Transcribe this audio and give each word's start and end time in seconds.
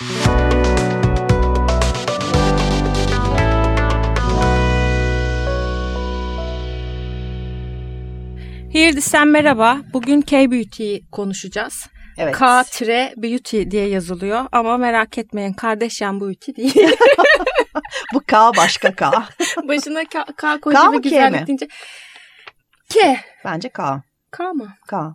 Here 0.00 0.10
sen 9.00 9.28
merhaba. 9.28 9.78
Bugün 9.92 10.20
K-Beauty'yi 10.20 11.10
konuşacağız. 11.10 11.86
Evet. 12.18 12.36
K-Beauty 12.36 13.62
diye 13.70 13.88
yazılıyor 13.88 14.46
ama 14.52 14.76
merak 14.76 15.18
etmeyin 15.18 15.52
kardeşyan 15.52 16.20
Beauty 16.20 16.52
değil. 16.56 16.74
Bu 18.14 18.20
K 18.20 18.50
başka 18.56 18.94
K. 18.94 19.12
Başına 19.68 20.04
K, 20.04 20.24
K 20.36 20.60
koyunca 20.60 20.92
ve 20.92 20.96
güzellik 20.96 21.46
deyince. 21.46 21.68
K. 22.88 23.20
Bence 23.44 23.68
K. 23.68 24.02
K 24.30 24.52
mı? 24.52 24.74
K. 24.88 25.14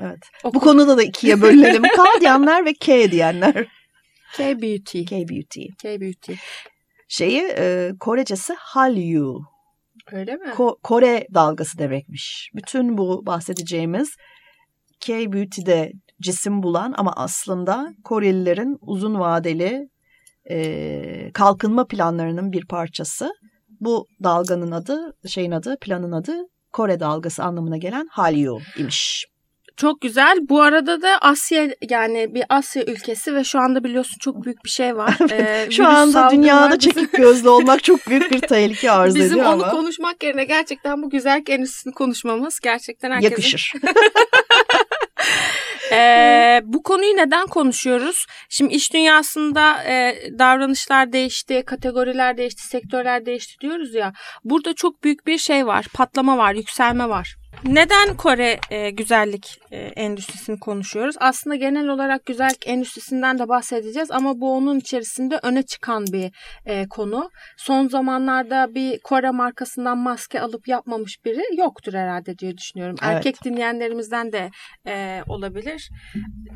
Evet. 0.00 0.20
Okul. 0.44 0.54
Bu 0.54 0.60
konuda 0.60 0.96
da 0.96 1.02
ikiye 1.02 1.42
bölünelim. 1.42 1.82
K 1.96 2.20
diyenler 2.20 2.64
ve 2.64 2.74
K 2.74 3.10
diyenler. 3.10 3.66
K-Beauty. 4.36 5.04
K-Beauty. 5.04 5.66
K-Beauty. 5.82 6.32
Şeyi 7.08 7.42
e, 7.58 7.92
Korecesi 8.00 8.54
Hallyu. 8.58 9.40
Öyle 10.12 10.36
mi? 10.36 10.48
Ko- 10.48 10.76
Kore 10.82 11.26
dalgası 11.34 11.78
demekmiş. 11.78 12.50
Bütün 12.54 12.98
bu 12.98 13.26
bahsedeceğimiz 13.26 14.16
K-Beauty'de 15.00 15.92
cisim 16.20 16.62
bulan 16.62 16.94
ama 16.96 17.12
aslında 17.16 17.88
Korelilerin 18.04 18.78
uzun 18.80 19.18
vadeli 19.18 19.88
e, 20.50 21.30
kalkınma 21.34 21.86
planlarının 21.86 22.52
bir 22.52 22.66
parçası. 22.66 23.30
Bu 23.80 24.06
dalganın 24.22 24.70
adı, 24.70 25.16
şeyin 25.28 25.50
adı, 25.50 25.76
planın 25.80 26.12
adı 26.12 26.32
Kore 26.72 27.00
dalgası 27.00 27.44
anlamına 27.44 27.76
gelen 27.76 28.08
Hallyu 28.10 28.58
imiş. 28.78 29.26
Çok 29.76 30.00
güzel. 30.00 30.38
Bu 30.48 30.62
arada 30.62 31.02
da 31.02 31.18
Asya 31.20 31.68
yani 31.90 32.34
bir 32.34 32.44
Asya 32.48 32.84
ülkesi 32.84 33.34
ve 33.34 33.44
şu 33.44 33.58
anda 33.58 33.84
biliyorsun 33.84 34.16
çok 34.20 34.44
büyük 34.44 34.64
bir 34.64 34.70
şey 34.70 34.96
var. 34.96 35.16
Ee, 35.36 35.68
şu 35.70 35.86
anda 35.86 36.30
dünyada 36.30 36.78
bizim... 36.78 36.92
çekik 36.92 37.12
gözlü 37.12 37.48
olmak 37.48 37.84
çok 37.84 38.06
büyük 38.06 38.30
bir 38.30 38.40
tehlike 38.40 38.90
arz 38.90 39.14
bizim 39.14 39.32
ediyor 39.32 39.46
ama. 39.46 39.56
Bizim 39.56 39.68
onu 39.68 39.76
konuşmak 39.76 40.22
yerine 40.22 40.44
gerçekten 40.44 41.02
bu 41.02 41.10
güzel 41.10 41.42
endüstrisini 41.48 41.94
konuşmamız 41.94 42.60
gerçekten 42.60 43.10
herkesin... 43.10 43.30
Yakışır. 43.30 43.72
Ee, 45.92 46.60
bu 46.64 46.82
konuyu 46.82 47.16
neden 47.16 47.46
konuşuyoruz? 47.46 48.26
Şimdi 48.48 48.74
iş 48.74 48.92
dünyasında 48.92 49.84
e, 49.84 50.16
davranışlar 50.38 51.12
değişti, 51.12 51.62
kategoriler 51.66 52.36
değişti, 52.36 52.62
sektörler 52.62 53.26
değişti 53.26 53.54
diyoruz 53.60 53.94
ya. 53.94 54.12
Burada 54.44 54.74
çok 54.74 55.04
büyük 55.04 55.26
bir 55.26 55.38
şey 55.38 55.66
var, 55.66 55.86
patlama 55.94 56.38
var, 56.38 56.54
yükselme 56.54 57.08
var. 57.08 57.36
Neden 57.64 58.16
Kore 58.16 58.60
e, 58.70 58.90
güzellik 58.90 59.60
e, 59.70 59.76
endüstrisini 59.76 60.60
konuşuyoruz? 60.60 61.16
Aslında 61.20 61.56
genel 61.56 61.88
olarak 61.88 62.26
güzellik 62.26 62.66
endüstrisinden 62.66 63.38
de 63.38 63.48
bahsedeceğiz 63.48 64.10
ama 64.10 64.40
bu 64.40 64.56
onun 64.56 64.78
içerisinde 64.78 65.40
öne 65.42 65.62
çıkan 65.62 66.06
bir 66.06 66.30
e, 66.66 66.88
konu. 66.88 67.30
Son 67.56 67.88
zamanlarda 67.88 68.74
bir 68.74 68.98
Kore 68.98 69.30
markasından 69.30 69.98
maske 69.98 70.40
alıp 70.40 70.68
yapmamış 70.68 71.24
biri 71.24 71.42
yoktur 71.58 71.94
herhalde 71.94 72.38
diye 72.38 72.56
düşünüyorum. 72.56 72.96
Evet. 73.02 73.14
Erkek 73.14 73.44
dinleyenlerimizden 73.44 74.32
de 74.32 74.50
e, 74.86 75.22
olabilir. 75.26 75.90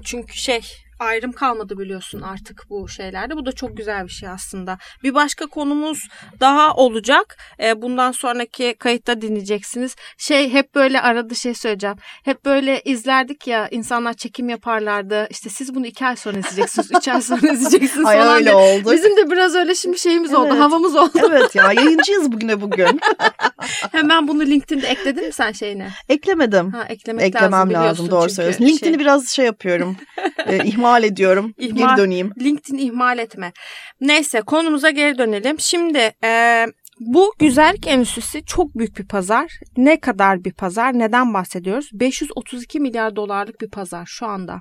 Çünkü 0.05 0.35
şey 0.35 0.61
ayrım 1.01 1.33
kalmadı 1.33 1.79
biliyorsun 1.79 2.21
artık 2.21 2.67
bu 2.71 2.89
şeylerde. 2.89 3.37
Bu 3.37 3.47
da 3.47 3.53
çok 3.53 3.77
güzel 3.77 4.05
bir 4.05 4.13
şey 4.13 4.29
aslında. 4.29 4.79
Bir 5.03 5.15
başka 5.15 5.47
konumuz 5.47 6.09
daha 6.41 6.75
olacak. 6.75 7.37
E, 7.63 7.83
bundan 7.83 8.13
sonraki 8.13 8.75
kayıtta 8.79 9.21
dinleyeceksiniz. 9.21 9.97
Şey 10.19 10.53
hep 10.53 10.75
böyle 10.75 11.01
arada 11.01 11.35
şey 11.35 11.55
söyleyeceğim. 11.55 11.97
Hep 12.25 12.45
böyle 12.45 12.81
izlerdik 12.85 13.47
ya 13.47 13.69
insanlar 13.69 14.15
çekim 14.15 14.49
yaparlardı. 14.49 15.27
İşte 15.31 15.51
siz 15.51 15.75
bunu 15.75 15.87
iki 15.87 16.07
ay 16.07 16.17
sonra 16.17 16.39
izleyeceksiniz. 16.39 16.91
üç 16.97 17.09
ay 17.09 17.23
sonra 17.23 17.41
izleyeceksiniz 17.53 18.07
Ay 18.07 18.19
falan. 18.19 18.37
öyle 18.37 18.55
oldu. 18.55 18.93
Bizim 18.93 19.17
de 19.17 19.31
biraz 19.31 19.55
öyle 19.55 19.75
şimdi 19.75 19.99
şeyimiz 19.99 20.31
evet. 20.31 20.41
oldu. 20.41 20.61
Havamız 20.61 20.97
oldu. 20.97 21.19
Evet 21.31 21.55
ya 21.55 21.73
yayıncıyız 21.73 22.33
bugüne 22.33 22.61
bugün. 22.61 23.01
Hemen 23.93 24.29
bunu 24.29 24.43
LinkedIn'de 24.43 24.87
ekledin 24.87 25.27
mi 25.27 25.33
sen 25.33 25.53
şeyine? 25.53 25.91
Eklemedim. 26.09 26.73
Ha, 26.73 26.85
eklemek 26.89 27.25
Eklemem 27.25 27.73
lazım, 27.73 27.75
lazım 27.75 28.11
doğru 28.11 28.31
söylüyorsun. 28.31 28.65
LinkedIn'i 28.65 28.95
şey... 28.95 28.99
biraz 28.99 29.29
şey 29.29 29.47
yapıyorum. 29.47 29.97
e, 30.47 30.65
ihmal 30.65 30.90
ediyorum. 30.99 31.55
İhmal, 31.59 31.77
geri 31.77 31.97
döneyim. 31.97 32.33
LinkedIn 32.41 32.79
ihmal 32.79 33.19
etme. 33.19 33.53
Neyse 34.01 34.41
konumuza 34.41 34.91
geri 34.91 35.19
dönelim. 35.19 35.61
Şimdi 35.61 36.13
e, 36.25 36.67
bu 37.01 37.33
güzellik 37.39 37.87
endüstrisi 37.87 38.45
çok 38.45 38.79
büyük 38.79 38.99
bir 38.99 39.09
pazar. 39.09 39.61
Ne 39.77 40.01
kadar 40.01 40.45
bir 40.45 40.53
pazar? 40.53 40.99
Neden 40.99 41.35
bahsediyoruz? 41.35 41.91
532 41.93 42.81
milyar 42.81 43.17
dolarlık 43.17 43.61
bir 43.61 43.71
pazar 43.71 44.07
şu 44.07 44.27
anda. 44.27 44.61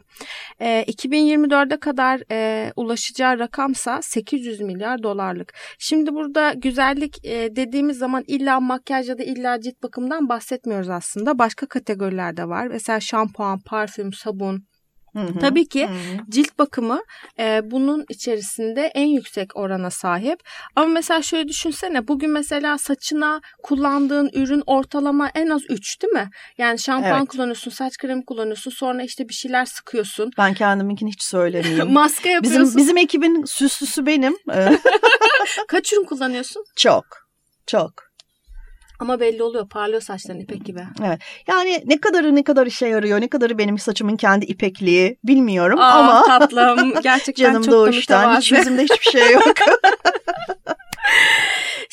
E, 0.59 0.83
2024'e 0.87 1.79
kadar 1.79 2.21
e, 2.31 2.71
ulaşacağı 2.75 3.39
rakamsa 3.39 4.01
800 4.01 4.61
milyar 4.61 5.03
dolarlık. 5.03 5.53
Şimdi 5.79 6.13
burada 6.13 6.53
güzellik 6.53 7.25
e, 7.25 7.55
dediğimiz 7.55 7.97
zaman 7.97 8.23
illa 8.27 8.59
makyaj 8.59 9.09
ya 9.09 9.17
da 9.17 9.23
illa 9.23 9.61
cilt 9.61 9.83
bakımından 9.83 10.29
bahsetmiyoruz 10.29 10.89
aslında. 10.89 11.39
Başka 11.39 11.65
kategorilerde 11.65 12.49
var. 12.49 12.67
Mesela 12.67 12.99
şampuan, 12.99 13.59
parfüm, 13.59 14.13
sabun, 14.13 14.68
Hı 15.13 15.19
hı, 15.19 15.39
Tabii 15.39 15.67
ki 15.67 15.87
hı. 15.87 15.91
cilt 16.29 16.59
bakımı 16.59 17.01
e, 17.39 17.61
bunun 17.63 18.05
içerisinde 18.09 18.91
en 18.95 19.05
yüksek 19.05 19.57
orana 19.57 19.89
sahip. 19.89 20.39
Ama 20.75 20.87
mesela 20.87 21.21
şöyle 21.21 21.47
düşünsene 21.47 22.07
bugün 22.07 22.29
mesela 22.29 22.77
saçına 22.77 23.41
kullandığın 23.63 24.29
ürün 24.33 24.63
ortalama 24.65 25.31
en 25.35 25.49
az 25.49 25.61
3 25.69 26.01
değil 26.01 26.13
mi? 26.13 26.29
Yani 26.57 26.79
şampuan 26.79 27.19
evet. 27.19 27.29
kullanıyorsun, 27.29 27.71
saç 27.71 27.97
kremi 27.97 28.25
kullanıyorsun, 28.25 28.71
sonra 28.71 29.03
işte 29.03 29.29
bir 29.29 29.33
şeyler 29.33 29.65
sıkıyorsun. 29.65 30.31
Ben 30.37 30.53
kendiminkini 30.53 31.09
hiç 31.09 31.23
söylemeyeyim. 31.23 31.91
Maske 31.91 32.29
yapıyorsun. 32.29 32.63
Bizim, 32.63 32.77
bizim 32.77 32.97
ekibin 32.97 33.45
süslüsü 33.45 34.05
benim. 34.05 34.37
Kaç 35.67 35.93
ürün 35.93 36.05
kullanıyorsun? 36.05 36.63
Çok, 36.75 37.05
çok. 37.67 38.08
Ama 38.99 39.19
belli 39.19 39.43
oluyor 39.43 39.69
parlıyor 39.69 40.01
saçların 40.01 40.39
ipek 40.39 40.65
gibi. 40.65 40.83
Evet. 41.05 41.19
Yani 41.47 41.83
ne 41.85 42.01
kadarı 42.01 42.35
ne 42.35 42.43
kadar 42.43 42.67
işe 42.67 42.87
yarıyor 42.87 43.21
ne 43.21 43.27
kadarı 43.27 43.57
benim 43.57 43.77
saçımın 43.79 44.17
kendi 44.17 44.45
ipekliği 44.45 45.17
bilmiyorum 45.23 45.79
Aa, 45.79 45.91
ama. 45.91 46.23
tatlım 46.23 46.93
gerçekten 47.03 47.43
canım 47.43 47.63
çok 47.63 47.73
doğuştan 47.73 48.37
hiç 48.37 48.51
yüzümde 48.51 48.83
hiçbir 48.83 49.11
şey 49.11 49.31
yok. 49.31 49.43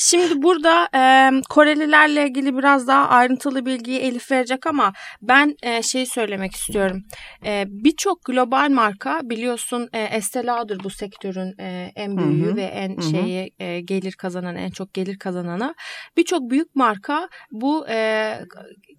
Şimdi 0.08 0.42
burada 0.42 0.88
e, 0.94 1.30
Korelilerle 1.50 2.26
ilgili 2.26 2.56
biraz 2.58 2.88
daha 2.88 3.08
ayrıntılı 3.08 3.66
bilgiyi 3.66 3.98
Elif 3.98 4.30
verecek 4.30 4.66
ama 4.66 4.92
ben 5.22 5.54
e, 5.62 5.82
şeyi 5.82 6.06
söylemek 6.06 6.52
istiyorum. 6.52 7.02
E, 7.46 7.64
Birçok 7.68 8.24
global 8.24 8.70
marka 8.70 9.20
biliyorsun 9.22 9.88
e, 9.92 10.02
Estee 10.02 10.46
Lauder 10.46 10.78
bu 10.84 10.90
sektörün 10.90 11.54
e, 11.60 11.92
en 11.96 12.16
büyüğü 12.16 12.46
Hı-hı. 12.46 12.56
ve 12.56 12.62
en 12.62 12.90
Hı-hı. 12.90 13.10
şeyi 13.10 13.50
e, 13.58 13.80
gelir 13.80 14.12
kazanan 14.12 14.56
en 14.56 14.70
çok 14.70 14.94
gelir 14.94 15.18
kazananı. 15.18 15.74
Birçok 16.16 16.50
büyük 16.50 16.74
marka 16.74 17.28
bu 17.50 17.88
e, 17.88 18.38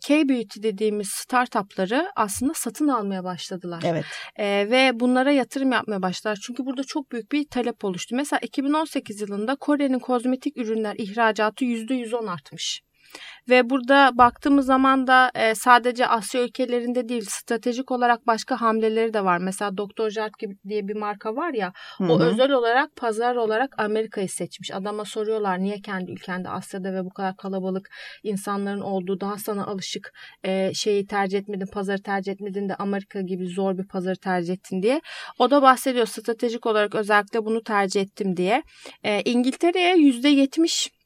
K-Beauty 0.05 0.63
dediğimiz 0.63 1.09
startupları 1.09 2.11
aslında 2.15 2.53
satın 2.53 2.87
almaya 2.87 3.23
başladılar. 3.23 3.83
Evet. 3.85 4.05
E, 4.35 4.45
ve 4.45 4.91
bunlara 4.99 5.31
yatırım 5.31 5.71
yapmaya 5.71 6.01
başladılar. 6.01 6.39
Çünkü 6.45 6.65
burada 6.65 6.83
çok 6.83 7.11
büyük 7.11 7.31
bir 7.31 7.47
talep 7.49 7.83
oluştu. 7.85 8.15
Mesela 8.15 8.39
2018 8.43 9.21
yılında 9.21 9.55
Kore'nin 9.55 9.99
kozmetik 9.99 10.57
ürünler 10.57 10.95
ihracatı 10.97 11.65
%110 11.65 12.29
artmış. 12.29 12.81
Ve 13.49 13.69
burada 13.69 14.11
baktığımız 14.13 14.65
zaman 14.65 15.07
da 15.07 15.31
e, 15.35 15.55
sadece 15.55 16.07
Asya 16.07 16.43
ülkelerinde 16.43 17.09
değil 17.09 17.25
stratejik 17.29 17.91
olarak 17.91 18.27
başka 18.27 18.61
hamleleri 18.61 19.13
de 19.13 19.23
var. 19.23 19.37
Mesela 19.37 19.77
Dr. 19.77 20.09
Jart 20.09 20.39
gibi 20.39 20.55
diye 20.69 20.87
bir 20.87 20.95
marka 20.95 21.35
var 21.35 21.53
ya 21.53 21.73
Hı-hı. 21.97 22.13
o 22.13 22.19
özel 22.19 22.51
olarak 22.51 22.95
pazar 22.95 23.35
olarak 23.35 23.75
Amerika'yı 23.77 24.29
seçmiş. 24.29 24.71
Adama 24.71 25.05
soruyorlar 25.05 25.59
niye 25.59 25.81
kendi 25.81 26.11
ülkende 26.11 26.49
Asya'da 26.49 26.93
ve 26.93 27.05
bu 27.05 27.09
kadar 27.09 27.35
kalabalık 27.37 27.89
insanların 28.23 28.81
olduğu 28.81 29.19
daha 29.19 29.37
sana 29.37 29.65
alışık 29.65 30.11
e, 30.43 30.73
şeyi 30.73 31.05
tercih 31.07 31.39
etmedin 31.39 31.67
pazarı 31.73 32.01
tercih 32.01 32.31
etmedin 32.31 32.69
de 32.69 32.75
Amerika 32.75 33.21
gibi 33.21 33.47
zor 33.47 33.77
bir 33.77 33.87
pazarı 33.87 34.17
tercih 34.17 34.53
ettin 34.53 34.81
diye. 34.81 35.01
O 35.39 35.51
da 35.51 35.61
bahsediyor 35.61 36.05
stratejik 36.05 36.65
olarak 36.65 36.95
özellikle 36.95 37.45
bunu 37.45 37.63
tercih 37.63 38.01
ettim 38.01 38.37
diye. 38.37 38.63
E, 39.03 39.21
İngiltere'ye 39.21 39.95
%70 39.95 40.96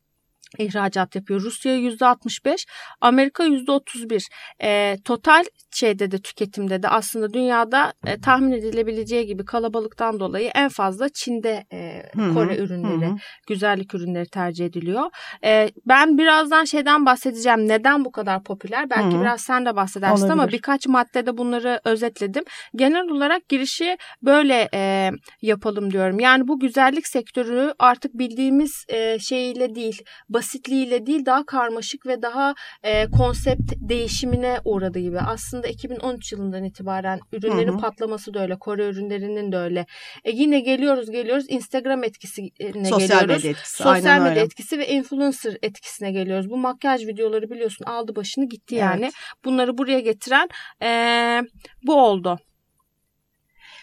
ihracat 0.58 1.16
yapıyor. 1.16 1.42
Rusya 1.42 1.78
%65, 1.78 2.66
Amerika 3.02 3.44
%31. 3.46 4.28
E, 4.64 4.98
total 5.06 5.44
şeyde 5.72 6.12
de 6.12 6.18
tüketimde 6.22 6.84
de 6.84 6.90
aslında 6.90 7.34
dünyada 7.34 7.94
e, 8.06 8.22
tahmin 8.22 8.52
edilebileceği 8.52 9.26
gibi 9.26 9.46
kalabalıktan 9.46 10.20
dolayı 10.20 10.52
en 10.56 10.70
fazla 10.70 11.10
Çin'de 11.10 11.66
e, 11.74 12.04
Kore 12.34 12.58
ürünleri, 12.58 13.12
güzellik 13.48 13.96
ürünleri 13.96 14.30
tercih 14.30 14.66
ediliyor. 14.66 15.04
E, 15.44 15.70
ben 15.86 16.18
birazdan 16.18 16.66
şeyden 16.66 17.06
bahsedeceğim. 17.06 17.68
Neden 17.68 18.06
bu 18.06 18.12
kadar 18.12 18.44
popüler? 18.44 18.90
Belki 18.90 19.20
biraz 19.20 19.42
sen 19.42 19.66
de 19.66 19.76
bahsedersin 19.76 20.16
Olabilir. 20.16 20.32
ama 20.32 20.52
birkaç 20.52 20.88
maddede 20.88 21.38
bunları 21.38 21.80
özetledim. 21.86 22.44
Genel 22.76 23.08
olarak 23.10 23.50
girişi 23.50 23.98
böyle 24.22 24.70
e, 24.74 25.12
yapalım 25.42 25.92
diyorum. 25.92 26.20
Yani 26.20 26.48
bu 26.48 26.60
güzellik 26.60 27.08
sektörü 27.08 27.74
artık 27.80 28.14
bildiğimiz 28.14 28.86
e, 28.90 29.20
şeyle 29.20 29.76
değil, 29.76 30.02
basitliğiyle 30.42 31.06
değil 31.06 31.26
daha 31.26 31.46
karmaşık 31.46 32.06
ve 32.06 32.22
daha 32.22 32.54
e, 32.84 33.08
konsept 33.12 33.62
değişimine 33.78 34.60
uğradı 34.66 35.00
gibi. 35.00 35.20
Aslında 35.20 35.68
2013 35.68 36.32
yılından 36.32 36.64
itibaren 36.64 37.20
ürünlerin 37.32 37.68
Hı 37.72 37.74
hı. 37.74 37.78
patlaması 37.78 38.34
da 38.34 38.42
öyle. 38.42 38.56
Kore 38.60 38.86
ürünlerinin 38.90 39.52
de 39.52 39.58
öyle. 39.58 39.86
E, 40.24 40.32
yine 40.32 40.60
geliyoruz 40.60 41.12
geliyoruz 41.12 41.46
Instagram 41.50 42.04
etkisine 42.04 42.50
Sosyal 42.86 43.20
geliyoruz. 43.20 43.44
medya 43.44 43.52
etkisi. 43.52 43.76
Sosyal 43.78 43.94
aynen 43.94 44.20
medya 44.22 44.30
öyle. 44.32 44.42
etkisi 44.42 44.80
ve 44.80 44.88
influencer 44.88 45.58
etkisine 45.62 46.12
geliyoruz. 46.12 46.50
Bu 46.50 46.58
makyaj 46.58 47.08
videoları 47.08 47.50
biliyorsun 47.50 47.86
aldı 47.86 48.16
başını 48.16 48.50
gitti 48.50 48.76
yani. 48.76 49.04
Evet. 49.04 49.14
Bunları 49.46 49.78
buraya 49.78 50.00
getiren 50.00 50.50
eee, 50.82 51.42
bu 51.84 51.96
oldu. 51.96 52.40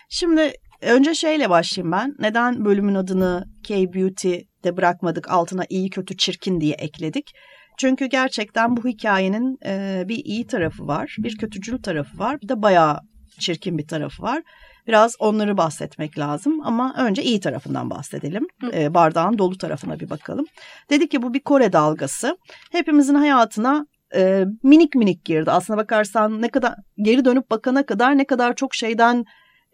Şimdi 0.08 0.52
önce 0.80 1.14
şeyle 1.14 1.50
başlayayım 1.50 1.92
ben. 1.92 2.14
Neden 2.18 2.64
bölümün 2.64 2.94
adını 2.94 3.44
K-Beauty'de 3.62 4.76
bırakmadık 4.76 5.30
altına 5.30 5.64
iyi 5.68 5.90
kötü 5.90 6.16
çirkin 6.16 6.60
diye 6.60 6.74
ekledik? 6.74 7.32
Çünkü 7.78 8.06
gerçekten 8.06 8.76
bu 8.76 8.88
hikayenin 8.88 9.58
e, 9.64 10.04
bir 10.08 10.24
iyi 10.24 10.46
tarafı 10.46 10.86
var, 10.86 11.16
bir 11.18 11.36
kötücül 11.38 11.82
tarafı 11.82 12.18
var, 12.18 12.40
bir 12.40 12.48
de 12.48 12.62
bayağı 12.62 13.00
çirkin 13.38 13.78
bir 13.78 13.86
tarafı 13.86 14.22
var. 14.22 14.42
Biraz 14.86 15.14
onları 15.18 15.56
bahsetmek 15.56 16.18
lazım 16.18 16.60
ama 16.64 16.94
önce 16.98 17.22
iyi 17.22 17.40
tarafından 17.40 17.90
bahsedelim. 17.90 18.46
E, 18.72 18.94
bardağın 18.94 19.38
dolu 19.38 19.58
tarafına 19.58 20.00
bir 20.00 20.10
bakalım. 20.10 20.46
Dedik 20.90 21.10
ki 21.10 21.22
bu 21.22 21.34
bir 21.34 21.40
Kore 21.40 21.72
dalgası. 21.72 22.38
Hepimizin 22.72 23.14
hayatına 23.14 23.86
e, 24.14 24.44
minik 24.62 24.94
minik 24.94 25.24
girdi. 25.24 25.50
Aslına 25.50 25.78
bakarsan 25.78 26.42
ne 26.42 26.48
kadar 26.48 26.74
geri 27.02 27.24
dönüp 27.24 27.50
bakana 27.50 27.86
kadar 27.86 28.18
ne 28.18 28.24
kadar 28.24 28.54
çok 28.54 28.74
şeyden 28.74 29.24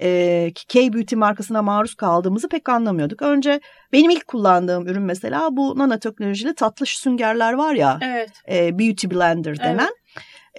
e, 0.00 0.50
K-Beauty 0.69 1.17
markasına 1.17 1.62
maruz 1.62 1.94
kaldığımızı 1.94 2.49
pek 2.49 2.69
anlamıyorduk. 2.69 3.23
Önce 3.23 3.61
benim 3.93 4.11
ilk 4.11 4.29
kullandığım 4.29 4.87
ürün 4.87 5.02
mesela 5.02 5.49
bu 5.52 5.79
nanoteknolojili 5.79 6.55
tatlış 6.55 6.99
süngerler 6.99 7.52
var 7.52 7.75
ya 7.75 7.99
Evet. 8.02 8.31
e, 8.49 8.79
Beauty 8.79 9.06
Blender 9.11 9.58
denen. 9.58 9.91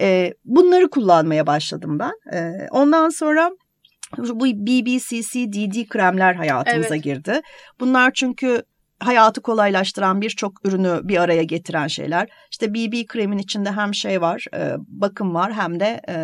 E, 0.00 0.32
bunları 0.44 0.90
kullanmaya 0.90 1.46
başladım 1.46 1.98
ben. 1.98 2.36
E, 2.38 2.68
ondan 2.70 3.08
sonra 3.08 3.50
bu 4.18 4.44
BBCC 4.44 5.52
DD 5.52 5.88
kremler 5.88 6.34
hayatımıza 6.34 6.94
Evet. 6.94 7.04
girdi. 7.04 7.40
Bunlar 7.80 8.12
çünkü 8.12 8.62
hayatı 9.00 9.42
kolaylaştıran 9.42 10.20
birçok 10.20 10.66
ürünü 10.66 11.00
bir 11.02 11.16
araya 11.22 11.42
getiren 11.42 11.86
şeyler. 11.86 12.28
İşte 12.50 12.74
BB 12.74 13.06
kremin 13.06 13.38
içinde 13.38 13.72
hem 13.72 13.94
şey 13.94 14.20
var, 14.20 14.44
e, 14.54 14.74
bakım 14.78 15.34
var 15.34 15.52
hem 15.52 15.80
de 15.80 16.00
e, 16.08 16.16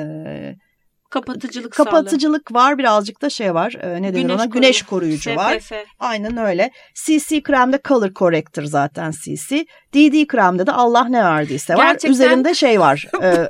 Kapatıcılık 1.13 1.73
kapatıcılık 1.73 2.53
var 2.55 2.79
birazcık 2.79 3.23
da 3.23 3.31
şey 3.31 3.55
var. 3.55 3.75
E, 3.83 4.03
ne 4.03 4.15
denir 4.15 4.35
ona? 4.35 4.45
Güneş 4.45 4.83
koruyucu 4.83 5.37
var. 5.37 5.61
SPF. 5.61 5.73
Aynen 6.01 6.37
öyle. 6.37 6.71
CC 6.95 7.43
kremde 7.43 7.81
color 7.89 8.15
corrector 8.15 8.63
zaten 8.63 9.11
CC. 9.11 9.65
DD 9.95 10.27
kremde 10.27 10.67
de 10.67 10.73
Allah 10.73 11.05
ne 11.05 11.25
verdiyse 11.25 11.75
var. 11.75 11.87
Gerçekten- 11.87 12.11
Üzerinde 12.11 12.55
şey 12.55 12.81
var. 12.81 13.07
e, 13.23 13.27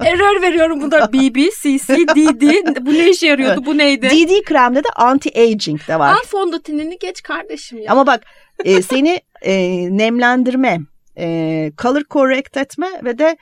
Error 0.00 0.42
veriyorum 0.42 0.80
bunda 0.80 1.08
BB, 1.12 1.36
CC, 1.62 1.94
DD. 1.96 2.76
Bu 2.86 2.92
ne 2.92 3.10
işe 3.10 3.26
yarıyordu? 3.26 3.66
Bu 3.66 3.78
neydi? 3.78 4.10
DD 4.10 4.44
kremde 4.44 4.84
de 4.84 4.88
anti-aging 4.88 5.88
de 5.88 5.98
var. 5.98 6.12
Al 6.12 6.22
fondötenini 6.26 6.98
geç 6.98 7.22
kardeşim 7.22 7.78
ya. 7.78 7.92
Ama 7.92 8.06
bak 8.06 8.22
e, 8.64 8.82
seni 8.82 9.20
e, 9.42 9.52
nemlendirme, 9.96 10.78
e, 11.18 11.72
color 11.78 12.02
correct 12.10 12.56
etme 12.56 12.88
ve 13.04 13.18
de 13.18 13.36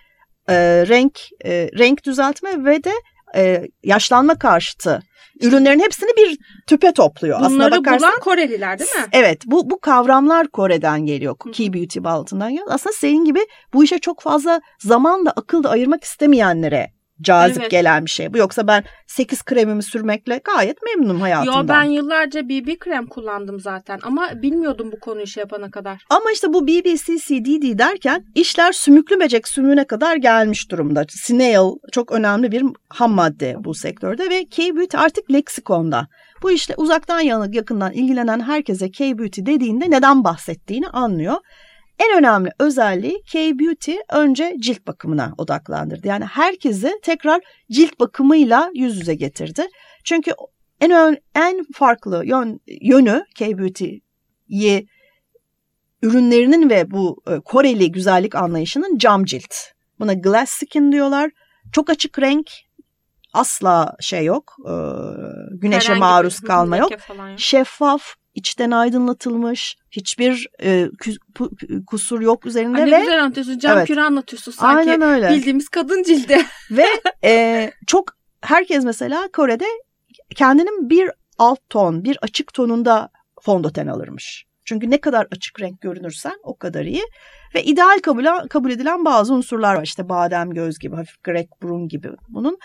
e, 0.49 0.55
renk 0.88 1.19
e, 1.44 1.70
renk 1.79 2.05
düzeltme 2.05 2.64
ve 2.64 2.85
de 2.85 2.93
e, 3.37 3.69
yaşlanma 3.85 4.38
karşıtı 4.38 5.03
ürünlerin 5.41 5.81
hepsini 5.81 6.11
bir 6.17 6.38
tüpe 6.67 6.93
topluyor. 6.93 7.41
Aslına 7.41 7.50
Bunları 7.50 7.71
bakarsan 7.71 8.11
bulan 8.11 8.21
Koreliler 8.21 8.79
değil 8.79 8.94
mi? 8.94 9.06
Evet 9.12 9.43
bu 9.47 9.71
bu 9.71 9.81
kavramlar 9.81 10.49
Kore'den 10.49 11.06
geliyor. 11.06 11.37
Key 11.53 11.73
Beauty 11.73 11.99
altından 12.05 12.50
geliyor. 12.50 12.67
Aslında 12.71 12.93
senin 12.93 13.25
gibi 13.25 13.41
bu 13.73 13.85
işe 13.85 13.99
çok 13.99 14.21
fazla 14.21 14.61
zaman 14.79 15.27
da 15.27 15.31
akıl 15.31 15.62
da 15.62 15.71
ayırmak 15.71 16.05
istemeyenlere 16.05 16.91
cazip 17.22 17.61
Evet. 17.61 17.70
gelen 17.70 18.05
bir 18.05 18.11
şey. 18.11 18.34
Bu 18.34 18.38
yoksa 18.38 18.67
ben 18.67 18.84
8 19.06 19.43
kremimi 19.43 19.82
sürmekle 19.82 20.40
gayet 20.44 20.78
memnunum 20.82 21.20
hayatımdan. 21.20 21.62
Yo 21.62 21.69
ben 21.69 21.84
yıllarca 21.84 22.49
BB 22.49 22.78
krem 22.78 23.06
kullandım 23.06 23.61
zaten 23.61 23.99
ama 24.02 24.31
bilmiyordum 24.43 24.93
bu 24.93 25.00
konuyu 25.00 25.26
şey 25.26 25.40
yapana 25.40 25.70
kadar. 25.70 26.05
Ama 26.11 26.32
işte 26.32 26.52
bu 26.52 26.67
BBCCDD 26.67 27.78
derken 27.78 28.25
işler 28.34 28.72
sümüklü 28.72 29.20
böcek 29.20 29.49
sümüğüne 29.49 29.84
kadar 29.84 30.17
gelmiş 30.17 30.70
durumda. 30.70 31.05
Snail 31.08 31.70
çok 31.93 32.12
önemli 32.12 32.52
bir 32.52 32.64
ham 32.88 33.12
madde 33.12 33.56
bu 33.58 33.75
sektörde 33.75 34.31
ve 34.31 34.44
K-Beauty 34.44 34.96
artık 34.96 35.32
leksikonda. 35.32 36.06
Bu 36.43 36.50
işle 36.50 36.75
uzaktan 36.76 37.20
yakından 37.20 37.93
ilgilenen 37.93 38.40
herkese 38.40 38.90
K-Beauty 38.90 39.40
dediğinde 39.40 39.90
neden 39.90 40.25
bahsettiğini 40.25 40.88
anlıyor. 40.88 41.37
En 42.00 42.19
önemli 42.19 42.50
özelliği 42.58 43.23
K-Beauty 43.32 43.93
önce 44.12 44.56
cilt 44.61 44.87
bakımına 44.87 45.35
odaklandırdı. 45.38 46.08
Yani 46.08 46.25
herkesi 46.25 46.93
tekrar 47.02 47.41
cilt 47.70 48.00
bakımıyla 48.00 48.70
yüz 48.75 48.97
yüze 48.97 49.14
getirdi. 49.14 49.67
Çünkü 50.05 50.32
en 50.81 50.91
ön, 50.91 51.17
en 51.35 51.67
farklı 51.75 52.23
yön, 52.26 52.61
yönü 52.81 53.25
K-Beauty'yi 53.38 54.87
ürünlerinin 56.02 56.70
ve 56.70 56.91
bu 56.91 57.23
e, 57.29 57.41
Koreli 57.41 57.93
güzellik 57.93 58.35
anlayışının 58.35 58.99
cam 58.99 59.25
cilt. 59.25 59.55
Buna 59.99 60.14
glass 60.14 60.50
skin 60.50 60.93
diyorlar. 60.93 61.31
Çok 61.73 61.91
açık 61.91 62.19
renk. 62.19 62.50
Asla 63.32 63.96
şey 64.00 64.25
yok. 64.25 64.56
e, 64.67 64.73
güneşe 65.50 65.88
Herhangi 65.88 66.00
maruz 66.00 66.41
kalma 66.46 66.76
yok. 66.76 66.91
yok. 66.91 67.00
Şeffaf, 67.37 68.14
içten 68.35 68.71
aydınlatılmış, 68.71 69.77
hiçbir 69.91 70.49
e, 70.62 70.88
kusur 71.87 72.21
yok 72.21 72.47
üzerinde 72.47 72.79
Ay 72.82 72.87
ne 72.87 72.93
ve 72.93 73.00
güzel 73.00 73.23
anlatıyorsun. 73.23 73.59
Cam 73.59 73.79
Evet. 73.79 73.87
küre 73.87 74.03
anlatıyorsun 74.03 74.53
sanki. 74.53 74.91
aynen 74.91 75.09
öyle. 75.09 75.31
Bildiğimiz 75.31 75.69
kadın 75.69 76.03
cildi. 76.03 76.38
Ve 76.71 76.87
e, 77.25 77.71
çok 77.87 78.05
herkes 78.41 78.85
mesela 78.85 79.29
Kore'de 79.32 79.67
kendinin 80.37 80.91
bir 80.91 81.11
alt 81.38 81.59
ton, 81.69 82.05
bir 82.05 82.19
açık 82.23 82.55
tonunda 82.55 83.09
fondöten 83.41 83.87
alırmış. 83.87 84.47
Çünkü 84.65 84.91
ne 84.91 85.00
kadar 85.00 85.27
açık 85.31 85.61
renk 85.61 85.81
görünürsen 85.81 86.35
o 86.43 86.56
kadar 86.56 86.85
iyi. 86.85 87.03
Ve 87.55 87.65
ideal 87.65 87.99
kabul, 88.03 88.49
kabul 88.50 88.71
edilen 88.71 89.05
bazı 89.05 89.35
unsurlar 89.35 89.75
var. 89.75 89.82
İşte 89.82 90.09
badem 90.09 90.50
göz 90.50 90.79
gibi, 90.79 90.97
hafif 90.97 91.25
grek 91.25 91.49
burun 91.62 91.88
gibi 91.88 92.09
bunun. 92.29 92.59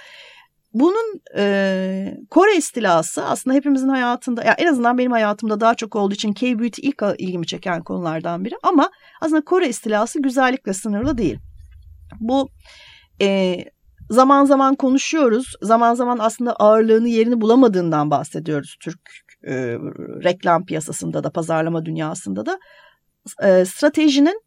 Bunun 0.75 1.21
e, 1.37 2.17
Kore 2.29 2.55
istilası 2.55 3.25
aslında 3.25 3.55
hepimizin 3.55 3.89
hayatında, 3.89 4.43
ya 4.43 4.53
en 4.53 4.67
azından 4.67 4.97
benim 4.97 5.11
hayatımda 5.11 5.59
daha 5.59 5.75
çok 5.75 5.95
olduğu 5.95 6.13
için 6.13 6.33
K-Beauty 6.33 6.87
ilk 6.87 7.03
ilgimi 7.17 7.47
çeken 7.47 7.83
konulardan 7.83 8.45
biri. 8.45 8.55
Ama 8.63 8.89
aslında 9.21 9.45
Kore 9.45 9.69
istilası 9.69 10.21
güzellikle 10.21 10.73
sınırlı 10.73 11.17
değil. 11.17 11.39
Bu 12.19 12.49
e, 13.21 13.57
zaman 14.09 14.45
zaman 14.45 14.75
konuşuyoruz. 14.75 15.53
Zaman 15.61 15.93
zaman 15.93 16.17
aslında 16.19 16.53
ağırlığını 16.53 17.07
yerini 17.07 17.41
bulamadığından 17.41 18.11
bahsediyoruz 18.11 18.77
Türk 18.79 18.99
e, 19.47 19.53
reklam 20.23 20.65
piyasasında 20.65 21.23
da 21.23 21.29
pazarlama 21.29 21.85
dünyasında 21.85 22.45
da. 22.45 22.59
E, 23.43 23.65
stratejinin 23.65 24.41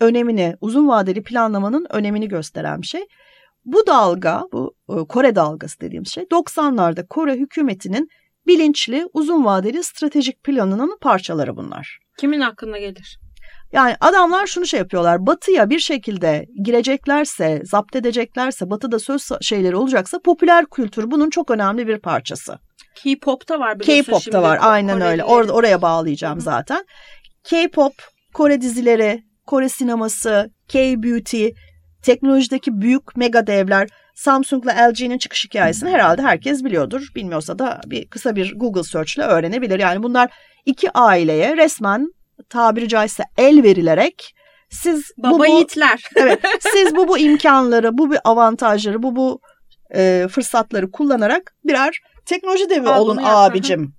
önemini, 0.00 0.56
uzun 0.60 0.88
vadeli 0.88 1.22
planlamanın 1.22 1.86
önemini 1.90 2.28
gösteren 2.28 2.82
bir 2.82 2.86
şey. 2.86 3.06
Bu 3.64 3.86
dalga, 3.86 4.42
bu 4.52 4.74
e, 4.88 5.06
Kore 5.08 5.34
dalgası 5.34 5.80
dediğimiz 5.80 6.08
şey 6.08 6.24
90'larda 6.24 7.06
Kore 7.06 7.34
hükümetinin 7.34 8.08
bilinçli, 8.46 9.06
uzun 9.12 9.44
vadeli 9.44 9.84
stratejik 9.84 10.42
planının 10.44 10.98
parçaları 11.00 11.56
bunlar. 11.56 11.98
Kimin 12.18 12.40
aklına 12.40 12.78
gelir? 12.78 13.18
Yani 13.72 13.96
adamlar 14.00 14.46
şunu 14.46 14.66
şey 14.66 14.78
yapıyorlar. 14.78 15.26
Batıya 15.26 15.70
bir 15.70 15.78
şekilde 15.78 16.46
gireceklerse, 16.64 17.62
zapt 17.64 17.96
edeceklerse, 17.96 18.70
batıda 18.70 18.98
söz 18.98 19.28
şeyleri 19.40 19.76
olacaksa 19.76 20.18
popüler 20.18 20.66
kültür 20.66 21.10
bunun 21.10 21.30
çok 21.30 21.50
önemli 21.50 21.86
bir 21.86 21.98
parçası. 21.98 22.58
K-pop'ta 22.94 23.60
var 23.60 23.80
biliyorsun 23.80 24.04
K-pop 24.04 24.22
şimdi. 24.22 24.36
da 24.36 24.42
var 24.42 24.58
aynen 24.60 24.94
öyle. 24.94 25.04
Korelilerin. 25.04 25.28
Orada 25.28 25.52
oraya 25.52 25.82
bağlayacağım 25.82 26.34
Hı 26.34 26.40
hı. 26.40 26.44
zaten. 26.44 26.84
K-pop, 27.44 27.92
Kore 28.34 28.60
dizileri, 28.60 29.22
Kore 29.46 29.68
sineması, 29.68 30.50
K-beauty, 30.68 31.48
teknolojideki 32.02 32.80
büyük 32.80 33.16
mega 33.16 33.46
devler, 33.46 33.88
Samsung'la 34.14 34.88
LG'nin 34.88 35.18
çıkış 35.18 35.44
hikayesini 35.44 35.90
herhalde 35.90 36.22
herkes 36.22 36.64
biliyordur. 36.64 37.08
Bilmiyorsa 37.16 37.58
da 37.58 37.80
bir 37.86 38.08
kısa 38.08 38.36
bir 38.36 38.58
Google 38.58 38.82
search 38.82 39.16
ile 39.16 39.24
öğrenebilir. 39.24 39.78
Yani 39.78 40.02
bunlar 40.02 40.30
iki 40.66 40.90
aileye 40.90 41.56
resmen 41.56 42.08
tabiri 42.48 42.88
caizse 42.88 43.22
el 43.38 43.62
verilerek 43.62 44.34
siz 44.70 45.10
Baba 45.18 45.34
bu, 45.34 45.38
bu 45.38 45.46
yiğitler. 45.46 46.02
evet 46.16 46.40
siz 46.60 46.96
bu 46.96 47.08
bu 47.08 47.18
imkanları, 47.28 47.98
bu 47.98 48.10
bu 48.10 48.14
avantajları, 48.24 49.02
bu 49.02 49.16
bu 49.16 49.40
e, 49.94 50.26
fırsatları 50.30 50.90
kullanarak 50.90 51.54
birer 51.64 52.00
teknoloji 52.26 52.70
devi 52.70 52.88
Al 52.88 53.02
olun 53.02 53.20
abicim 53.24 53.94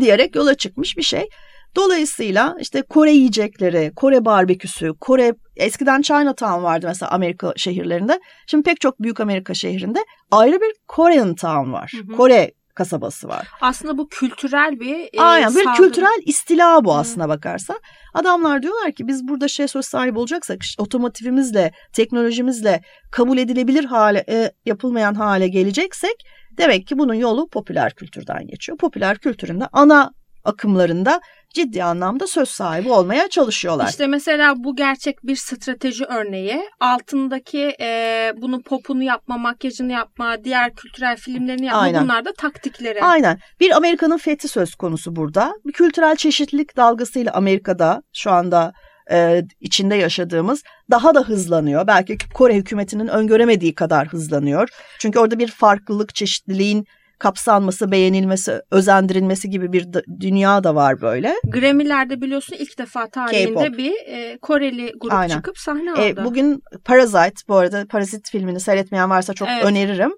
diyerek 0.00 0.34
yola 0.34 0.54
çıkmış 0.54 0.96
bir 0.96 1.02
şey. 1.02 1.28
Dolayısıyla 1.76 2.56
işte 2.60 2.82
Kore 2.82 3.12
yiyecekleri, 3.12 3.92
Kore 3.96 4.24
barbeküsü, 4.24 4.94
Kore 5.00 5.34
eskiden 5.56 6.02
Chinatown 6.02 6.62
vardı 6.62 6.86
mesela 6.86 7.10
Amerika 7.10 7.52
şehirlerinde. 7.56 8.20
Şimdi 8.46 8.62
pek 8.62 8.80
çok 8.80 9.02
büyük 9.02 9.20
Amerika 9.20 9.54
şehrinde 9.54 9.98
ayrı 10.30 10.60
bir 10.60 10.72
Korean 10.88 11.34
Town 11.34 11.72
var. 11.72 11.92
Hı 11.96 12.12
hı. 12.12 12.16
Kore 12.16 12.52
kasabası 12.74 13.28
var. 13.28 13.48
Aslında 13.60 13.98
bu 13.98 14.08
kültürel 14.08 14.80
bir 14.80 15.08
e, 15.12 15.20
Aynen 15.20 15.54
böyle 15.54 15.64
saldırı. 15.64 15.82
kültürel 15.82 16.22
istila 16.26 16.84
bu 16.84 16.94
aslına 16.94 17.28
bakarsan. 17.28 17.80
Adamlar 18.14 18.62
diyorlar 18.62 18.92
ki 18.92 19.08
biz 19.08 19.28
burada 19.28 19.48
şey 19.48 19.68
söz 19.68 19.84
sahibi 19.86 20.18
olacaksak 20.18 20.62
işte 20.62 20.82
otomotivimizle, 20.82 21.72
teknolojimizle 21.92 22.80
kabul 23.10 23.38
edilebilir 23.38 23.84
hale 23.84 24.24
e, 24.28 24.52
yapılmayan 24.66 25.14
hale 25.14 25.48
geleceksek 25.48 26.16
demek 26.58 26.86
ki 26.86 26.98
bunun 26.98 27.14
yolu 27.14 27.48
popüler 27.48 27.94
kültürden 27.94 28.46
geçiyor. 28.46 28.78
Popüler 28.78 29.18
kültürün 29.18 29.60
de 29.60 29.68
ana 29.72 30.10
akımlarında 30.44 31.20
ciddi 31.54 31.84
anlamda 31.84 32.26
söz 32.26 32.48
sahibi 32.48 32.90
olmaya 32.90 33.28
çalışıyorlar. 33.28 33.88
İşte 33.88 34.06
mesela 34.06 34.54
bu 34.56 34.76
gerçek 34.76 35.26
bir 35.26 35.36
strateji 35.36 36.04
örneği. 36.04 36.62
Altındaki 36.80 37.76
e, 37.80 38.32
bunun 38.36 38.60
popunu 38.62 39.02
yapma, 39.02 39.38
makyajını 39.38 39.92
yapma, 39.92 40.44
diğer 40.44 40.74
kültürel 40.74 41.16
filmlerini 41.16 41.66
yapma 41.66 41.80
Aynen. 41.80 42.04
bunlar 42.04 42.24
da 42.24 42.32
taktikleri. 42.32 43.02
Aynen. 43.02 43.38
Bir 43.60 43.76
Amerika'nın 43.76 44.18
fethi 44.18 44.48
söz 44.48 44.74
konusu 44.74 45.16
burada. 45.16 45.52
Bir 45.66 45.72
kültürel 45.72 46.16
çeşitlilik 46.16 46.76
dalgasıyla 46.76 47.32
Amerika'da 47.32 48.02
şu 48.12 48.30
anda 48.30 48.72
e, 49.10 49.42
içinde 49.60 49.94
yaşadığımız 49.94 50.62
daha 50.90 51.14
da 51.14 51.20
hızlanıyor. 51.20 51.86
Belki 51.86 52.18
Kore 52.34 52.54
hükümetinin 52.54 53.08
öngöremediği 53.08 53.74
kadar 53.74 54.08
hızlanıyor. 54.08 54.68
Çünkü 54.98 55.18
orada 55.18 55.38
bir 55.38 55.48
farklılık, 55.48 56.14
çeşitliliğin 56.14 56.86
kapsanması, 57.22 57.90
beğenilmesi, 57.90 58.60
özendirilmesi 58.70 59.50
gibi 59.50 59.72
bir 59.72 59.86
dünya 60.20 60.64
da 60.64 60.74
var 60.74 61.00
böyle. 61.00 61.34
Grammy'lerde 61.44 62.20
biliyorsun 62.20 62.56
ilk 62.58 62.78
defa 62.78 63.06
tarihinde 63.06 63.78
bir 63.78 63.92
e, 64.06 64.38
Koreli 64.38 64.92
grup 65.00 65.12
Aynen. 65.12 65.36
çıkıp 65.36 65.58
sahne 65.58 65.92
aldı. 65.92 66.02
E, 66.02 66.24
bugün 66.24 66.62
Parasite 66.84 67.34
bu 67.48 67.56
arada 67.56 67.86
Parazit 67.90 68.30
filmini 68.30 68.60
seyretmeyen 68.60 69.10
varsa 69.10 69.34
çok 69.34 69.48
Evet. 69.48 69.64
öneririm. 69.64 70.12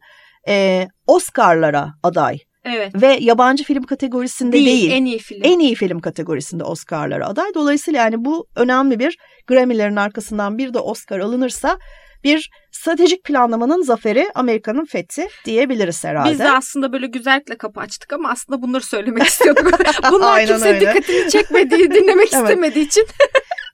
E, 0.48 0.86
Oscar'lara 1.06 1.94
aday 2.02 2.38
evet. 2.64 3.02
ve 3.02 3.18
yabancı 3.20 3.64
film 3.64 3.82
kategorisinde 3.82 4.52
Değil, 4.52 4.66
değil. 4.66 4.90
en 4.90 5.04
iyi 5.04 5.18
film. 5.18 5.40
en 5.44 5.58
iyi 5.58 5.74
film 5.74 6.00
kategorisinde 6.00 6.64
Oscar'lara 6.64 7.26
aday. 7.26 7.54
Dolayısıyla 7.54 8.00
yani 8.00 8.24
bu 8.24 8.46
önemli 8.56 8.98
bir 8.98 9.18
Grammy'lerin 9.46 9.96
arkasından 9.96 10.58
bir 10.58 10.74
de 10.74 10.78
Oscar 10.78 11.18
alınırsa 11.18 11.78
bir 12.24 12.50
stratejik 12.70 13.24
planlamanın 13.24 13.82
zaferi 13.82 14.26
Amerika'nın 14.34 14.84
fethi 14.84 15.28
diyebiliriz 15.44 16.04
herhalde. 16.04 16.30
Biz 16.32 16.38
de 16.38 16.50
aslında 16.50 16.92
böyle 16.92 17.06
güzellikle 17.06 17.56
kapı 17.56 17.80
açtık 17.80 18.12
ama 18.12 18.30
aslında 18.30 18.62
bunları 18.62 18.82
söylemek 18.82 19.22
istiyorduk. 19.22 19.66
Bunlar 20.10 20.34
Aynen 20.34 20.46
kimse 20.46 20.68
öyle. 20.68 20.80
dikkatini 20.80 21.30
çekmediği, 21.30 21.90
dinlemek 21.90 22.28
Evet. 22.34 22.42
istemediği 22.42 22.86
için. 22.86 23.06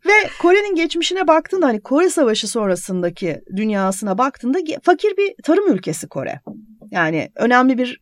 Ve 0.06 0.12
Kore'nin 0.42 0.74
geçmişine 0.74 1.28
baktığında 1.28 1.66
hani 1.66 1.80
Kore 1.80 2.10
Savaşı 2.10 2.48
sonrasındaki 2.48 3.40
dünyasına 3.56 4.18
baktığında 4.18 4.58
fakir 4.82 5.16
bir 5.16 5.34
tarım 5.42 5.72
ülkesi 5.72 6.08
Kore. 6.08 6.40
Yani 6.90 7.28
önemli 7.36 7.78
bir 7.78 8.00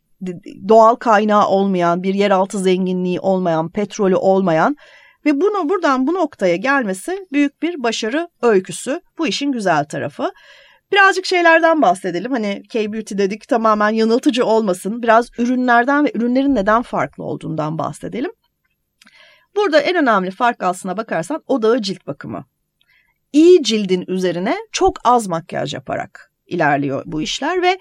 doğal 0.69 0.95
kaynağı 0.95 1.47
olmayan, 1.49 2.03
bir 2.03 2.15
yeraltı 2.15 2.59
zenginliği 2.59 3.21
olmayan, 3.21 3.71
petrolü 3.71 4.17
olmayan 4.17 4.77
ve 5.29 5.41
bunu 5.41 5.69
buradan 5.69 6.07
bu 6.07 6.15
noktaya 6.15 6.57
gelmesi 6.57 7.27
büyük 7.33 7.63
bir 7.63 7.83
başarı 7.83 8.29
öyküsü. 8.43 9.01
Bu 9.19 9.27
işin 9.27 9.53
güzel 9.53 9.85
tarafı. 9.85 10.33
Birazcık 10.93 11.27
şeylerden 11.27 11.83
bahsedelim. 11.83 12.33
Hani 12.33 12.63
K-Beauty 12.69 13.19
dedik 13.19 13.49
tamamen 13.49 13.91
yanıltıcı 13.91 14.45
olmasın. 14.45 15.03
Biraz 15.03 15.31
ürünlerden 15.39 16.05
ve 16.05 16.13
ürünlerin 16.15 16.55
neden 16.55 16.83
farklı 16.83 17.25
olduğundan 17.25 17.79
bahsedelim. 17.79 18.31
Burada 19.57 19.81
en 19.81 19.97
önemli 19.97 20.31
fark 20.31 20.63
aslına 20.63 20.97
bakarsan 20.97 21.43
odağı 21.47 21.83
cilt 21.83 22.07
bakımı. 22.07 22.45
İyi 23.33 23.63
cildin 23.63 24.05
üzerine 24.09 24.57
çok 24.73 24.97
az 25.05 25.27
makyaj 25.27 25.75
yaparak 25.75 26.33
ilerliyor 26.47 27.03
bu 27.07 27.23
işler 27.23 27.63
ve 27.63 27.79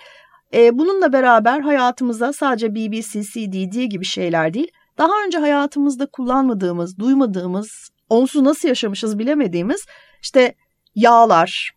e, 0.54 0.78
bununla 0.78 1.14
beraber 1.14 1.60
hayatımıza 1.60 2.34
sadece 2.34 2.76
BBC, 2.76 3.24
CDD 3.24 3.84
gibi 3.84 4.06
şeyler 4.06 4.54
değil, 4.54 4.72
daha 4.98 5.24
önce 5.26 5.38
hayatımızda 5.38 6.06
kullanmadığımız, 6.06 6.98
duymadığımız, 6.98 7.90
onsuz 8.10 8.42
nasıl 8.42 8.68
yaşamışız 8.68 9.20
bilemediğimiz 9.20 9.86
işte 10.22 10.56
yağlar, 10.96 11.72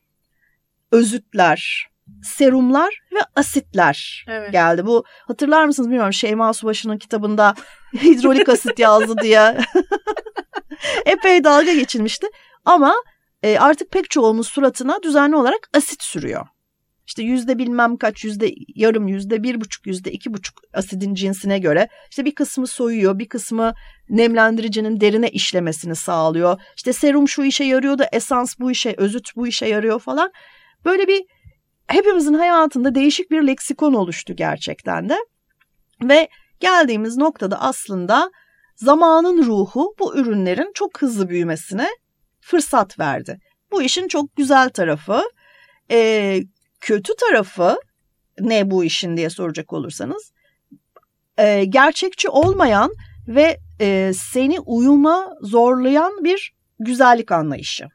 özütler, 0.93 1.91
serumlar 2.23 3.03
ve 3.15 3.19
asitler 3.37 4.25
Evet. 4.29 4.53
geldi. 4.53 4.87
Bu 4.87 5.05
hatırlar 5.29 5.65
mısınız 5.65 5.89
bilmiyorum 5.89 6.13
Şeyma 6.13 6.53
Subaşı'nın 6.53 6.99
kitabında 6.99 7.55
hidrolik 8.03 8.49
asit 8.49 8.79
yazdı 8.79 9.15
diye 9.23 9.59
epey 11.07 11.45
dalga 11.45 11.75
geçilmişti. 11.75 12.27
Ama 12.65 12.95
e, 13.43 13.59
artık 13.59 13.91
pek 13.91 14.11
çoğumuz 14.11 14.49
suratına 14.49 15.03
düzenli 15.03 15.37
olarak 15.37 15.69
asit 15.77 16.03
sürüyor. 16.03 16.47
İşte 17.11 17.23
yüzde 17.23 17.59
bilmem 17.59 17.97
kaç, 17.97 18.25
yüzde 18.25 18.55
yarım, 18.75 19.09
yüzde 19.09 19.43
bir 19.43 19.61
buçuk, 19.61 19.87
yüzde 19.87 20.13
iki 20.13 20.35
buçuk 20.35 20.61
asidin 20.75 21.15
cinsine 21.15 21.59
göre 21.59 21.89
işte 22.11 22.25
bir 22.25 22.35
kısmı 22.35 22.67
soyuyor, 22.67 23.19
bir 23.19 23.29
kısmı 23.29 23.75
nemlendiricinin 24.09 25.01
derine 25.01 25.31
işlemesini 25.31 25.97
sağlıyor. 25.97 26.61
İşte 26.77 26.93
serum 26.93 27.29
şu 27.29 27.43
işe 27.45 27.65
yarıyor 27.65 27.99
da 27.99 28.09
esans 28.13 28.59
bu 28.59 28.71
işe, 28.71 28.95
özüt 28.97 29.37
bu 29.37 29.47
işe 29.47 29.67
yarıyor 29.67 30.01
falan. 30.01 30.33
Böyle 30.85 31.09
bir 31.09 31.23
hepimizin 31.87 32.35
hayatında 32.35 32.95
değişik 32.95 33.31
bir 33.31 33.43
leksikon 33.43 33.93
oluştu 33.93 34.37
gerçekten 34.37 35.09
de. 35.09 35.17
Ve 36.03 36.29
geldiğimiz 36.61 37.17
noktada 37.17 37.61
aslında 37.61 38.31
zamanın 38.77 39.47
ruhu 39.47 39.95
bu 39.99 40.17
ürünlerin 40.17 40.73
çok 40.75 41.03
hızlı 41.03 41.29
büyümesine 41.29 41.89
fırsat 42.41 42.99
verdi. 42.99 43.39
Bu 43.73 43.83
işin 43.83 44.09
çok 44.09 44.37
güzel 44.37 44.69
tarafı. 44.69 45.23
Ee, 45.91 46.41
kötü 46.81 47.13
tarafı 47.17 47.81
ne 48.41 48.71
bu 48.71 48.85
işin 48.85 49.17
diye 49.17 49.31
soracak 49.31 49.73
olursanız 49.73 50.33
e, 51.39 51.65
gerçekçi 51.65 52.29
olmayan 52.29 52.93
ve 53.29 53.59
e, 53.81 54.13
seni 54.15 54.61
uyuma 54.61 55.29
zorlayan 55.43 56.25
bir 56.25 56.55
güzellik 56.79 57.33
anlayışı. 57.33 57.89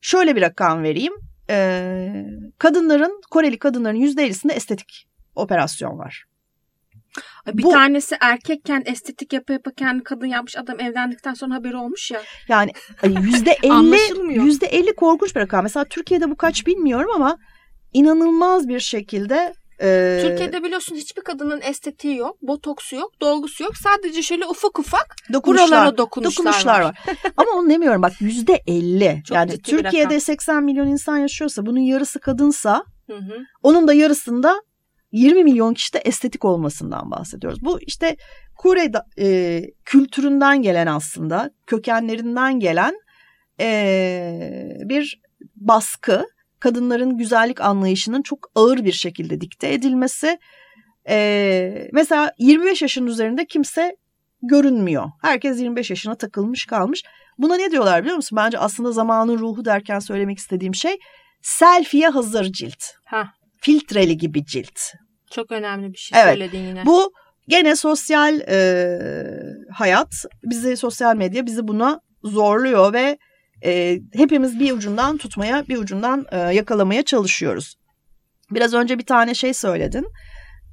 Şöyle 0.00 0.36
bir 0.36 0.40
rakam 0.42 0.82
vereyim. 0.82 1.12
E, 1.50 2.26
kadınların, 2.58 3.20
Koreli 3.30 3.58
kadınların 3.58 3.96
%50'sinde 4.00 4.52
estetik 4.52 5.08
operasyon 5.34 5.98
var. 5.98 6.24
Bir 7.46 7.62
Bu- 7.62 7.70
tanesi 7.70 8.16
erkekken 8.20 8.82
estetik 8.86 9.32
yapa 9.32 9.52
yapa 9.52 9.70
kendi 9.70 10.02
kadın 10.02 10.26
yapmış 10.26 10.56
adam 10.56 10.80
evlendikten 10.80 11.34
sonra 11.34 11.54
haberi 11.54 11.76
olmuş 11.76 12.10
ya. 12.10 12.22
Yani 12.48 12.72
yüzde 13.20 13.56
elli, 13.62 14.34
yüzde 14.44 14.66
elli 14.66 14.94
korkunç 14.94 15.36
bir 15.36 15.40
rakam. 15.40 15.62
Mesela 15.62 15.84
Türkiye'de 15.84 16.30
bu 16.30 16.36
kaç 16.36 16.66
bilmiyorum 16.66 17.10
ama 17.14 17.38
inanılmaz 17.92 18.68
bir 18.68 18.80
şekilde 18.80 19.54
e, 19.82 20.18
Türkiye'de 20.22 20.62
biliyorsun 20.62 20.96
hiçbir 20.96 21.22
kadının 21.22 21.60
estetiği 21.60 22.16
yok, 22.16 22.42
botoksu 22.42 22.96
yok, 22.96 23.20
dolgusu 23.20 23.64
yok. 23.64 23.76
Sadece 23.76 24.22
şöyle 24.22 24.46
ufak 24.46 24.78
ufak 24.78 25.16
dokunuşlar, 25.32 25.68
buralara 25.68 25.98
dokunuşlar, 25.98 26.44
dokunuşlar 26.44 26.80
var. 26.80 26.84
var. 26.84 27.16
ama 27.36 27.50
onu 27.50 27.70
demiyorum 27.70 28.02
bak 28.02 28.12
yüzde 28.20 28.62
elli. 28.66 29.22
Yani 29.30 29.58
Türkiye'de 29.58 30.06
rakam. 30.06 30.20
80 30.20 30.64
milyon 30.64 30.86
insan 30.86 31.16
yaşıyorsa 31.16 31.66
bunun 31.66 31.80
yarısı 31.80 32.20
kadınsa 32.20 32.84
Hı 33.06 33.16
hı. 33.16 33.38
onun 33.62 33.88
da 33.88 33.94
yarısında 33.94 34.62
20 35.12 35.44
milyon 35.44 35.74
kişide 35.74 35.98
estetik 35.98 36.44
olmasından 36.44 37.10
bahsediyoruz. 37.10 37.58
Bu 37.62 37.80
işte 37.80 38.16
Kore 38.56 38.90
e, 39.18 39.62
kültüründen 39.84 40.62
gelen 40.62 40.86
aslında 40.86 41.50
kökenlerinden 41.66 42.60
gelen 42.60 42.94
e, 43.60 44.76
bir 44.84 45.20
baskı. 45.56 46.26
Kadınların 46.62 47.16
güzellik 47.16 47.60
anlayışının 47.60 48.22
çok 48.22 48.38
ağır 48.54 48.84
bir 48.84 48.92
şekilde 48.92 49.40
dikte 49.40 49.72
edilmesi. 49.72 50.38
E, 51.08 51.88
mesela 51.92 52.32
25 52.38 52.82
yaşın 52.82 53.06
üzerinde 53.06 53.46
kimse 53.46 53.96
görünmüyor. 54.42 55.10
Herkes 55.22 55.60
25 55.60 55.90
yaşına 55.90 56.14
takılmış 56.14 56.66
kalmış. 56.66 57.02
Buna 57.38 57.56
ne 57.56 57.70
diyorlar 57.70 58.02
biliyor 58.02 58.16
musun? 58.16 58.36
Bence 58.36 58.58
aslında 58.58 58.92
zamanın 58.92 59.38
ruhu 59.38 59.64
derken 59.64 59.98
söylemek 59.98 60.38
istediğim 60.38 60.74
şey 60.74 60.96
selfie'ye 61.42 62.08
hazır 62.08 62.44
cilt. 62.44 62.82
Ha, 63.04 63.28
Filtreli 63.60 64.16
gibi 64.16 64.44
cilt. 64.44 64.78
çok 65.30 65.52
önemli 65.52 65.92
bir 65.92 65.98
şey 65.98 66.20
Evet. 66.22 66.32
söyledin 66.34 66.66
yine. 66.68 66.86
Bu 66.86 67.12
gene 67.48 67.76
sosyal 67.76 68.40
e, 68.40 68.98
hayat, 69.72 70.24
bizi 70.42 70.76
sosyal 70.76 71.16
medya 71.16 71.46
bizi 71.46 71.68
buna 71.68 72.00
zorluyor 72.24 72.92
ve 72.92 73.18
e, 73.64 73.98
hepimiz 74.14 74.60
bir 74.60 74.72
ucundan 74.72 75.16
tutmaya, 75.16 75.68
bir 75.68 75.76
ucundan 75.76 76.26
e, 76.32 76.38
yakalamaya 76.38 77.02
çalışıyoruz. 77.02 77.74
Biraz 78.50 78.74
önce 78.74 78.98
bir 78.98 79.06
tane 79.06 79.34
şey 79.34 79.54
söyledin. 79.54 80.06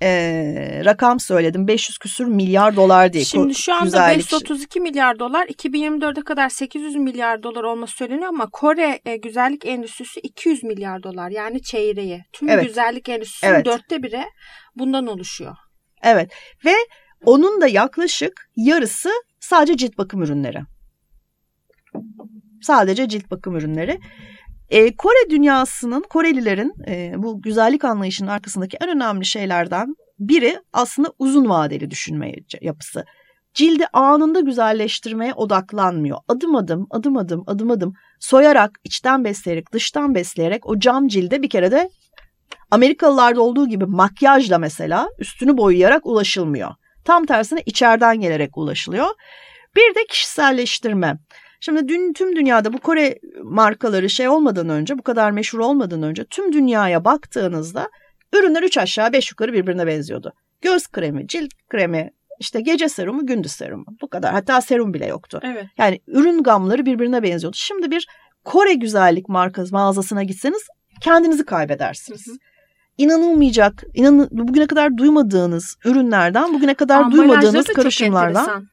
E, 0.01 0.81
rakam 0.85 1.19
söyledim. 1.19 1.67
500 1.67 1.97
küsür 1.97 2.25
milyar 2.25 2.75
dolar 2.75 3.13
diye. 3.13 3.25
Şimdi 3.25 3.55
şu 3.55 3.73
anda 3.73 3.85
güzellik- 3.85 4.17
532 4.17 4.79
milyar 4.79 5.19
dolar, 5.19 5.47
2024'e 5.47 6.23
kadar 6.23 6.49
800 6.49 6.95
milyar 6.95 7.43
dolar 7.43 7.63
olması 7.63 7.95
söyleniyor 7.97 8.27
ama 8.29 8.49
Kore 8.49 8.99
e, 9.05 9.17
güzellik 9.17 9.65
endüstrisi 9.65 10.19
200 10.19 10.63
milyar 10.63 11.03
dolar 11.03 11.29
yani 11.29 11.61
çeyreği. 11.61 12.23
Tüm 12.33 12.49
Evet. 12.49 12.67
güzellik 12.67 13.09
endüstrisinin 13.09 13.51
Evet. 13.51 13.65
dörtte 13.65 14.03
biri 14.03 14.23
bundan 14.75 15.07
oluşuyor. 15.07 15.55
Evet 16.03 16.31
ve 16.65 16.73
onun 17.25 17.61
da 17.61 17.67
yaklaşık 17.67 18.49
yarısı 18.55 19.09
sadece 19.39 19.77
cilt 19.77 19.97
bakım 19.97 20.23
ürünleri. 20.23 20.59
Sadece 22.61 23.09
cilt 23.09 23.31
bakım 23.31 23.55
ürünleri. 23.55 23.99
Ee, 24.69 24.95
Kore 24.95 25.29
dünyasının, 25.29 26.05
Korelilerin 26.09 26.73
e, 26.87 27.13
bu 27.17 27.41
güzellik 27.41 27.85
anlayışının 27.85 28.29
arkasındaki 28.29 28.77
en 28.81 28.89
önemli 28.89 29.25
şeylerden 29.25 29.95
biri 30.19 30.59
aslında 30.73 31.13
uzun 31.19 31.49
vadeli 31.49 31.91
düşünme 31.91 32.33
yapısı. 32.61 33.05
Cildi 33.53 33.85
anında 33.93 34.39
güzelleştirmeye 34.39 35.33
odaklanmıyor. 35.33 36.17
Adım 36.27 36.55
adım, 36.55 36.87
adım 36.89 37.17
adım, 37.17 37.43
adım 37.47 37.71
adım 37.71 37.93
soyarak, 38.19 38.71
içten 38.83 39.23
besleyerek, 39.23 39.73
dıştan 39.73 40.15
besleyerek 40.15 40.65
o 40.65 40.79
cam 40.79 41.07
cilde 41.07 41.41
bir 41.41 41.49
kere 41.49 41.71
de 41.71 41.89
Amerikalılarda 42.71 43.41
olduğu 43.41 43.67
gibi 43.67 43.85
makyajla 43.85 44.57
mesela 44.57 45.09
üstünü 45.19 45.57
boyayarak 45.57 46.05
ulaşılmıyor. 46.05 46.71
Tam 47.05 47.25
tersine 47.25 47.63
içeriden 47.65 48.19
gelerek 48.19 48.57
ulaşılıyor. 48.57 49.07
Bir 49.75 49.95
de 49.95 50.05
kişiselleştirme. 50.09 51.17
Şimdi 51.59 51.87
dün, 51.87 52.13
tüm 52.13 52.35
dünyada 52.35 52.73
bu 52.73 52.79
Kore 52.79 53.19
markaları 53.43 54.09
şey 54.09 54.27
olmadan 54.27 54.69
önce, 54.69 54.97
bu 54.97 55.01
kadar 55.01 55.31
meşhur 55.31 55.59
olmadan 55.59 56.03
önce 56.03 56.25
tüm 56.25 56.53
dünyaya 56.53 57.05
baktığınızda 57.05 57.89
ürünler 58.33 58.63
üç 58.63 58.77
aşağı 58.77 59.13
beş 59.13 59.31
yukarı 59.31 59.53
birbirine 59.53 59.87
benziyordu. 59.87 60.33
Göz 60.61 60.87
kremi, 60.87 61.27
cilt 61.27 61.51
kremi, 61.69 62.11
işte 62.39 62.61
gece 62.61 62.89
serumu, 62.89 63.25
gündüz 63.25 63.51
serumu. 63.51 63.85
Bu 64.01 64.09
kadar. 64.09 64.31
Hatta 64.31 64.61
serum 64.61 64.93
bile 64.93 65.05
yoktu. 65.05 65.39
Evet. 65.43 65.65
Yani 65.77 65.99
ürün 66.07 66.43
gamları 66.43 66.85
birbirine 66.85 67.23
benziyordu. 67.23 67.57
Şimdi 67.59 67.91
bir 67.91 68.07
Kore 68.43 68.73
güzellik 68.73 69.29
markası 69.29 69.73
mağazasına 69.73 70.23
gitseniz 70.23 70.67
kendinizi 71.01 71.45
kaybedersiniz. 71.45 72.27
Hı 72.27 72.31
hı. 72.31 72.35
İnanılmayacak, 72.97 73.83
inan 73.93 74.27
bugüne 74.31 74.67
kadar 74.67 74.97
duymadığınız 74.97 75.75
ürünlerden, 75.85 76.53
bugüne 76.53 76.73
kadar 76.73 77.11
duymadığınız 77.11 77.67
karışımlardan. 77.67 78.67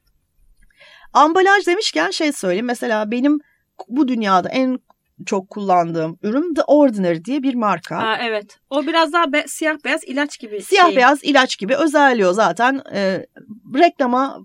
Ambalaj 1.17 1.67
demişken 1.67 2.11
şey 2.11 2.33
söyleyeyim. 2.33 2.67
Mesela 2.67 3.11
benim 3.11 3.41
bu 3.89 4.09
dünyada 4.09 4.49
en 4.49 4.79
çok 5.27 5.51
kullandığım 5.51 6.19
ürün 6.23 6.55
The 6.55 6.63
Ordinary 6.63 7.25
diye 7.25 7.43
bir 7.43 7.55
marka. 7.55 7.97
Aa, 7.97 8.19
evet. 8.21 8.59
O 8.71 8.87
biraz 8.87 9.13
daha 9.13 9.33
be- 9.33 9.45
siyah 9.47 9.77
beyaz 9.85 10.05
ilaç 10.05 10.39
gibi. 10.39 10.63
Siyah 10.63 10.87
şey. 10.87 10.97
beyaz 10.97 11.25
ilaç 11.25 11.59
gibi 11.59 11.77
özelliği 11.77 12.35
zaten 12.35 12.83
e, 12.93 13.27
reklama 13.75 14.39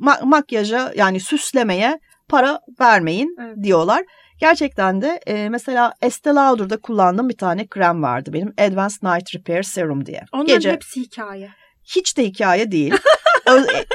ma- 0.00 0.24
makyaja 0.24 0.92
yani 0.96 1.20
süslemeye 1.20 2.00
para 2.28 2.60
vermeyin 2.80 3.36
evet. 3.40 3.56
diyorlar. 3.62 4.04
Gerçekten 4.40 5.02
de 5.02 5.20
e, 5.26 5.48
mesela 5.48 5.94
Estee 6.02 6.34
Lauder'da 6.34 6.76
kullandığım 6.76 7.28
bir 7.28 7.36
tane 7.36 7.66
krem 7.66 8.02
vardı 8.02 8.32
benim 8.32 8.54
Advanced 8.58 9.02
Night 9.02 9.34
Repair 9.34 9.62
Serum 9.62 10.06
diye. 10.06 10.24
Onların 10.32 10.54
Gece, 10.54 10.72
hepsi 10.72 11.00
hikaye. 11.00 11.50
Hiç 11.84 12.16
de 12.16 12.24
hikaye 12.24 12.72
değil. 12.72 12.94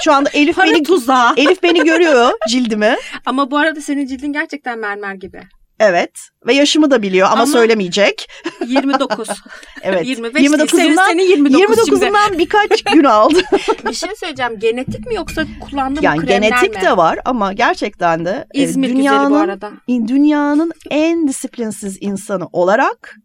Şu 0.03 0.13
anda 0.13 0.29
Elif 0.33 0.55
Para 0.55 0.71
beni 0.71 0.83
tuzağı. 0.83 1.33
Elif 1.37 1.63
beni 1.63 1.83
görüyor 1.83 2.31
cildimi. 2.49 2.95
Ama 3.25 3.51
bu 3.51 3.57
arada 3.57 3.81
senin 3.81 4.05
cildin 4.05 4.33
gerçekten 4.33 4.79
mermer 4.79 5.13
gibi. 5.13 5.41
Evet 5.79 6.11
ve 6.47 6.53
yaşımı 6.53 6.91
da 6.91 7.01
biliyor 7.01 7.27
ama, 7.27 7.35
ama 7.35 7.45
söylemeyecek. 7.45 8.29
29. 8.67 9.29
evet. 9.81 10.05
25 10.05 10.43
29'undan, 10.43 11.07
senin 11.07 11.23
29 11.23 11.89
29'undan 11.89 12.37
birkaç 12.37 12.83
gün 12.83 13.03
aldı. 13.03 13.39
bir 13.87 13.93
şey 13.93 14.09
söyleyeceğim. 14.15 14.59
Genetik 14.59 15.07
mi 15.07 15.15
yoksa 15.15 15.45
kullandığın 15.61 16.01
yani 16.01 16.19
kremler 16.19 16.39
genetik 16.39 16.75
mi? 16.75 16.81
de 16.81 16.97
var 16.97 17.19
ama 17.25 17.53
gerçekten 17.53 18.25
de 18.25 18.47
e, 18.53 18.63
İzmir 18.63 18.89
dünyanın, 18.89 19.19
güzeli 19.19 19.39
bu 19.39 19.43
arada. 19.43 19.71
Dünyanın 19.87 20.71
en 20.89 21.27
disiplinsiz 21.27 21.97
insanı 22.01 22.47
olarak 22.53 23.15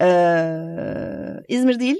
ee, 0.00 1.44
İzmir 1.48 1.80
değil, 1.80 1.96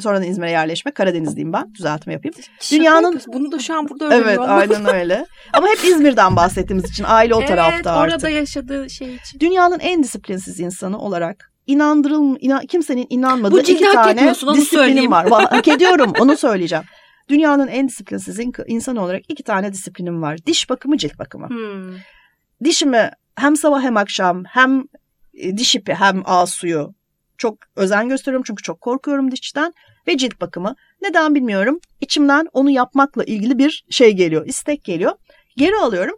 sonradan 0.00 0.22
İzmir'e 0.22 0.50
yerleşme. 0.50 0.92
Karadenizliyim 0.92 1.52
ben. 1.52 1.74
Düzeltme 1.74 2.12
yapayım. 2.12 2.34
Şaka 2.60 2.80
Dünyanın 2.80 3.02
yapıyorsun. 3.02 3.32
bunu 3.32 3.52
da 3.52 3.58
şu 3.58 3.74
an 3.74 3.88
burada 3.88 4.04
öğreniyor. 4.04 4.28
Evet, 4.28 4.38
aynen 4.38 4.94
öyle. 4.94 5.26
Ama 5.52 5.66
hep 5.66 5.84
İzmir'den 5.84 6.36
bahsettiğimiz 6.36 6.90
için 6.90 7.04
aile 7.08 7.34
o 7.34 7.38
evet, 7.38 7.48
tarafta 7.48 7.92
artık. 7.92 8.12
Evet, 8.12 8.14
orada 8.14 8.28
yaşadığı 8.28 8.90
şey 8.90 9.14
için. 9.14 9.40
Dünyanın 9.40 9.78
en 9.78 10.02
disiplinsiz 10.02 10.60
insanı 10.60 10.98
olarak 10.98 11.52
inandırıl 11.66 12.36
inan, 12.40 12.66
kimsenin 12.66 13.06
inanmadığı 13.10 13.54
Bu 13.54 13.60
iki 13.60 13.92
tane 13.92 14.34
disiplinim 14.54 15.12
var. 15.12 15.28
Hak 15.30 15.68
ediyorum, 15.74 16.12
onu 16.20 16.36
söyleyeceğim. 16.36 16.84
Dünyanın 17.28 17.68
en 17.68 17.88
disiplinsiz 17.88 18.40
insanı 18.66 19.02
olarak 19.02 19.22
iki 19.28 19.42
tane 19.42 19.72
disiplinim 19.72 20.22
var. 20.22 20.38
Diş 20.46 20.70
bakımı, 20.70 20.98
cilt 20.98 21.18
bakımı. 21.18 21.48
Hmm. 21.48 21.96
Dişimi 22.64 23.10
hem 23.36 23.56
sabah 23.56 23.82
hem 23.82 23.96
akşam 23.96 24.44
hem 24.44 24.84
e, 25.34 25.56
diş 25.56 25.74
ipi 25.74 25.94
hem 25.94 26.22
ağız 26.24 26.50
suyu 26.50 26.94
çok 27.38 27.58
özen 27.76 28.08
gösteriyorum 28.08 28.44
çünkü 28.46 28.62
çok 28.62 28.80
korkuyorum 28.80 29.30
dişten 29.30 29.74
ve 30.08 30.16
cilt 30.16 30.40
bakımı. 30.40 30.74
Neden 31.02 31.34
bilmiyorum. 31.34 31.80
İçimden 32.00 32.48
onu 32.52 32.70
yapmakla 32.70 33.24
ilgili 33.24 33.58
bir 33.58 33.84
şey 33.90 34.12
geliyor, 34.12 34.46
istek 34.46 34.84
geliyor. 34.84 35.12
Geri 35.56 35.76
alıyorum. 35.76 36.16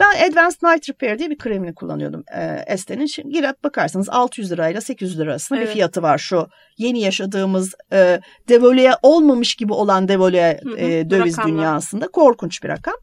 Ben 0.00 0.30
Advanced 0.30 0.58
Night 0.62 0.88
Repair 0.88 1.18
diye 1.18 1.30
bir 1.30 1.38
kremini 1.38 1.74
kullanıyordum 1.74 2.24
e, 2.34 2.64
Este'nin. 2.66 3.06
Şimdi 3.06 3.34
girip 3.34 3.64
bakarsanız 3.64 4.08
600 4.08 4.52
lirayla 4.52 4.80
800 4.80 5.18
lira 5.18 5.30
arasında 5.30 5.58
evet. 5.58 5.68
bir 5.68 5.72
fiyatı 5.72 6.02
var 6.02 6.18
şu 6.18 6.48
yeni 6.78 7.00
yaşadığımız 7.00 7.74
e, 7.92 8.20
devolüye 8.48 8.92
olmamış 9.02 9.54
gibi 9.54 9.72
olan 9.72 10.08
devolüye 10.08 10.60
e, 10.76 11.10
döviz 11.10 11.38
Rakamlar. 11.38 11.58
dünyasında 11.58 12.08
korkunç 12.08 12.62
bir 12.62 12.68
rakam. 12.68 12.94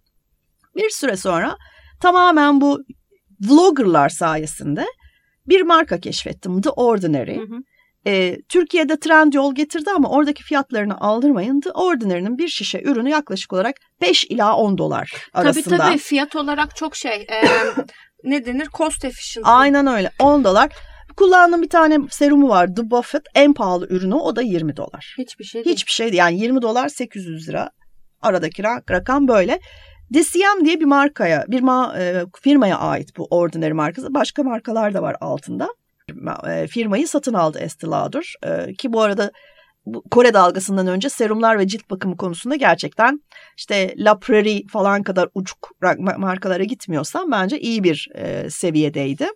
Bir 0.75 0.89
süre 0.89 1.17
sonra 1.17 1.57
tamamen 2.01 2.61
bu 2.61 2.83
vloggerlar 3.41 4.09
sayesinde 4.09 4.85
bir 5.49 5.61
marka 5.61 5.99
keşfettim. 5.99 6.61
The 6.61 6.69
Ordinary. 6.69 7.37
Hı 7.37 7.41
hı. 7.41 7.59
E, 8.07 8.37
Türkiye'de 8.49 8.99
trend 8.99 9.33
yol 9.33 9.55
getirdi 9.55 9.89
ama 9.95 10.09
oradaki 10.09 10.43
fiyatlarını 10.43 10.99
aldırmayın. 10.99 11.59
The 11.59 11.71
Ordinary'nin 11.71 12.37
bir 12.37 12.47
şişe 12.47 12.81
ürünü 12.81 13.09
yaklaşık 13.09 13.53
olarak 13.53 13.75
5 14.01 14.23
ila 14.23 14.55
10 14.55 14.77
dolar 14.77 15.11
arasında. 15.33 15.77
Tabii 15.77 15.77
tabii 15.77 15.97
fiyat 15.97 16.35
olarak 16.35 16.75
çok 16.75 16.95
şey 16.95 17.27
e, 17.29 17.43
ne 18.23 18.45
denir 18.45 18.67
cost 18.77 19.05
efficient. 19.05 19.47
Aynen 19.47 19.87
öyle 19.87 20.11
10 20.19 20.43
dolar. 20.43 20.71
Kullandığım 21.17 21.61
bir 21.61 21.69
tane 21.69 21.97
serumu 22.09 22.49
var 22.49 22.75
The 22.75 22.91
Buffett 22.91 23.23
en 23.35 23.53
pahalı 23.53 23.87
ürünü 23.89 24.15
o 24.15 24.35
da 24.35 24.41
20 24.41 24.77
dolar. 24.77 25.15
Hiçbir 25.17 25.43
şey 25.43 25.65
değil. 25.65 25.75
Hiçbir 25.75 25.91
şey 25.91 26.05
değil 26.05 26.19
yani 26.19 26.39
20 26.39 26.61
dolar 26.61 26.89
800 26.89 27.49
lira 27.49 27.69
aradaki 28.21 28.63
rakam 28.63 29.27
böyle. 29.27 29.59
DCM 30.13 30.65
diye 30.65 30.79
bir 30.79 30.85
markaya, 30.85 31.45
bir 31.47 31.61
ma 31.61 31.95
e, 31.99 32.25
firmaya 32.41 32.79
ait 32.79 33.17
bu 33.17 33.27
Ordinary 33.29 33.73
markası. 33.73 34.13
Başka 34.13 34.43
markalar 34.43 34.93
da 34.93 35.01
var 35.01 35.15
altında. 35.21 35.69
E, 36.47 36.67
firmayı 36.67 37.07
satın 37.07 37.33
aldı 37.33 37.59
Estee 37.59 37.89
Lauder. 37.89 38.35
E, 38.43 38.73
ki 38.73 38.93
bu 38.93 39.01
arada 39.01 39.31
bu 39.85 40.03
Kore 40.11 40.33
dalgasından 40.33 40.87
önce 40.87 41.09
serumlar 41.09 41.59
ve 41.59 41.67
cilt 41.67 41.89
bakımı 41.89 42.17
konusunda 42.17 42.55
gerçekten 42.55 43.21
işte 43.57 43.93
La 43.97 44.19
Prairie 44.19 44.67
falan 44.67 45.03
kadar 45.03 45.29
uçuk 45.33 45.71
markalara 46.17 46.63
gitmiyorsam 46.63 47.31
bence 47.31 47.59
iyi 47.59 47.83
bir 47.83 48.07
e, 48.15 48.49
seviyedeydi. 48.49 49.27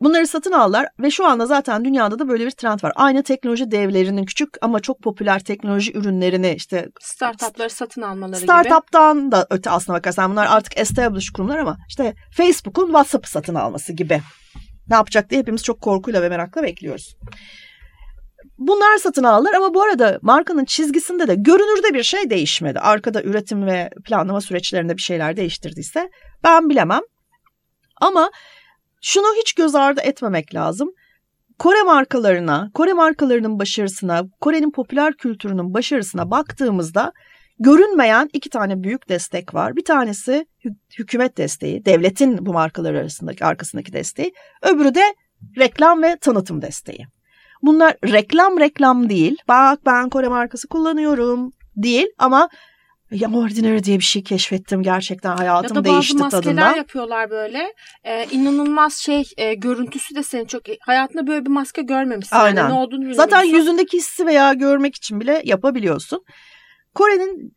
Bunları 0.00 0.26
satın 0.26 0.52
aldılar 0.52 0.86
ve 0.98 1.10
şu 1.10 1.26
anda 1.26 1.46
zaten 1.46 1.84
dünyada 1.84 2.18
da 2.18 2.28
böyle 2.28 2.46
bir 2.46 2.50
trend 2.50 2.84
var. 2.84 2.92
Aynı 2.96 3.22
teknoloji 3.22 3.70
devlerinin 3.70 4.24
küçük 4.24 4.48
ama 4.60 4.80
çok 4.80 5.02
popüler 5.02 5.44
teknoloji 5.44 5.92
ürünlerini 5.92 6.54
işte 6.56 6.88
startupları 7.00 7.70
satın 7.70 8.02
almaları 8.02 8.40
startup'tan 8.40 9.20
gibi. 9.20 9.32
da 9.32 9.46
öte 9.50 9.70
aslına 9.70 9.96
bakarsan 9.96 10.30
bunlar 10.30 10.46
artık 10.46 10.78
established 10.78 11.32
kurumlar 11.34 11.58
ama 11.58 11.76
işte 11.88 12.14
Facebook'un 12.36 12.86
WhatsApp'ı 12.86 13.30
satın 13.30 13.54
alması 13.54 13.92
gibi. 13.92 14.20
Ne 14.88 14.94
yapacak 14.94 15.30
diye 15.30 15.40
hepimiz 15.40 15.62
çok 15.62 15.80
korkuyla 15.80 16.22
ve 16.22 16.28
merakla 16.28 16.62
bekliyoruz. 16.62 17.16
Bunlar 18.58 18.98
satın 18.98 19.24
aldılar 19.24 19.54
ama 19.54 19.74
bu 19.74 19.82
arada 19.82 20.18
markanın 20.22 20.64
çizgisinde 20.64 21.28
de 21.28 21.34
görünürde 21.34 21.94
bir 21.94 22.02
şey 22.02 22.30
değişmedi. 22.30 22.78
Arkada 22.80 23.22
üretim 23.22 23.66
ve 23.66 23.90
planlama 24.04 24.40
süreçlerinde 24.40 24.96
bir 24.96 25.02
şeyler 25.02 25.36
değiştirdiyse 25.36 26.10
ben 26.44 26.70
bilemem. 26.70 27.00
Ama 28.00 28.30
şunu 29.02 29.26
hiç 29.40 29.52
göz 29.52 29.74
ardı 29.74 30.00
etmemek 30.00 30.54
lazım. 30.54 30.90
Kore 31.58 31.82
markalarına, 31.82 32.70
Kore 32.74 32.92
markalarının 32.92 33.58
başarısına, 33.58 34.22
Kore'nin 34.40 34.70
popüler 34.70 35.14
kültürünün 35.14 35.74
başarısına 35.74 36.30
baktığımızda 36.30 37.12
görünmeyen 37.58 38.30
iki 38.32 38.50
tane 38.50 38.82
büyük 38.82 39.08
destek 39.08 39.54
var. 39.54 39.76
Bir 39.76 39.84
tanesi 39.84 40.46
hükümet 40.98 41.38
desteği, 41.38 41.84
devletin 41.84 42.46
bu 42.46 42.52
markalar 42.52 42.94
arasındaki 42.94 43.44
arkasındaki 43.44 43.92
desteği. 43.92 44.32
Öbürü 44.62 44.94
de 44.94 45.14
reklam 45.58 46.02
ve 46.02 46.16
tanıtım 46.16 46.62
desteği. 46.62 47.06
Bunlar 47.62 47.96
reklam 48.04 48.60
reklam 48.60 49.08
değil. 49.08 49.36
Bak 49.48 49.80
ben 49.86 50.08
Kore 50.08 50.28
markası 50.28 50.68
kullanıyorum 50.68 51.50
değil 51.76 52.06
ama 52.18 52.48
ya 53.12 53.28
Ordinary 53.28 53.82
diye 53.82 53.98
bir 53.98 54.04
şey 54.04 54.22
keşfettim 54.22 54.82
gerçekten 54.82 55.36
hayatım 55.36 55.84
değişti 55.84 56.16
tadında. 56.16 56.26
Ya 56.26 56.32
da 56.32 56.40
bazı 56.40 56.54
maskeler 56.54 56.76
yapıyorlar 56.76 57.30
böyle. 57.30 57.74
Ee, 58.04 58.26
inanılmaz 58.30 58.94
şey 58.94 59.24
e, 59.36 59.54
görüntüsü 59.54 60.14
de 60.14 60.22
senin 60.22 60.44
çok 60.44 60.62
hayatında 60.80 61.26
böyle 61.26 61.44
bir 61.44 61.50
maske 61.50 61.82
görmemişsin. 61.82 62.36
Aynen. 62.36 62.62
Yani 62.62 62.72
ne 62.72 62.78
olduğunu 62.78 63.00
bilmiyorsun. 63.00 63.22
Zaten 63.22 63.42
yüzündeki 63.42 63.96
hissi 63.96 64.26
veya 64.26 64.52
görmek 64.52 64.96
için 64.96 65.20
bile 65.20 65.42
yapabiliyorsun. 65.44 66.24
Kore'nin 66.94 67.54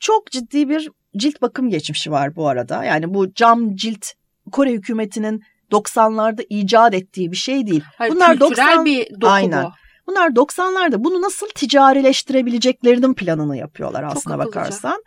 çok 0.00 0.30
ciddi 0.30 0.68
bir 0.68 0.90
cilt 1.16 1.42
bakım 1.42 1.70
geçmişi 1.70 2.10
var 2.10 2.36
bu 2.36 2.48
arada. 2.48 2.84
Yani 2.84 3.14
bu 3.14 3.34
cam 3.34 3.74
cilt 3.74 4.06
Kore 4.52 4.72
hükümetinin 4.72 5.42
90'larda 5.72 6.46
icat 6.48 6.94
ettiği 6.94 7.32
bir 7.32 7.36
şey 7.36 7.66
değil. 7.66 7.82
Hayır, 7.98 8.14
Bunlar 8.14 8.40
90 8.40 8.84
bir 8.84 9.10
doku 9.20 9.28
Aynen. 9.28 9.64
bu. 9.64 9.72
Bunlar 10.06 10.30
90'larda 10.30 11.04
bunu 11.04 11.22
nasıl 11.22 11.48
ticarileştirebileceklerinin 11.48 13.14
planını 13.14 13.56
yapıyorlar 13.56 14.02
aslına 14.02 14.36
Çok 14.36 14.46
bakarsan. 14.46 15.02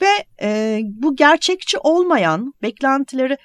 Ve 0.00 0.08
e, 0.42 0.80
bu 0.84 1.16
gerçekçi 1.16 1.78
olmayan 1.78 2.54
beklentileri 2.62 3.36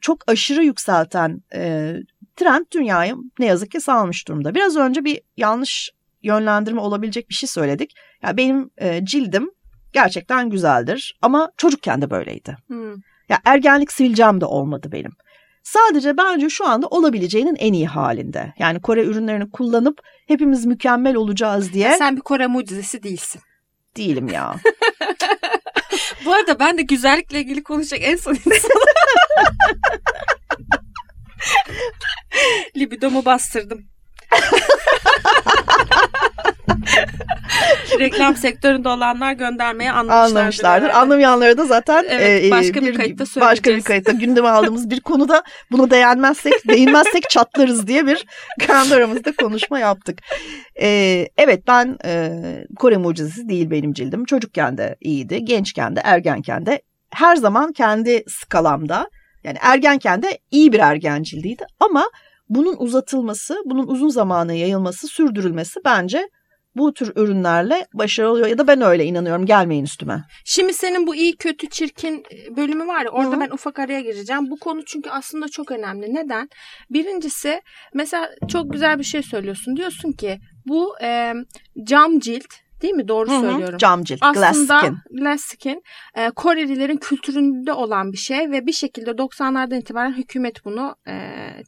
çok 0.00 0.30
aşırı 0.30 0.64
yükselten 0.64 1.42
e, 1.54 1.94
trend 2.36 2.66
dünyayı 2.74 3.16
ne 3.38 3.46
yazık 3.46 3.70
ki 3.70 3.80
salmış 3.80 4.28
durumda. 4.28 4.54
Biraz 4.54 4.76
önce 4.76 5.04
bir 5.04 5.20
yanlış 5.36 5.90
yönlendirme 6.22 6.80
olabilecek 6.80 7.28
bir 7.28 7.34
şey 7.34 7.48
söyledik. 7.48 7.94
Ya 8.22 8.36
benim 8.36 8.70
e, 8.76 9.04
cildim 9.04 9.50
gerçekten 9.92 10.50
güzeldir 10.50 11.18
ama 11.22 11.50
çocukken 11.56 12.02
de 12.02 12.10
böyleydi. 12.10 12.56
Hmm. 12.66 12.94
Ya 13.28 13.38
ergenlik 13.44 13.92
sivilcem 13.92 14.40
de 14.40 14.44
olmadı 14.44 14.88
benim. 14.92 15.12
Sadece 15.68 16.16
bence 16.16 16.48
şu 16.48 16.66
anda 16.66 16.86
olabileceğinin 16.86 17.56
en 17.56 17.72
iyi 17.72 17.86
halinde. 17.86 18.52
Yani 18.58 18.80
Kore 18.80 19.04
ürünlerini 19.04 19.50
kullanıp 19.50 20.00
hepimiz 20.26 20.66
mükemmel 20.66 21.14
olacağız 21.16 21.72
diye 21.72 21.96
Sen 21.98 22.16
bir 22.16 22.20
Kore 22.20 22.46
mucizesi 22.46 23.02
değilsin. 23.02 23.40
değilim 23.96 24.28
ya. 24.28 24.54
Bu 26.24 26.32
arada 26.32 26.58
ben 26.58 26.78
de 26.78 26.82
güzellikle 26.82 27.40
ilgili 27.40 27.62
konuşacak 27.62 28.00
en 28.02 28.16
son 28.16 28.32
insanım. 28.34 28.78
Libidomu 32.76 33.24
bastırdım. 33.24 33.84
Reklam 37.98 38.36
sektöründe 38.36 38.88
olanlar 38.88 39.32
göndermeye 39.32 39.92
anlamışlardır. 39.92 40.36
Anlamışlardır. 40.36 40.88
Anlamayanlara 40.88 41.58
da 41.58 41.64
zaten 41.64 42.04
Evet, 42.08 42.44
e, 42.44 42.50
başka 42.50 42.82
bir 42.82 42.94
kayıtta 42.94 43.24
Başka 43.24 43.40
bir 43.40 43.56
söyleyeceğiz. 43.56 43.84
kayıtta 43.84 44.12
gündeme 44.26 44.48
aldığımız 44.48 44.90
bir 44.90 45.00
konuda 45.00 45.42
bunu 45.70 45.90
değinmezsek, 45.90 46.68
değinmezsek 46.68 47.30
çatlarız 47.30 47.86
diye 47.86 48.06
bir 48.06 48.26
kendi 48.60 48.94
aramızda 48.94 49.32
konuşma 49.32 49.78
yaptık. 49.78 50.18
E, 50.80 50.88
evet 51.36 51.62
ben 51.68 51.98
e, 52.04 52.30
Kore 52.76 52.96
mucizesi 52.96 53.48
değil 53.48 53.70
benim 53.70 53.92
cildim. 53.92 54.24
Çocukken 54.24 54.78
de 54.78 54.96
iyiydi, 55.00 55.44
gençken 55.44 55.96
de, 55.96 56.00
ergenken 56.04 56.66
de 56.66 56.82
her 57.10 57.36
zaman 57.36 57.72
kendi 57.72 58.24
skalamda 58.28 59.08
yani 59.44 59.58
ergenken 59.60 60.22
de 60.22 60.38
iyi 60.50 60.72
bir 60.72 60.78
ergen 60.80 61.22
cildiydi 61.22 61.66
ama 61.80 62.04
bunun 62.48 62.76
uzatılması, 62.78 63.56
bunun 63.64 63.86
uzun 63.86 64.08
zamana 64.08 64.52
yayılması, 64.52 65.08
sürdürülmesi 65.08 65.80
bence 65.84 66.28
bu 66.76 66.94
tür 66.94 67.12
ürünlerle 67.16 67.86
başarılı 67.94 68.30
oluyor. 68.30 68.46
Ya 68.46 68.58
da 68.58 68.66
ben 68.66 68.80
öyle 68.82 69.04
inanıyorum. 69.04 69.46
Gelmeyin 69.46 69.84
üstüme. 69.84 70.24
Şimdi 70.44 70.72
senin 70.74 71.06
bu 71.06 71.14
iyi 71.14 71.36
kötü 71.36 71.68
çirkin 71.68 72.24
e, 72.32 72.56
bölümü 72.56 72.86
var 72.86 73.04
ya 73.04 73.10
orada 73.10 73.36
Hı. 73.36 73.40
ben 73.40 73.50
ufak 73.50 73.78
araya 73.78 74.00
gireceğim. 74.00 74.50
Bu 74.50 74.58
konu 74.58 74.84
çünkü 74.84 75.10
aslında 75.10 75.48
çok 75.48 75.70
önemli. 75.70 76.14
Neden? 76.14 76.48
Birincisi 76.90 77.60
mesela 77.94 78.30
çok 78.48 78.72
güzel 78.72 78.98
bir 78.98 79.04
şey 79.04 79.22
söylüyorsun. 79.22 79.76
Diyorsun 79.76 80.12
ki 80.12 80.38
bu 80.66 80.94
e, 81.02 81.34
cam 81.84 82.18
cilt 82.18 82.46
değil 82.82 82.94
mi? 82.94 83.08
Doğru 83.08 83.30
Hı 83.30 83.36
hı. 83.36 83.40
söylüyorum. 83.40 83.78
Cam 83.78 84.04
cilt, 84.04 84.20
glass 84.20 84.42
Aslında 84.42 84.80
skin. 84.80 84.96
glass 85.10 85.40
skin 85.40 85.82
e, 86.14 86.30
Korelilerin 86.30 86.96
kültüründe 86.96 87.72
olan 87.72 88.12
bir 88.12 88.18
şey 88.18 88.50
ve 88.50 88.66
bir 88.66 88.72
şekilde 88.72 89.10
90'lardan 89.10 89.78
itibaren 89.80 90.12
hükümet 90.12 90.64
bunu 90.64 90.96
e, 91.08 91.14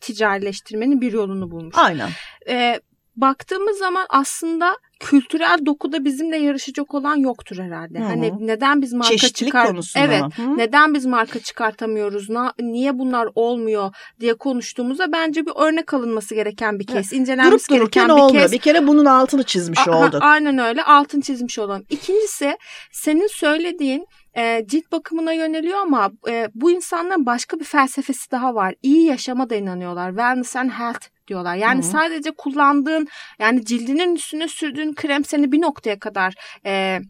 ticarileştirmenin 0.01 1.01
bir 1.01 1.12
yolunu 1.12 1.51
bulmuş. 1.51 1.75
Aynen. 1.79 2.09
E, 2.49 2.81
baktığımız 3.16 3.79
zaman 3.79 4.07
aslında 4.09 4.77
kültürel 5.01 5.59
dokuda 5.67 6.05
bizimle 6.05 6.37
yarışacak 6.37 6.95
olan 6.95 7.17
yoktur 7.17 7.59
herhalde. 7.59 7.99
Hı 7.99 8.03
hı. 8.03 8.09
Hani 8.09 8.33
neden 8.41 8.83
biz 8.83 8.93
marka 8.93 9.11
Çeşitlilik 9.17 9.53
çıkar 9.53 9.67
konusunda 9.67 10.05
Evet. 10.05 10.23
mı? 10.23 10.31
Hı? 10.37 10.57
Neden 10.59 10.95
biz 10.95 11.07
marka 11.07 11.39
çıkartamıyoruz? 11.39 12.31
Na, 12.31 12.53
niye 12.61 12.99
bunlar 12.99 13.29
olmuyor 13.35 13.95
diye 14.21 14.35
konuştuğumuzda 14.35 15.13
bence 15.13 15.47
bir 15.47 15.53
örnek 15.57 15.95
alınması 15.95 16.35
gereken 16.35 16.79
bir 16.79 16.87
kes. 16.87 17.11
Durup 17.11 17.21
incelenmesi 17.21 17.69
dururken 17.71 18.03
gereken 18.03 18.17
bir 18.17 18.23
olmuyor. 18.23 18.43
kes. 18.45 18.53
Bir 18.53 18.59
kere 18.59 18.87
bunun 18.87 19.05
altını 19.05 19.43
çizmiş 19.43 19.89
Aha, 19.89 20.07
olduk. 20.07 20.23
Aynen 20.23 20.59
öyle 20.59 20.83
altın 20.83 21.21
çizmiş 21.21 21.59
olalım. 21.59 21.85
İkincisi 21.91 22.57
senin 22.93 23.27
söylediğin 23.27 24.07
e, 24.37 24.67
cilt 24.67 24.93
bakımına 24.93 25.33
yöneliyor 25.33 25.79
ama 25.79 26.11
e, 26.29 26.49
bu 26.55 26.71
insanların 26.71 27.27
başka 27.27 27.59
bir 27.61 27.65
felsefesi 27.65 28.31
daha 28.31 28.55
var. 28.55 28.75
İyi 28.83 29.07
yaşama 29.07 29.51
da 29.51 29.55
inanıyorlar. 29.55 30.11
Wellness 30.11 30.57
and 30.57 30.71
health 30.71 31.16
diyorlar. 31.29 31.57
Yani 31.57 31.83
Hı 31.83 31.87
hı. 31.87 31.91
sadece 31.91 32.31
kullandığın 32.31 33.09
yani 33.39 33.65
cildinin 33.65 34.15
üstüne 34.15 34.49
sürdüğün 34.49 34.95
krem 34.95 35.25
seni 35.25 35.53
bir 35.53 35.62
noktaya 35.62 35.99
kadar 35.99 36.35
e, 36.67 37.01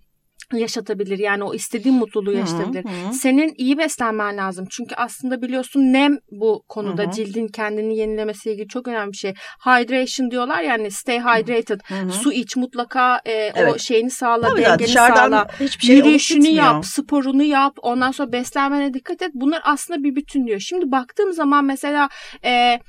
yaşatabilir. 0.52 1.18
Yani 1.18 1.44
o 1.44 1.55
istediğin 1.55 1.96
mutluluğu 1.96 2.33
Hı 2.33 2.37
yaşatabilir. 2.37 2.85
hı. 2.85 3.12
Senin 3.12 3.55
iyi 3.57 3.79
beslenmen 3.79 4.37
lazım. 4.37 4.66
Çünkü 4.70 4.94
aslında 4.94 5.42
biliyorsun 5.42 5.81
nem 5.92 6.18
bu 6.31 6.62
konuda 6.68 7.02
Hı 7.02 7.11
cildin 7.11 7.48
kendini 7.48 7.96
yenilemesiyle 7.96 8.55
ilgili 8.55 8.68
çok 8.68 8.88
önemli 8.88 9.12
bir 9.12 9.16
şey. 9.16 9.35
Hydration 9.66 10.31
diyorlar 10.31 10.62
yani 10.62 10.90
stay 10.90 11.20
hydrated. 11.20 11.81
Hı 11.85 11.94
hı. 11.94 12.12
Su 12.12 12.33
iç 12.33 12.57
mutlaka 12.57 13.20
e, 13.24 13.50
o 13.50 13.52
Evet. 13.57 13.81
şeyini 13.81 14.11
sağla, 14.11 14.48
Tabii 14.48 14.62
dengeni 14.62 14.88
sağla. 14.88 15.46
hiçbir 15.61 15.87
şey 15.87 15.96
Yürüyüşünü 15.96 16.48
yap, 16.48 16.87
sporunu 16.87 17.42
yap, 17.42 17.76
ondan 17.83 18.11
sonra 18.11 18.33
beslenmene 18.33 18.94
dikkat 18.94 19.22
et. 19.22 19.31
Bunlar 19.35 19.61
aslında 19.64 20.02
bir 20.02 20.16
bütün 20.16 20.46
diyor. 20.46 20.61
Şimdi 20.61 20.90
baktığım 20.92 21.33
zaman 21.33 21.64
mesela 21.64 22.09
e, 22.44 22.81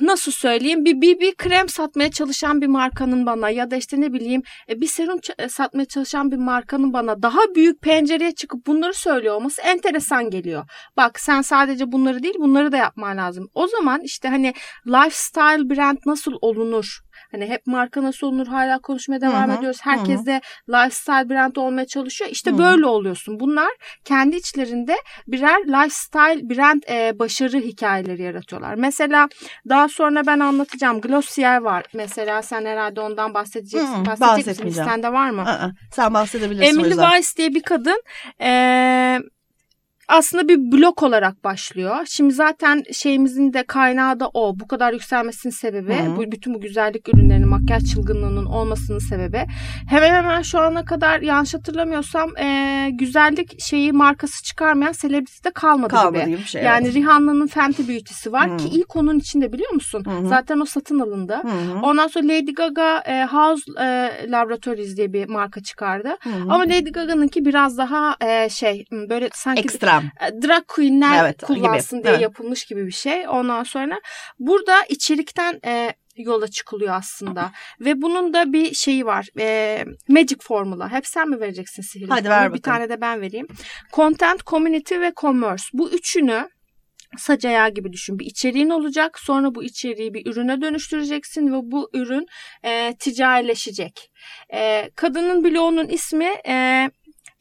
nasıl 0.00 0.32
söyleyeyim 0.32 0.84
bir, 0.84 1.00
bir 1.00 1.20
bir 1.20 1.34
krem 1.34 1.68
satmaya 1.68 2.10
çalışan 2.10 2.60
bir 2.60 2.66
markanın 2.66 3.26
bana 3.26 3.50
ya 3.50 3.70
da 3.70 3.76
işte 3.76 4.00
ne 4.00 4.12
bileyim 4.12 4.42
e, 4.68 4.80
bir 4.80 4.86
serum 4.86 5.20
e, 5.38 5.48
satmaya 5.48 5.84
çalışan 5.84 6.30
bir 6.30 6.36
markanın 6.36 6.92
bana 6.92 7.22
daha 7.22 7.40
büyük 7.54 7.80
pencereye 7.80 8.32
çıkıp 8.32 8.66
bunları 8.66 8.94
söylüyor 8.94 9.34
olması 9.34 9.62
enteresan 9.62 10.30
geliyor. 10.30 10.64
Bak 10.96 11.20
sen 11.20 11.42
sadece 11.42 11.92
bunları 11.92 12.22
değil 12.22 12.34
bunları 12.38 12.72
da 12.72 12.76
yapman 12.76 13.16
lazım. 13.16 13.48
O 13.54 13.66
zaman 13.66 14.00
işte 14.00 14.28
hani 14.28 14.54
lifestyle 14.86 15.70
brand 15.70 15.98
nasıl 16.06 16.32
olunur? 16.40 17.02
Hani 17.32 17.46
hep 17.48 17.66
marka 17.66 18.02
nasıl 18.02 18.26
olunur 18.26 18.46
hala 18.46 18.78
konuşmaya 18.78 19.20
devam 19.20 19.48
Hı 19.48 19.52
hı, 19.52 19.56
ediyoruz. 19.58 19.78
Herkes 19.82 20.20
hı. 20.20 20.26
de 20.26 20.40
lifestyle 20.68 21.28
brand 21.30 21.56
olmaya 21.56 21.86
çalışıyor. 21.86 22.30
İşte 22.30 22.50
Hı. 22.50 22.58
böyle 22.58 22.86
oluyorsun. 22.86 23.40
Bunlar 23.40 23.70
kendi 24.04 24.36
içlerinde 24.36 24.96
birer 25.26 25.58
lifestyle 25.66 26.48
brand 26.56 26.82
e, 26.90 27.18
başarı 27.18 27.56
hikayeleri 27.58 28.22
yaratıyorlar. 28.22 28.74
Mesela 28.74 29.28
daha 29.68 29.88
sonra 29.88 30.26
ben 30.26 30.38
anlatacağım. 30.38 31.00
Glossier 31.00 31.60
var. 31.60 31.84
Mesela 31.94 32.42
sen 32.42 32.64
herhalde 32.64 33.00
ondan 33.00 33.34
bahsedeceksin. 33.34 33.88
Hı, 34.00 34.06
Bahsedecek 34.06 34.36
misin? 34.36 34.46
bahsetmeyeceğim. 34.46 34.86
Listende 34.88 35.12
var 35.12 35.30
mı? 35.30 35.42
Aa, 35.42 35.70
sen 35.92 36.14
bahsedebilirsin 36.14 36.78
Emily. 36.80 36.90
Weiss 36.94 37.36
diye 37.36 37.54
bir 37.54 37.62
kadın 37.62 38.02
eee, 38.40 39.20
aslında 40.12 40.48
bir 40.48 40.72
blok 40.72 41.02
olarak 41.02 41.44
başlıyor. 41.44 41.96
Şimdi 42.06 42.34
zaten 42.34 42.82
şeyimizin 42.92 43.52
de 43.52 43.62
kaynağı 43.62 44.20
da 44.20 44.28
o. 44.34 44.58
Bu 44.60 44.66
kadar 44.66 44.92
yükselmesinin 44.92 45.52
sebebi, 45.52 45.94
Hı. 45.94 46.16
bu 46.16 46.32
bütün 46.32 46.54
bu 46.54 46.60
güzellik 46.60 47.08
ürünlerinin, 47.08 47.48
makyaj 47.48 47.84
çılgınlığının 47.92 48.46
olmasının 48.46 48.98
sebebi. 48.98 49.46
Hemen 49.88 50.14
hemen 50.14 50.42
şu 50.42 50.58
ana 50.60 50.84
kadar 50.84 51.20
yanlış 51.20 51.54
hatırlamıyorsam 51.54 52.30
eee, 52.38 52.90
güzellik 52.90 53.60
şeyi 53.60 53.92
markası 53.92 54.42
çıkarmayan 54.42 54.92
selebriti 54.92 55.44
de 55.44 55.50
kalmadı, 55.50 55.88
Kalmadı 55.94 56.24
gibi. 56.24 56.38
bir 56.38 56.44
şey. 56.44 56.62
Yani 56.62 56.94
Rihanna'nın 56.94 57.46
Fenty 57.46 57.82
Beauty'si 57.88 58.32
var 58.32 58.50
Hı. 58.52 58.56
ki 58.56 58.68
ilk 58.72 58.96
onun 58.96 59.18
içinde 59.18 59.52
biliyor 59.52 59.72
musun? 59.72 60.04
Hı 60.06 60.10
hı. 60.10 60.28
Zaten 60.28 60.60
o 60.60 60.64
satın 60.64 60.98
alındı. 61.00 61.38
Hı 61.42 61.48
hı. 61.48 61.80
Ondan 61.82 62.06
sonra 62.08 62.24
Lady 62.28 62.52
Gaga 62.52 62.98
e, 63.06 63.24
House 63.24 63.62
e, 63.80 64.10
Laboratories 64.30 64.96
diye 64.96 65.12
bir 65.12 65.28
marka 65.28 65.62
çıkardı. 65.62 66.08
Hı 66.22 66.30
hı. 66.30 66.42
Ama 66.42 66.58
Lady 66.62 66.90
Gaga'nınki 66.90 67.44
biraz 67.44 67.78
daha 67.78 68.16
e, 68.20 68.48
şey 68.48 68.84
böyle 68.92 69.28
sanki 69.34 69.60
ekstrem. 69.60 70.01
E, 70.20 70.42
drag 70.42 70.66
queenler 70.68 71.24
Evet, 71.24 71.42
kullansın 71.42 71.98
gibi. 71.98 72.04
diye 72.04 72.12
Evet. 72.12 72.22
yapılmış 72.22 72.64
gibi 72.64 72.86
bir 72.86 72.92
şey. 72.92 73.28
Ondan 73.28 73.62
sonra 73.62 74.00
burada 74.38 74.82
içerikten 74.88 75.60
e, 75.66 75.94
yola 76.16 76.48
çıkılıyor 76.48 76.94
aslında. 76.94 77.52
Ve 77.80 78.02
bunun 78.02 78.32
da 78.34 78.52
bir 78.52 78.74
şeyi 78.74 79.06
var. 79.06 79.28
E, 79.38 79.84
magic 80.08 80.36
formula. 80.40 80.92
Hep 80.92 81.06
sen 81.06 81.28
mi 81.28 81.40
vereceksin 81.40 81.82
sihirli 81.82 82.10
Hadi 82.10 82.28
ver 82.28 82.52
Bir 82.52 82.58
bakalım. 82.58 82.78
tane 82.78 82.88
de 82.88 83.00
ben 83.00 83.20
vereyim. 83.20 83.46
Content, 83.92 84.46
community 84.46 85.00
ve 85.00 85.12
commerce. 85.16 85.64
Bu 85.72 85.90
üçünü 85.90 86.48
saç 87.18 87.44
ayağı 87.44 87.70
gibi 87.70 87.92
düşün. 87.92 88.18
Bir 88.18 88.26
içeriğin 88.26 88.70
olacak. 88.70 89.18
Sonra 89.18 89.54
bu 89.54 89.64
içeriği 89.64 90.14
bir 90.14 90.26
ürüne 90.26 90.60
dönüştüreceksin 90.60 91.52
ve 91.52 91.56
bu 91.62 91.90
ürün 91.94 92.26
e, 92.64 92.94
ticarileşecek. 92.98 94.10
E, 94.54 94.90
kadının 94.96 95.44
bloğunun 95.44 95.88
ismi 95.88 96.28
e, 96.48 96.90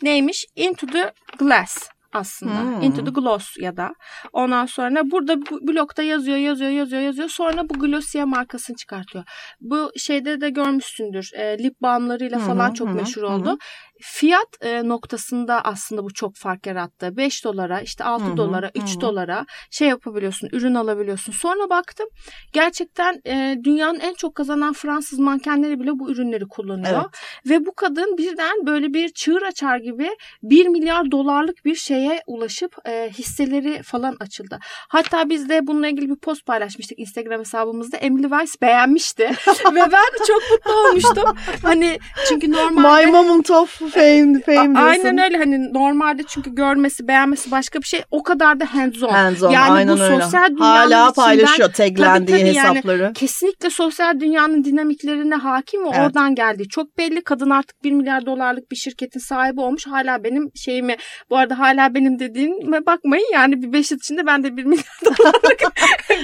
neymiş? 0.02 0.46
Into 0.56 0.88
the 0.88 1.14
Glass 1.40 1.90
aslında. 2.14 2.62
Hmm. 2.62 2.82
Into 2.82 3.04
the 3.04 3.12
Gloss 3.12 3.58
ya 3.58 3.78
da. 3.78 3.96
Ondan 4.34 4.66
sonra 4.66 5.12
burada 5.12 5.42
bu 5.42 5.68
blokta 5.68 6.04
yazıyor, 6.04 6.38
yazıyor, 6.38 6.72
yazıyor, 6.72 7.02
yazıyor. 7.02 7.30
Sonra 7.30 7.70
bu 7.70 7.74
Glossier 7.74 8.26
markasını 8.26 8.76
çıkartıyor. 8.76 9.24
Bu 9.62 9.92
şeyde 9.98 10.42
de 10.42 10.50
görmüşsündür. 10.50 11.32
E, 11.34 11.58
lip 11.64 11.82
balmlarıyla 11.82 12.40
hı, 12.40 12.44
falan 12.48 12.74
çok 12.74 12.90
hı, 12.90 12.94
meşhur 12.94 13.24
hı 13.24 13.28
hı. 13.52 13.58
Fiyat 14.02 14.48
e, 14.62 14.88
noktasında 14.88 15.62
aslında 15.62 16.04
bu 16.04 16.14
çok 16.14 16.36
fark 16.36 16.68
yarattı. 16.68 17.18
5 17.18 17.44
dolara, 17.44 17.82
işte 17.82 18.04
6 18.04 18.26
Hı 18.26 18.32
hı, 18.32 18.38
dolara, 18.38 18.72
3 18.76 18.96
hı 18.96 19.02
dolara 19.02 19.46
şey 19.72 19.88
yapabiliyorsun, 19.88 20.50
ürün 20.52 20.76
alabiliyorsun. 20.76 21.32
Sonra 21.32 21.70
baktım 21.70 22.08
gerçekten 22.54 23.22
e, 23.28 23.58
dünyanın 23.64 24.00
en 24.00 24.14
çok 24.14 24.36
kazanan 24.36 24.74
Fransız 24.74 25.20
mankenleri 25.20 25.80
bile 25.80 25.92
bu 26.00 26.12
ürünleri 26.12 26.48
kullanıyor. 26.48 27.04
Ve 27.50 27.66
bu 27.66 27.74
kadın 27.76 28.18
birden 28.18 28.66
böyle 28.66 28.94
bir 28.94 29.10
çığır 29.10 29.42
açar 29.42 29.78
gibi 29.78 30.10
1 30.44 30.68
milyar 30.68 31.12
dolarlık 31.12 31.66
bir 31.66 31.76
şeye 31.76 32.22
ulaşıp 32.28 32.76
e, 32.88 33.10
hisseleri 33.10 33.84
falan 33.84 34.18
açıldı. 34.20 34.60
Hatta 34.90 35.30
biz 35.30 35.50
de 35.50 35.68
bununla 35.68 35.88
ilgili 35.88 36.10
bir 36.10 36.16
post 36.16 36.46
paylaşmıştık 36.46 37.00
Instagram 37.00 37.40
hesabımızda. 37.40 37.98
Emily 37.98 38.24
Weiss 38.24 38.62
beğenmişti. 38.62 39.24
Ve 39.72 39.82
ben 39.92 40.26
çok 40.28 40.42
mutlu 40.52 40.72
olmuştum. 40.72 41.38
Hani 41.64 42.00
çünkü 42.28 42.52
normalde... 42.52 43.06
My 43.06 43.12
moment 43.12 43.52
of 43.52 43.82
fame, 43.92 44.42
fame 44.42 44.76
diyorsun. 44.76 44.76
Aynen 44.76 45.18
öyle 45.18 45.38
hani 45.38 45.74
normalde 45.74 46.24
çünkü 46.28 46.56
görmesi 46.56 47.08
beğenmesi 47.08 47.52
başka 47.52 47.80
bir 47.82 47.88
şey 47.88 48.04
o 48.12 48.24
kadar 48.24 48.60
da 48.60 48.74
hands 48.74 49.04
on. 49.04 49.10
Hands 49.10 49.44
on, 49.44 49.50
yani 49.52 49.72
aynen 49.72 49.98
bu 49.98 50.02
öyle. 50.02 50.22
sosyal 50.22 50.48
dünyanın 50.48 50.60
Hala 50.60 51.10
içinden 51.10 51.14
paylaşıyor 51.26 51.74
taglendiği 51.74 52.38
tabii 52.40 52.56
yani 52.56 52.70
hesapları. 52.70 53.12
kesinlikle 53.16 53.70
sosyal 53.70 54.20
dünyanın 54.20 54.64
dinamiklerine 54.64 55.36
hakim 55.36 55.84
ve 55.86 55.90
Evet. 55.94 56.00
oradan 56.06 56.36
geldiği 56.36 56.70
çok 56.70 56.98
belli. 56.98 57.24
Kadın 57.24 57.50
artık 57.50 57.84
1 57.84 57.92
milyar 57.92 58.26
dolarlık 58.26 58.72
bir 58.72 58.76
şirketin 58.76 59.20
sahibi 59.20 59.62
olmuş. 59.62 59.88
Hala 59.88 60.24
benim 60.24 60.50
şeyimi 60.56 60.96
bu 61.30 61.38
arada 61.38 61.60
hala 61.60 61.94
benim 61.96 62.20
dediğime 62.20 62.86
bakmayın 62.86 63.28
yani 63.34 63.62
bir 63.62 63.74
5 63.74 63.92
yıl 63.92 63.98
içinde 63.98 64.26
ben 64.26 64.44
de 64.44 64.58
1 64.58 64.64
milyar 64.72 64.86
dolarlık 65.06 65.62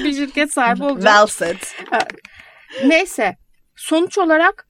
bir 0.04 0.14
şirket 0.14 0.54
sahibi 0.54 0.84
olacağım. 0.84 1.28
Well 1.28 1.28
said. 1.28 1.58
Neyse 2.86 3.36
sonuç 3.76 4.18
olarak 4.18 4.67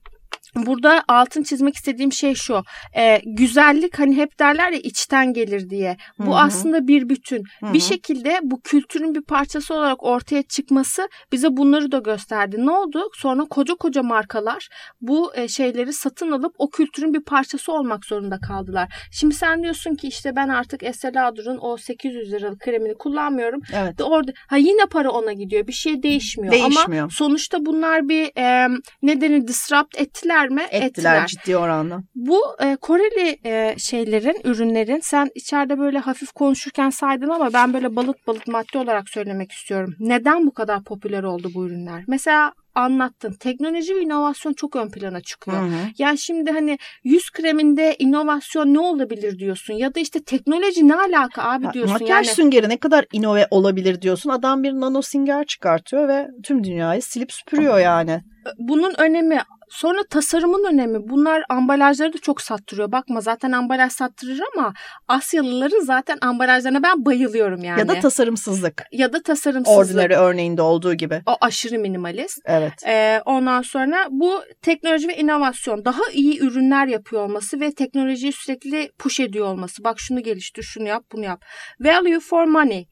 burada 0.56 1.04
altın 1.08 1.42
çizmek 1.42 1.74
istediğim 1.74 2.12
şey 2.12 2.34
şu. 2.34 2.62
Ee, 2.96 3.20
güzellik 3.24 3.98
hani 3.98 4.16
hep 4.16 4.38
derler 4.38 4.72
ya 4.72 4.78
içten 4.78 5.32
gelir 5.32 5.70
diye. 5.70 5.96
Bu 6.18 6.26
Hı 6.26 6.30
hı. 6.30 6.34
aslında 6.34 6.88
bir 6.88 7.08
bütün. 7.08 7.42
Hı 7.60 7.72
Bir 7.72 7.80
şekilde 7.80 8.38
bu 8.42 8.60
kültürün 8.60 9.14
bir 9.14 9.22
parçası 9.22 9.74
olarak 9.74 10.02
ortaya 10.02 10.42
çıkması 10.42 11.08
bize 11.32 11.56
bunları 11.56 11.92
da 11.92 11.98
gösterdi. 11.98 12.56
Ne 12.66 12.70
oldu? 12.70 13.10
Sonra 13.14 13.44
koca 13.44 13.74
koca 13.74 14.02
markalar 14.02 14.68
bu 15.00 15.34
e, 15.34 15.48
şeyleri 15.48 15.92
satın 15.92 16.32
alıp 16.32 16.54
o 16.58 16.70
kültürün 16.70 17.14
bir 17.14 17.20
parçası 17.20 17.72
olmak 17.72 18.04
zorunda 18.04 18.38
kaldılar. 18.40 19.08
Şimdi 19.12 19.34
sen 19.34 19.62
diyorsun 19.62 19.94
ki 19.94 20.08
işte 20.08 20.36
ben 20.36 20.48
artık 20.48 20.82
Estee 20.82 21.14
Lauder'ın 21.14 21.58
o 21.58 21.76
800 21.76 22.32
liralık 22.32 22.60
kremini 22.60 22.94
kullanmıyorum. 22.94 23.60
Evet. 23.74 23.98
De 23.98 24.04
orada 24.04 24.32
ha 24.48 24.56
yine 24.56 24.86
para 24.86 25.10
ona 25.10 25.32
gidiyor. 25.32 25.66
Bir 25.66 25.72
şey 25.72 26.02
değişmiyor. 26.02 26.52
Değişmiyor. 26.52 27.02
Ama 27.02 27.10
sonuçta 27.10 27.66
bunlar 27.66 28.08
bir 28.08 28.30
e, 28.36 28.68
ne 29.02 29.20
denir 29.20 29.48
disrupt 29.48 30.00
ettiler 30.00 30.37
mi? 30.46 30.62
Ettiler 30.70 31.26
ciddi 31.26 31.56
oranda. 31.56 31.98
Bu 32.14 32.40
e, 32.62 32.76
Koreli 32.76 33.38
e, 33.44 33.74
şeylerin, 33.78 34.40
ürünlerin 34.44 35.00
sen 35.02 35.30
içeride 35.34 35.78
böyle 35.78 35.98
hafif 35.98 36.32
konuşurken 36.32 36.90
saydın 36.90 37.28
ama 37.28 37.52
ben 37.52 37.74
böyle 37.74 37.96
balıt 37.96 38.26
balıt 38.26 38.46
madde 38.46 38.78
olarak 38.78 39.08
söylemek 39.08 39.52
istiyorum. 39.52 39.94
Neden 39.98 40.46
bu 40.46 40.54
kadar 40.54 40.84
popüler 40.84 41.22
oldu 41.22 41.50
bu 41.54 41.66
ürünler? 41.66 42.04
Mesela 42.08 42.52
anlattın. 42.78 43.32
Teknoloji 43.32 43.94
ve 43.96 44.00
inovasyon 44.00 44.52
çok 44.52 44.76
ön 44.76 44.90
plana 44.90 45.20
çıkıyor. 45.20 45.58
Hı 45.62 45.64
hı. 45.66 45.78
Yani 45.98 46.18
şimdi 46.18 46.50
hani 46.50 46.78
yüz 47.04 47.30
kreminde 47.30 47.96
inovasyon 47.98 48.74
ne 48.74 48.78
olabilir 48.80 49.38
diyorsun 49.38 49.74
ya 49.74 49.94
da 49.94 50.00
işte 50.00 50.22
teknoloji 50.24 50.88
ne 50.88 50.94
alaka 50.96 51.42
abi 51.42 51.64
Ha, 51.66 51.72
diyorsun 51.72 51.92
Makyaj 51.92 52.26
yani. 52.26 52.34
süngeri 52.36 52.68
ne 52.68 52.76
kadar 52.76 53.04
inove 53.12 53.46
olabilir 53.50 54.02
diyorsun. 54.02 54.30
Adam 54.30 54.62
bir 54.62 54.72
nano 54.72 55.02
sünger 55.02 55.44
çıkartıyor 55.46 56.08
ve 56.08 56.28
tüm 56.42 56.64
dünyayı 56.64 57.02
silip 57.02 57.32
süpürüyor 57.32 57.78
yani. 57.78 58.20
bunun 58.58 58.94
önemi 58.98 59.38
sonra 59.70 59.98
tasarımın 60.10 60.64
önemi 60.72 61.08
bunlar 61.08 61.44
ambalajları 61.48 62.12
da 62.12 62.18
çok 62.18 62.40
sattırıyor. 62.40 62.92
Bakma 62.92 63.20
zaten 63.20 63.52
ambalaj 63.52 63.92
sattırır 63.92 64.40
ama 64.56 64.72
Asyalıların 65.08 65.80
zaten 65.80 66.18
ambalajlarına 66.20 66.82
ben 66.82 67.04
bayılıyorum 67.04 67.64
yani. 67.64 67.80
Ya 67.80 67.88
da 67.88 68.00
tasarımsızlık. 68.00 68.82
ya 68.92 69.12
da 69.12 69.22
tasarımsızlık. 69.22 69.78
Ordinary 69.78 70.14
örneğinde 70.14 70.62
olduğu 70.62 70.94
gibi. 70.94 71.22
O 71.26 71.36
aşırı 71.40 71.78
minimalist. 71.78 72.38
Evet. 72.44 72.67
Ee, 72.86 73.20
ondan 73.24 73.62
sonra 73.62 74.06
bu 74.10 74.42
teknoloji 74.62 75.08
ve 75.08 75.16
inovasyon 75.16 75.84
daha 75.84 76.02
iyi 76.12 76.40
ürünler 76.40 76.86
yapıyor 76.86 77.22
olması 77.22 77.60
ve 77.60 77.74
teknolojiyi 77.74 78.32
sürekli 78.32 78.90
push 78.98 79.20
ediyor 79.20 79.46
olması. 79.46 79.84
Bak 79.84 80.00
şunu 80.00 80.22
geliştir, 80.22 80.62
şunu 80.62 80.88
yap, 80.88 81.04
bunu 81.12 81.24
yap. 81.24 81.44
Value 81.80 82.20
for 82.20 82.44
money. 82.44 82.86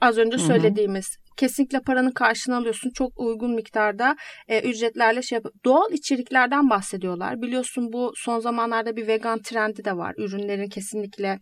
Az 0.00 0.18
önce 0.18 0.36
Hı 0.36 0.40
hı. 0.40 0.46
söylediğimiz. 0.46 1.16
Kesinlikle 1.36 1.80
paranın 1.80 2.10
karşılığını 2.10 2.58
alıyorsun. 2.58 2.90
Çok 2.90 3.20
uygun 3.20 3.54
miktarda 3.54 4.16
e, 4.48 4.70
ücretlerle 4.70 5.22
şey 5.22 5.36
yap. 5.36 5.46
Doğal 5.64 5.92
içeriklerden 5.92 6.70
bahsediyorlar. 6.70 7.42
Biliyorsun 7.42 7.92
bu 7.92 8.12
son 8.16 8.40
zamanlarda 8.40 8.96
bir 8.96 9.06
vegan 9.06 9.42
trendi 9.42 9.84
de 9.84 9.96
var. 9.96 10.14
Ürünlerin 10.18 10.68
kesinlikle 10.68 11.38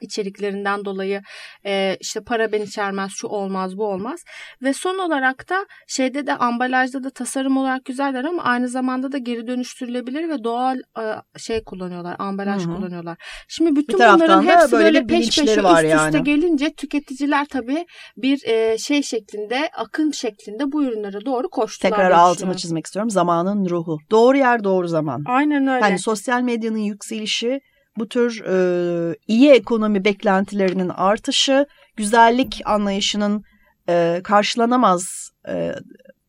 içeriklerinden 0.00 0.84
dolayı 0.84 1.22
e, 1.66 1.96
işte 2.00 2.20
para 2.20 2.52
ben 2.52 2.62
içermez, 2.62 3.10
şu 3.10 3.26
olmaz, 3.26 3.76
bu 3.76 3.86
olmaz. 3.86 4.24
Ve 4.62 4.72
son 4.72 4.98
olarak 4.98 5.48
da 5.48 5.66
şeyde 5.86 6.26
de 6.26 6.36
ambalajda 6.36 7.04
da 7.04 7.10
tasarım 7.10 7.56
olarak 7.56 7.84
güzeller 7.84 8.24
ama 8.24 8.42
aynı 8.42 8.68
zamanda 8.68 9.12
da 9.12 9.18
geri 9.18 9.46
dönüştürülebilir 9.46 10.28
ve 10.28 10.44
doğal 10.44 10.78
e, 10.78 11.38
şey 11.38 11.64
kullanıyorlar, 11.64 12.16
ambalaj 12.18 12.66
Hı 12.66 12.70
hı. 12.70 12.76
kullanıyorlar. 12.76 13.18
Şimdi 13.48 13.76
bütün 13.76 13.98
bunların 13.98 14.42
hepsi 14.42 14.72
böyle 14.72 14.84
böyle, 14.84 15.06
peş 15.06 15.38
peşe 15.38 15.62
var 15.62 15.84
üst 15.84 15.94
üste 15.94 16.16
yani. 16.16 16.24
gelince 16.24 16.72
tüketiciler 16.72 17.46
tabii 17.46 17.86
bir 18.16 18.44
e, 18.44 18.78
şey 18.78 19.02
şeklinde, 19.02 19.70
akım 19.76 20.14
şeklinde 20.14 20.72
bu 20.72 20.84
ürünlere 20.84 21.24
doğru 21.24 21.50
koştular. 21.50 21.90
Tekrar 21.90 22.10
altını 22.10 22.56
çizmek 22.56 22.86
istiyorum. 22.86 23.10
Zamanın 23.10 23.68
ruhu. 23.68 23.98
Doğru 24.10 24.36
yer 24.36 24.64
doğru 24.64 24.88
zaman. 24.88 25.24
Aynen 25.26 25.66
öyle. 25.66 25.86
Yani 25.86 25.98
sosyal 25.98 26.42
medyanın 26.42 26.78
yükselişi, 26.78 27.60
bu 28.00 28.08
tür 28.08 28.44
e, 28.44 29.16
iyi 29.28 29.50
ekonomi 29.50 30.04
beklentilerinin 30.04 30.88
artışı, 30.88 31.66
güzellik 31.96 32.62
anlayışının 32.64 33.42
e, 33.88 34.20
karşılanamaz 34.24 35.30
e, 35.48 35.74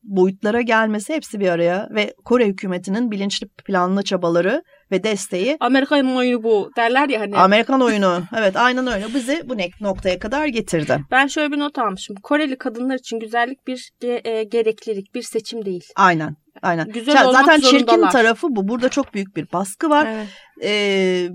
boyutlara 0.02 0.60
gelmesi 0.60 1.14
hepsi 1.14 1.40
bir 1.40 1.48
araya 1.48 1.88
ve 1.90 2.14
Kore 2.24 2.46
hükümetinin 2.46 3.10
bilinçli 3.10 3.48
planlı 3.48 4.02
çabaları 4.02 4.62
ve 4.92 5.02
desteği 5.02 5.56
Amerika'nın 5.60 6.16
oyunu 6.16 6.42
bu 6.42 6.70
derler 6.76 7.08
ya 7.08 7.20
hani. 7.20 7.36
Amerikan 7.36 7.80
oyunu 7.80 8.22
evet 8.38 8.56
aynen 8.56 8.86
öyle 8.86 9.14
bizi 9.14 9.42
bu 9.48 9.56
noktaya 9.80 10.18
kadar 10.18 10.46
getirdi. 10.46 11.00
Ben 11.10 11.26
şöyle 11.26 11.52
bir 11.52 11.58
not 11.58 11.78
almışım. 11.78 12.16
Koreli 12.22 12.58
kadınlar 12.58 12.98
için 12.98 13.18
güzellik 13.18 13.66
bir 13.66 13.90
e, 14.02 14.44
gereklilik, 14.44 15.14
bir 15.14 15.22
seçim 15.22 15.64
değil. 15.64 15.84
Aynen. 15.96 16.36
Aynen. 16.62 16.88
Güzel 16.88 17.14
Ya 17.14 17.28
olmak 17.28 17.44
Zaten 17.44 17.60
çirkin 17.60 18.08
tarafı 18.08 18.46
bu. 18.50 18.68
Burada 18.68 18.88
çok 18.88 19.14
büyük 19.14 19.36
bir 19.36 19.52
baskı 19.52 19.90
var. 19.90 20.06
Evet. 20.10 20.28
Ee, 20.62 21.28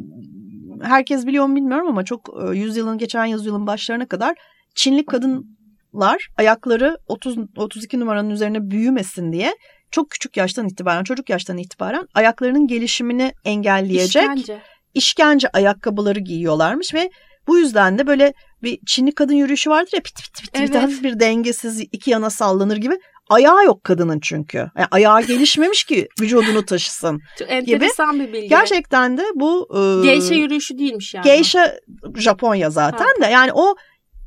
herkes 0.82 1.26
biliyor 1.26 1.46
mu 1.46 1.56
bilmiyorum 1.56 1.88
ama 1.88 2.06
çok 2.06 2.30
e, 2.43 2.58
yüzyılın 2.58 2.98
geçen 2.98 3.26
yüzyılın 3.26 3.67
başlarına 3.67 4.08
kadar 4.08 4.36
Çinli 4.76 5.06
kadınlar 5.06 6.28
ayakları 6.38 6.98
30 7.08 7.38
32 7.58 8.00
numaranın 8.00 8.30
üzerine 8.30 8.70
büyümesin 8.72 9.32
diye 9.32 9.54
çok 9.91 10.10
küçük 10.10 10.38
yaştan 10.38 10.67
itibaren 10.67 11.04
çocuk 11.04 11.30
yaştan 11.30 11.58
itibaren 11.58 12.08
ayaklarının 12.13 12.67
gelişimini 12.67 13.34
engelleyecek 13.45 14.23
İşkence. 14.23 14.62
işkence 14.93 15.50
ayakkabıları 15.54 16.19
giyiyorlarmış 16.19 16.93
ve 16.93 17.10
bu 17.47 17.58
yüzden 17.58 17.97
de 17.97 18.08
böyle 18.08 18.34
bir 18.63 18.80
Çinli 18.86 19.12
kadın 19.12 19.34
yürüyüşü 19.34 19.69
vardır 19.69 19.91
ya 19.95 20.02
pit 20.02 20.15
pit 20.15 20.34
pit, 20.34 20.54
pit 20.54 20.62
Evet. 20.62 20.76
hafif 20.76 21.04
bir 21.04 21.19
dengesiz 21.19 21.80
iki 21.91 22.12
yana 22.12 22.30
sallanır 22.30 22.78
gibi. 22.78 23.00
Ayağı 23.30 23.65
yok 23.65 23.84
kadının 23.84 24.19
çünkü. 24.19 24.58
Yani 24.58 24.88
ayağı 24.91 25.21
gelişmemiş 25.23 25.84
ki 25.84 26.08
vücudunu 26.21 26.65
taşısın. 26.65 27.21
Çok 27.39 27.52
enteresan 27.52 28.19
bir 28.19 28.34
bilgi. 28.34 28.47
Gerçekten 28.47 29.17
de 29.17 29.23
bu 29.36 29.67
e, 29.73 30.06
Geisha 30.06 30.36
yürüyüşü 30.36 30.78
değilmiş 30.78 31.13
yani. 31.13 31.23
Geisha 31.23 31.73
Japonya 32.15 32.69
zaten 32.69 33.21
de 33.21 33.26
yani 33.26 33.52
o 33.54 33.76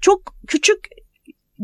çok 0.01 0.35
küçük 0.49 0.88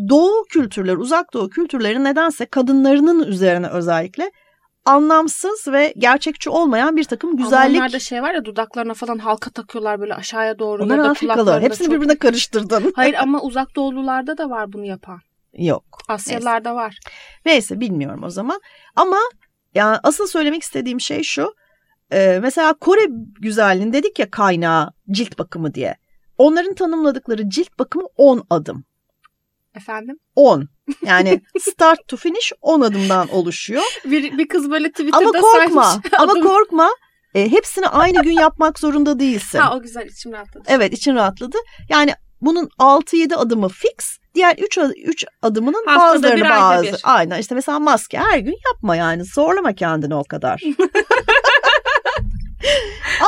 doğu 0.09 0.45
kültürleri, 0.45 0.97
uzak 0.97 1.33
doğu 1.35 1.49
kültürleri 1.49 2.05
nedense 2.05 2.47
kadınlarının 2.47 3.27
üzerine 3.27 3.69
özellikle 3.69 4.31
anlamsız 4.85 5.69
ve 5.69 5.95
gerçekçi 5.99 6.51
olmayan 6.51 6.97
bir 6.97 7.05
takım 7.05 7.37
güzellik. 7.37 7.77
Onlarda 7.77 7.99
şey 7.99 8.23
var 8.23 8.35
ya 8.35 8.45
dudaklarına 8.45 8.95
falan 8.95 9.19
halka 9.19 9.51
takıyorlar 9.51 10.01
böyle 10.01 10.15
aşağıya 10.15 10.59
doğru. 10.59 10.83
Onlar 10.83 10.99
Afrikalı. 10.99 11.61
Hepsini 11.61 11.87
çok- 11.87 11.95
birbirine 11.97 12.19
karıştırdın. 12.19 12.93
Hayır 12.97 13.15
ama 13.15 13.41
uzak 13.43 13.77
doğulularda 13.77 14.39
da 14.39 14.51
var 14.51 14.73
bunu 14.73 14.85
yapan. 14.85 15.21
Yok. 15.53 15.85
Asyalarda 16.09 16.75
var. 16.75 16.99
Neyse 17.47 17.81
bilmiyorum 17.81 18.23
o 18.25 18.31
zaman. 18.31 18.61
Ama 18.97 19.19
yani 19.75 19.97
asıl 20.03 20.27
söylemek 20.27 20.63
istediğim 20.63 21.01
şey 21.01 21.23
şu. 21.23 21.55
Ee, 22.13 22.39
mesela 22.43 22.75
Kore 22.75 23.07
güzelliğin 23.41 23.93
dedik 23.93 24.19
ya 24.19 24.31
kaynağı 24.31 24.93
cilt 25.11 25.39
bakımı 25.39 25.75
diye. 25.75 25.97
Onların 26.39 26.75
tanımladıkları 26.75 27.51
cilt 27.51 27.79
bakımı 27.79 28.05
10 28.17 28.43
adım. 28.51 28.85
Efendim? 29.77 30.19
10. 30.37 30.69
Yani 31.07 31.41
start 31.61 32.09
to 32.09 32.17
finish 32.17 32.53
10 32.61 32.81
adımdan 32.81 33.29
oluşuyor. 33.29 33.83
Bir, 34.05 34.39
bir 34.39 34.49
kız 34.49 34.71
böyle 34.71 34.89
Twitter'da 34.91 35.17
Ama 35.19 35.33
korkma. 35.33 35.85
saymış. 35.85 36.13
ama 36.19 36.33
korkma. 36.43 36.91
E, 37.35 37.51
hepsini 37.51 37.89
aynı 37.89 38.23
gün 38.23 38.33
yapmak 38.33 38.79
zorunda 38.79 39.19
değilsin. 39.19 39.59
Ha 39.59 39.77
o 39.77 39.83
güzel 39.83 40.07
içim 40.07 40.33
rahatladı. 40.33 40.65
Evet 40.69 40.93
için 40.93 41.15
rahatladı. 41.15 41.57
Yani 41.89 42.15
bunun 42.41 42.69
6-7 42.79 43.35
adımı 43.35 43.69
fix. 43.69 44.19
Diğer 44.35 44.57
3 44.59 44.79
3 45.05 45.25
adımının 45.43 45.87
Haftada 45.87 46.15
bazılarını 46.15 46.45
bir, 46.45 46.51
bazı. 46.51 46.83
bir. 46.83 47.01
Aynen 47.03 47.39
işte 47.41 47.55
mesela 47.55 47.79
maske 47.79 48.19
her 48.19 48.39
gün 48.39 48.57
yapma 48.73 48.97
yani. 48.97 49.25
Zorlama 49.25 49.73
kendini 49.73 50.15
o 50.15 50.25
kadar. 50.25 50.63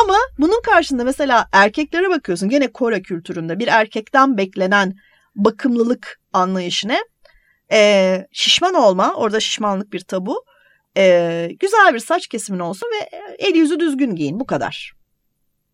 Ama 0.03 0.17
bunun 0.39 0.63
karşında 0.63 1.05
mesela 1.05 1.49
erkeklere 1.53 2.11
bakıyorsun. 2.11 2.49
Gene 2.49 2.73
Kore 2.73 3.03
kültüründe 3.03 3.59
bir 3.59 3.69
erkekten 3.69 4.37
beklenen 4.37 4.95
bakımlılık 5.39 6.21
anlayışı 6.33 6.89
ne? 6.89 6.99
Ee, 7.73 8.27
şişman 8.33 8.75
olma. 8.75 9.15
Orada 9.15 9.41
şişmanlık 9.41 9.93
bir 9.93 10.01
tabu. 10.01 10.45
Ee, 10.97 11.49
güzel 11.61 11.95
bir 11.95 11.99
saç 11.99 12.27
kesimin 12.27 12.59
olsun 12.59 12.89
ve 12.95 13.09
el 13.39 13.55
yüzü 13.55 13.81
düzgün 13.81 14.15
giyin. 14.15 14.41
Bu 14.41 14.47
kadar. 14.47 14.93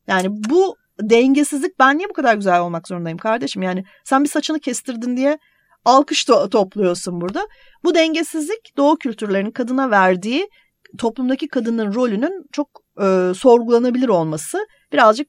Yani 0.07 0.27
bu 0.31 0.77
dengesizlik 1.01 1.79
ben 1.79 1.99
niye 1.99 2.09
bu 2.09 2.13
kadar 2.13 2.35
güzel 2.35 2.61
olmak 2.61 2.89
zorundayım 2.89 3.19
kardeşim? 3.19 3.63
Yani 3.63 3.85
sen 4.05 4.25
bir 4.25 4.29
saçını 4.29 4.61
kestirdin 4.61 5.17
diye 5.17 5.39
alkış 5.85 6.25
to- 6.25 6.51
topluyorsun 6.51 7.21
burada. 7.21 7.49
Bu 7.85 7.95
dengesizlik 7.95 8.77
doğu 8.77 8.97
kültürlerinin 8.97 9.51
kadına 9.51 9.91
verdiği 9.91 10.49
toplumdaki 10.99 11.49
kadının 11.49 11.95
rolünün 11.95 12.47
çok 12.53 12.69
e, 13.03 13.33
sorgulanabilir 13.35 14.09
olması 14.09 14.67
birazcık 14.93 15.29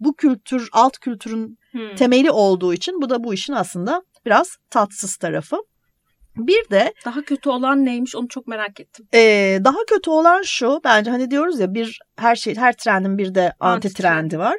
bu 0.00 0.14
kültür 0.14 0.68
alt 0.72 0.98
kültürün 0.98 1.58
hmm. 1.76 1.94
temeli 1.96 2.30
olduğu 2.30 2.74
için 2.74 3.02
bu 3.02 3.10
da 3.10 3.24
bu 3.24 3.34
işin 3.34 3.52
aslında 3.52 4.02
biraz 4.26 4.56
tatsız 4.70 5.16
tarafı. 5.16 5.56
Bir 6.36 6.70
de 6.70 6.94
daha 7.04 7.22
kötü 7.22 7.48
olan 7.48 7.84
neymiş 7.84 8.16
onu 8.16 8.28
çok 8.28 8.46
merak 8.46 8.80
ettim. 8.80 9.08
E, 9.14 9.20
daha 9.64 9.78
kötü 9.88 10.10
olan 10.10 10.42
şu 10.42 10.80
bence 10.84 11.10
hani 11.10 11.30
diyoruz 11.30 11.60
ya 11.60 11.74
bir 11.74 11.98
her 12.16 12.36
şey 12.36 12.56
her 12.56 12.72
trendin 12.72 13.18
bir 13.18 13.34
de 13.34 13.52
anti 13.60 13.94
trendi 13.94 14.38
var. 14.38 14.58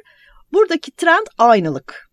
Buradaki 0.52 0.90
trend 0.90 1.26
aynılık. 1.38 2.07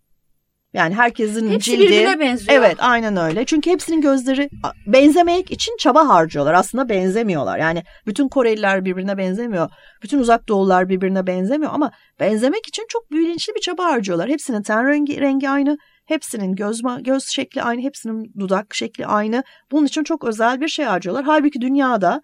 Yani 0.76 0.94
herkesin 0.94 1.52
Hepsi 1.52 1.72
cildi. 1.72 1.84
birbirine 1.84 2.20
benziyor. 2.20 2.58
Evet 2.58 2.76
aynen 2.80 3.18
öyle. 3.18 3.46
Çünkü 3.46 3.70
hepsinin 3.70 4.02
gözleri 4.02 4.50
benzemek 4.88 5.52
için 5.52 5.78
çaba 5.80 6.10
harcıyorlar. 6.10 6.54
Aslında 6.54 6.90
benzemiyorlar. 6.90 7.58
Yani 7.58 7.84
bütün 8.08 8.28
Koreliler 8.28 8.86
birbirine 8.86 9.18
benzemiyor. 9.18 9.70
Bütün 10.04 10.20
uzak 10.20 10.48
doğulular 10.48 10.90
birbirine 10.90 11.28
benzemiyor 11.28 11.72
ama 11.74 11.92
benzemek 12.20 12.68
için 12.68 12.86
çok 12.90 13.12
bilinçli 13.12 13.56
bir 13.56 13.62
çaba 13.62 13.84
harcıyorlar. 13.86 14.30
Hepsinin 14.30 14.62
ten 14.62 14.88
rengi, 14.88 15.22
rengi 15.22 15.50
aynı. 15.50 15.78
Hepsinin 16.06 16.56
göz, 16.56 16.82
göz 17.02 17.24
şekli 17.28 17.62
aynı. 17.62 17.82
Hepsinin 17.82 18.34
dudak 18.40 18.76
şekli 18.76 19.06
aynı. 19.06 19.44
Bunun 19.72 19.86
için 19.86 20.04
çok 20.04 20.24
özel 20.24 20.62
bir 20.62 20.68
şey 20.68 20.86
harcıyorlar. 20.86 21.26
Halbuki 21.26 21.62
dünyada 21.62 22.22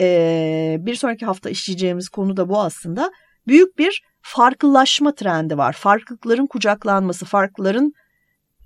e, 0.00 0.76
bir 0.80 0.94
sonraki 0.94 1.26
hafta 1.26 1.50
işleyeceğimiz 1.50 2.08
konu 2.08 2.36
da 2.36 2.48
bu 2.48 2.60
aslında. 2.60 3.12
Büyük 3.46 3.78
bir 3.78 4.02
farklılaşma 4.22 5.14
trendi 5.14 5.58
var. 5.58 5.72
Farklılıkların 5.72 6.46
kucaklanması, 6.46 7.24
farklıların 7.24 7.92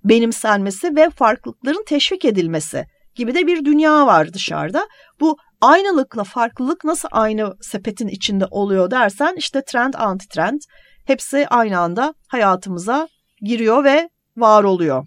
benimsenmesi 0.05 0.97
ve 0.97 1.11
farklılıkların 1.11 1.85
teşvik 1.87 2.25
edilmesi 2.25 2.87
gibi 3.15 3.35
de 3.35 3.47
bir 3.47 3.65
dünya 3.65 4.07
var 4.07 4.33
dışarıda. 4.33 4.89
Bu 5.21 5.37
aynılıkla 5.61 6.25
farklılık 6.25 6.85
nasıl 6.85 7.09
aynı 7.13 7.57
sepetin 7.61 8.09
içinde 8.09 8.47
oluyor 8.51 8.91
dersen 8.91 9.35
işte 9.37 9.63
trend 9.63 9.95
anti 9.95 10.29
trend 10.29 10.61
hepsi 11.07 11.49
aynı 11.49 11.79
anda 11.79 12.15
hayatımıza 12.29 13.09
giriyor 13.41 13.85
ve 13.85 14.11
var 14.37 14.65
oluyor. 14.65 15.07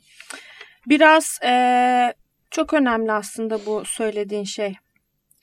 Biraz 0.85 1.39
ee, 1.43 2.13
çok 2.51 2.73
önemli 2.73 3.11
aslında 3.11 3.65
bu 3.65 3.83
söylediğin 3.85 4.43
şey 4.43 4.75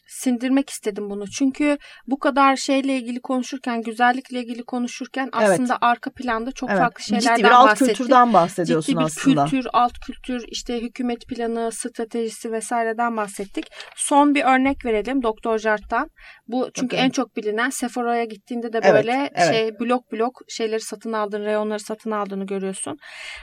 sindirmek 0.07 0.71
istedim 0.71 1.11
bunu. 1.11 1.31
Çünkü 1.31 1.79
bu 2.07 2.19
kadar 2.19 2.57
şeyle 2.57 2.97
ilgili 2.97 3.21
konuşurken, 3.21 3.83
güzellikle 3.83 4.41
ilgili 4.41 4.63
konuşurken 4.63 5.29
aslında 5.33 5.73
evet. 5.73 5.79
arka 5.81 6.11
planda 6.11 6.53
çok 6.53 6.71
evet. 6.71 6.81
farklı 6.81 7.03
şeylerden 7.05 7.37
Ciddi 7.37 7.47
bir 7.47 7.51
alt 7.51 7.79
kültürden 7.79 8.33
bahsediyorsun 8.33 8.93
Ciddi 8.93 9.01
bir 9.01 9.05
aslında. 9.05 9.45
kültür, 9.45 9.69
alt 9.73 9.99
kültür, 9.99 10.45
işte 10.49 10.83
hükümet 10.83 11.27
planı, 11.29 11.73
stratejisi 11.73 12.53
vesaireden 12.53 13.17
bahsettik. 13.17 13.67
Son 13.97 14.35
bir 14.35 14.45
örnek 14.45 14.85
verelim 14.85 15.23
Doktor 15.23 15.59
Jart'tan. 15.59 16.11
Bu 16.49 16.71
çünkü 16.75 16.97
okay. 16.97 17.07
en 17.07 17.11
çok 17.11 17.37
bilinen 17.37 17.71
Sephora'ya 17.71 18.25
gittiğinde 18.25 18.73
de 18.73 18.83
böyle 18.83 19.13
evet, 19.13 19.33
evet. 19.35 19.55
şey 19.55 19.81
blok 19.81 20.13
blok 20.13 20.41
şeyleri 20.49 20.81
satın 20.81 21.13
aldığını, 21.13 21.45
reyonları 21.45 21.81
satın 21.81 22.11
aldığını 22.11 22.47
görüyorsun. 22.47 22.99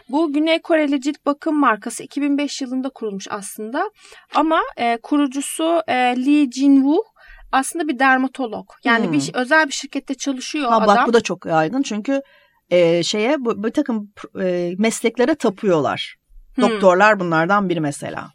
Bu 0.09 0.33
Güney 0.33 0.61
Koreli 0.61 1.01
cilt 1.01 1.25
bakım 1.25 1.59
markası 1.59 2.03
2005 2.03 2.61
yılında 2.61 2.89
kurulmuş 2.89 3.27
aslında. 3.29 3.91
Ama 4.35 4.61
e, 4.77 4.97
kurucusu 4.97 5.81
e, 5.87 5.93
Lee 5.93 6.49
Jinwoo 6.53 7.03
aslında 7.51 7.87
bir 7.87 7.99
dermatolog. 7.99 8.69
Yani 8.83 9.05
hmm. 9.05 9.13
bir 9.13 9.31
özel 9.33 9.67
bir 9.67 9.73
şirkette 9.73 10.13
çalışıyor 10.13 10.69
ha, 10.69 10.77
adam. 10.77 10.87
Bak 10.87 11.07
bu 11.07 11.13
da 11.13 11.21
çok 11.21 11.45
yaygın 11.45 11.81
çünkü 11.81 12.21
e, 12.69 13.03
şeye 13.03 13.45
bu, 13.45 13.63
bir 13.63 13.71
takım 13.71 14.11
e, 14.41 14.73
mesleklere 14.77 15.35
tapıyorlar. 15.35 16.15
Hmm. 16.55 16.63
Doktorlar 16.63 17.19
bunlardan 17.19 17.69
biri 17.69 17.81
mesela. 17.81 18.31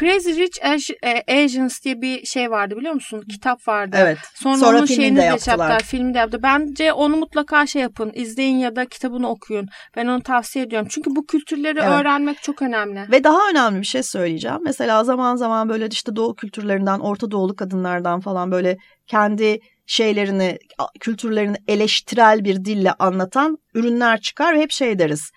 Crazy 0.00 0.30
Rich 0.30 0.58
e, 1.02 1.44
Asians 1.44 1.82
diye 1.84 2.00
bir 2.00 2.26
şey 2.26 2.50
vardı 2.50 2.76
biliyor 2.76 2.94
musun? 2.94 3.24
Kitap 3.30 3.68
vardı. 3.68 3.96
Evet. 4.00 4.18
Sonra, 4.34 4.56
Sonra 4.56 4.78
onun 4.78 4.86
şeyini 4.86 5.16
de 5.16 5.22
yaptılar. 5.22 5.82
Filmi 5.82 6.14
de 6.14 6.18
yaptı. 6.18 6.42
Bence 6.42 6.92
onu 6.92 7.16
mutlaka 7.16 7.66
şey 7.66 7.82
yapın. 7.82 8.12
izleyin 8.14 8.56
ya 8.56 8.76
da 8.76 8.84
kitabını 8.84 9.28
okuyun. 9.28 9.68
Ben 9.96 10.06
onu 10.06 10.22
tavsiye 10.22 10.64
ediyorum. 10.64 10.88
Çünkü 10.90 11.10
bu 11.16 11.26
kültürleri 11.26 11.78
evet. 11.78 11.90
öğrenmek 11.90 12.42
çok 12.42 12.62
önemli. 12.62 13.10
Ve 13.10 13.24
daha 13.24 13.50
önemli 13.50 13.80
bir 13.80 13.86
şey 13.86 14.02
söyleyeceğim. 14.02 14.58
Mesela 14.64 15.04
zaman 15.04 15.36
zaman 15.36 15.68
böyle 15.68 15.86
işte 15.86 16.16
doğu 16.16 16.34
kültürlerinden, 16.34 17.00
Orta 17.00 17.30
Doğulu 17.30 17.56
kadınlardan 17.56 18.20
falan 18.20 18.50
böyle 18.50 18.76
kendi 19.06 19.58
şeylerini, 19.86 20.58
kültürlerini 21.00 21.56
eleştirel 21.68 22.44
bir 22.44 22.64
dille 22.64 22.92
anlatan 22.92 23.58
ürünler 23.74 24.20
çıkar 24.20 24.54
ve 24.54 24.60
hep 24.60 24.70
şey 24.70 24.98
deriz. 24.98 25.30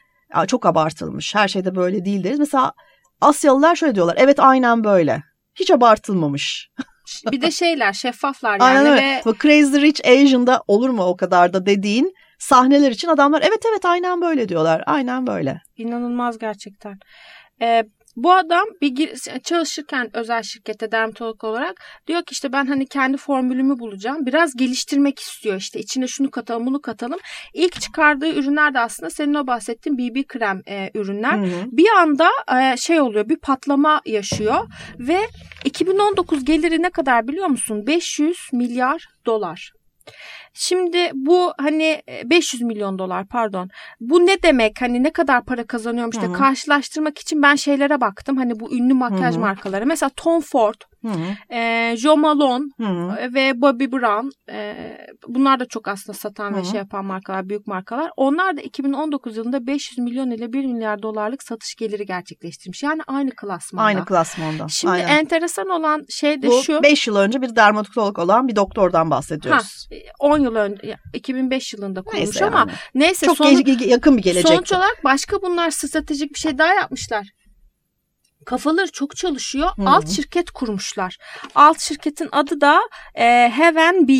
Çok 0.47 0.65
abartılmış. 0.65 1.35
Her 1.35 1.47
şeyde 1.47 1.75
böyle 1.75 2.05
değil 2.05 2.23
deriz. 2.23 2.39
Mesela 2.39 2.73
Asyalılar 3.21 3.75
şöyle 3.75 3.95
diyorlar. 3.95 4.15
Evet 4.19 4.39
aynen 4.39 4.83
böyle. 4.83 5.23
Hiç 5.55 5.71
abartılmamış. 5.71 6.69
bir 7.31 7.41
de 7.41 7.51
şeyler 7.51 7.93
şeffaflar 7.93 8.51
yani. 8.51 8.63
Aynen 8.63 8.85
öyle. 8.85 9.21
Ve... 9.25 9.33
Crazy 9.41 9.81
Rich 9.81 10.01
Asian'da 10.07 10.63
olur 10.67 10.89
mu 10.89 11.03
o 11.03 11.17
kadar 11.17 11.53
da 11.53 11.65
dediğin 11.65 12.13
sahneler 12.39 12.91
için 12.91 13.07
adamlar 13.07 13.41
evet 13.41 13.65
evet 13.71 13.85
aynen 13.85 14.21
böyle 14.21 14.49
diyorlar. 14.49 14.83
Aynen 14.85 15.27
böyle. 15.27 15.61
İnanılmaz 15.77 16.37
gerçekten. 16.37 16.99
Ee, 17.61 17.83
bu 18.17 18.33
adam 18.33 18.65
bir 18.81 19.15
çalışırken 19.43 20.09
özel 20.13 20.43
şirkette 20.43 20.91
dermatolog 20.91 21.43
olarak 21.43 21.81
diyor 22.07 22.19
ki 22.19 22.31
işte 22.31 22.53
ben 22.53 22.65
hani 22.65 22.87
kendi 22.87 23.17
formülümü 23.17 23.79
bulacağım. 23.79 24.25
Biraz 24.25 24.55
geliştirmek 24.55 25.19
istiyor 25.19 25.55
işte 25.55 25.79
içine 25.79 26.07
şunu 26.07 26.31
katalım 26.31 26.65
bunu 26.65 26.81
katalım. 26.81 27.19
İlk 27.53 27.81
çıkardığı 27.81 28.33
ürünler 28.33 28.73
de 28.73 28.79
aslında 28.79 29.09
senin 29.09 29.33
o 29.33 29.47
bahsettiğin 29.47 29.97
BB 29.97 30.27
krem 30.27 30.61
e, 30.67 30.89
ürünler. 30.93 31.37
Hı 31.37 31.43
hı. 31.43 31.65
Bir 31.71 31.89
anda 31.97 32.29
e, 32.59 32.77
şey 32.77 33.01
oluyor 33.01 33.29
bir 33.29 33.37
patlama 33.37 34.01
yaşıyor 34.05 34.67
ve 34.99 35.19
2019 35.65 36.45
geliri 36.45 36.81
ne 36.81 36.89
kadar 36.89 37.27
biliyor 37.27 37.47
musun? 37.47 37.87
500 37.87 38.49
milyar 38.53 39.05
dolar. 39.25 39.71
Şimdi 40.57 41.11
bu 41.13 41.53
hani 41.57 42.01
500 42.25 42.61
milyon 42.61 42.99
dolar 42.99 43.27
pardon. 43.27 43.69
Bu 43.99 44.25
ne 44.25 44.43
demek? 44.43 44.81
Hani 44.81 45.03
ne 45.03 45.09
kadar 45.09 45.45
para 45.45 45.67
kazanıyorum 45.67 46.09
işte 46.09 46.27
Hı-hı. 46.27 46.33
karşılaştırmak 46.33 47.19
için 47.19 47.41
ben 47.41 47.55
şeylere 47.55 48.01
baktım. 48.01 48.37
Hani 48.37 48.59
bu 48.59 48.73
ünlü 48.73 48.93
makyaj 48.93 49.33
Hı-hı. 49.33 49.41
markaları. 49.41 49.85
Mesela 49.85 50.11
Tom 50.15 50.41
Ford 50.41 50.81
e, 51.49 51.93
Jo 51.97 52.17
Malone 52.17 52.65
Hı-hı. 52.77 53.33
ve 53.33 53.61
Bobby 53.61 53.85
Brown 53.85 54.29
e, 54.51 54.75
bunlar 55.27 55.59
da 55.59 55.65
çok 55.65 55.87
aslında 55.87 56.17
satan 56.17 56.51
Hı-hı. 56.51 56.59
ve 56.59 56.63
şey 56.63 56.77
yapan 56.79 57.05
markalar, 57.05 57.49
büyük 57.49 57.67
markalar. 57.67 58.11
Onlar 58.17 58.57
da 58.57 58.61
2019 58.61 59.37
yılında 59.37 59.67
500 59.67 59.97
milyon 59.97 60.31
ile 60.31 60.53
1 60.53 60.65
milyar 60.65 61.01
dolarlık 61.01 61.43
satış 61.43 61.75
geliri 61.75 62.05
gerçekleştirmiş. 62.05 62.83
Yani 62.83 63.01
aynı 63.07 63.31
klasmanda. 63.35 63.85
Aynı 63.85 64.05
klasmanda. 64.05 64.67
Şimdi 64.67 64.93
Aynen. 64.93 65.07
enteresan 65.07 65.69
olan 65.69 66.05
şey 66.09 66.41
de 66.41 66.47
Bu, 66.47 66.63
şu. 66.63 66.83
5 66.83 67.07
yıl 67.07 67.15
önce 67.15 67.41
bir 67.41 67.55
dermatolog 67.55 68.19
olan 68.19 68.47
bir 68.47 68.55
doktordan 68.55 69.11
bahsediyoruz. 69.11 69.87
Ha, 69.91 69.97
10 70.19 70.37
yıl 70.47 70.55
önce 70.55 70.97
2005 71.13 71.73
yılında 71.73 72.01
kurulmuş 72.01 72.25
neyse 72.25 72.45
ama 72.45 72.59
yani. 72.59 72.71
neyse 72.95 73.25
çok 73.25 73.37
sonu, 73.37 73.69
yakın 73.85 74.17
bir 74.17 74.23
gelecek. 74.23 74.47
Sonuç 74.47 74.73
olarak 74.73 75.03
başka 75.03 75.41
bunlar 75.41 75.71
stratejik 75.71 76.33
bir 76.33 76.39
şey 76.39 76.57
daha 76.57 76.73
yapmışlar 76.73 77.36
kafaları 78.47 78.91
çok 78.91 79.15
çalışıyor. 79.15 79.69
Hmm. 79.75 79.87
Alt 79.87 80.09
şirket 80.09 80.51
kurmuşlar. 80.51 81.17
Alt 81.55 81.79
şirketin 81.79 82.29
adı 82.31 82.61
da 82.61 82.79
e, 83.15 83.51
Heaven 83.55 84.07
B. 84.07 84.13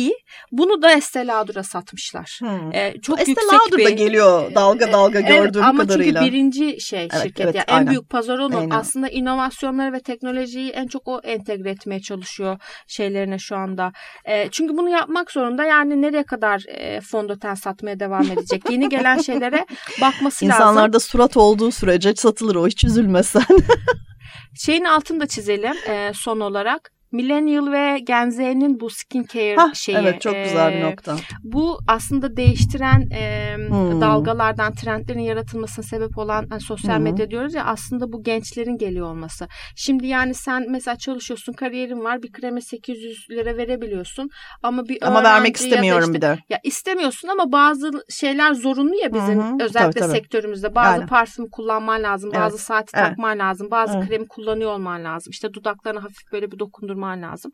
Bunu 0.52 0.82
da 0.82 0.92
Estee 0.92 1.26
Lauder'a 1.26 1.62
satmışlar. 1.62 2.38
Hmm. 2.40 2.74
E, 2.74 2.94
çok 3.02 3.20
Estee 3.20 3.30
yüksek 3.30 3.52
Lauder 3.52 3.78
bir, 3.78 3.84
da 3.84 3.90
geliyor 3.90 4.54
dalga 4.54 4.92
dalga 4.92 5.20
gördüğüm 5.20 5.62
evet, 5.62 5.68
ama 5.68 5.82
kadarıyla. 5.82 6.20
Ama 6.20 6.28
çünkü 6.28 6.32
birinci 6.32 6.80
şey 6.80 7.08
evet, 7.12 7.22
şirket. 7.22 7.40
Evet, 7.40 7.54
yani 7.54 7.80
en 7.80 7.86
büyük 7.86 8.10
pazar 8.10 8.38
onun. 8.38 8.56
Aynen. 8.56 8.70
Aslında 8.70 9.08
inovasyonları 9.08 9.92
ve 9.92 10.00
teknolojiyi 10.00 10.70
en 10.70 10.86
çok 10.86 11.08
o 11.08 11.20
entegre 11.20 11.70
etmeye 11.70 12.00
çalışıyor 12.00 12.58
şeylerine 12.86 13.38
şu 13.38 13.56
anda. 13.56 13.92
E, 14.24 14.48
çünkü 14.50 14.76
bunu 14.76 14.88
yapmak 14.88 15.30
zorunda. 15.30 15.64
Yani 15.64 16.02
nereye 16.02 16.24
kadar 16.24 16.64
e, 16.68 17.00
fondöten 17.00 17.54
satmaya 17.54 18.00
devam 18.00 18.22
edecek? 18.22 18.70
Yeni 18.70 18.88
gelen 18.88 19.18
şeylere 19.18 19.66
bakması 20.00 20.44
İnsanlarda 20.44 20.64
lazım. 20.64 20.72
İnsanlarda 20.72 21.00
surat 21.00 21.36
olduğu 21.36 21.70
sürece 21.70 22.14
satılır 22.14 22.54
o 22.54 22.66
hiç 22.66 22.84
üzülmesen. 22.84 23.42
Şeyin 24.54 24.84
altını 24.84 25.20
da 25.20 25.26
çizelim 25.26 25.76
e, 25.88 26.12
son 26.14 26.40
olarak. 26.40 26.92
Millennial 27.12 27.72
ve 27.72 27.98
Gen 27.98 28.30
Z'nin 28.30 28.80
bu 28.80 28.90
skincare 28.90 29.56
Hah, 29.56 29.74
şeyi. 29.74 29.98
Evet 29.98 30.20
çok 30.20 30.34
güzel 30.34 30.74
bir 30.74 30.82
nokta. 30.82 31.16
Bu 31.42 31.78
aslında 31.88 32.36
değiştiren 32.36 33.10
e, 33.10 33.54
hmm. 33.56 34.00
dalgalardan 34.00 34.72
trendlerin 34.74 35.20
yaratılmasına 35.20 35.84
sebep 35.84 36.18
olan 36.18 36.46
hani 36.50 36.60
sosyal 36.60 36.96
hmm. 36.96 37.02
medya 37.02 37.30
diyoruz 37.30 37.54
ya 37.54 37.64
aslında 37.64 38.12
bu 38.12 38.22
gençlerin 38.22 38.76
geliyor 38.78 39.10
olması. 39.10 39.48
Şimdi 39.76 40.06
yani 40.06 40.34
sen 40.34 40.66
mesela 40.70 40.96
çalışıyorsun 40.96 41.52
kariyerin 41.52 42.04
var 42.04 42.22
bir 42.22 42.32
kreme 42.32 42.60
800 42.60 43.30
lira 43.30 43.56
verebiliyorsun 43.56 44.30
ama 44.62 44.88
bir 44.88 45.06
Ama 45.06 45.22
vermek 45.22 45.56
istemiyorum 45.56 46.04
işte, 46.04 46.14
bir 46.14 46.20
de. 46.20 46.38
Ya 46.48 46.58
istemiyorsun 46.64 47.28
ama 47.28 47.52
bazı 47.52 47.90
şeyler 48.10 48.54
zorunlu 48.54 48.94
ya 48.94 49.14
bizim 49.14 49.42
hmm. 49.42 49.60
özellikle 49.60 50.00
tabii, 50.00 50.10
tabii. 50.10 50.18
sektörümüzde. 50.18 50.74
Bazı 50.74 50.88
Aynen. 50.88 51.06
parfüm 51.06 51.50
kullanman 51.50 52.02
lazım, 52.02 52.30
evet. 52.32 52.42
bazı 52.44 52.58
saati 52.58 52.90
evet. 52.94 53.08
takman 53.08 53.38
lazım, 53.38 53.70
bazı 53.70 53.98
evet. 53.98 54.08
kremi 54.08 54.28
kullanıyor 54.28 54.70
olman 54.70 55.04
lazım. 55.04 55.30
İşte 55.30 55.54
dudaklarına 55.54 56.02
hafif 56.04 56.32
böyle 56.32 56.50
bir 56.50 56.58
dokundur 56.58 56.97
durman 56.98 57.22
lazım. 57.22 57.52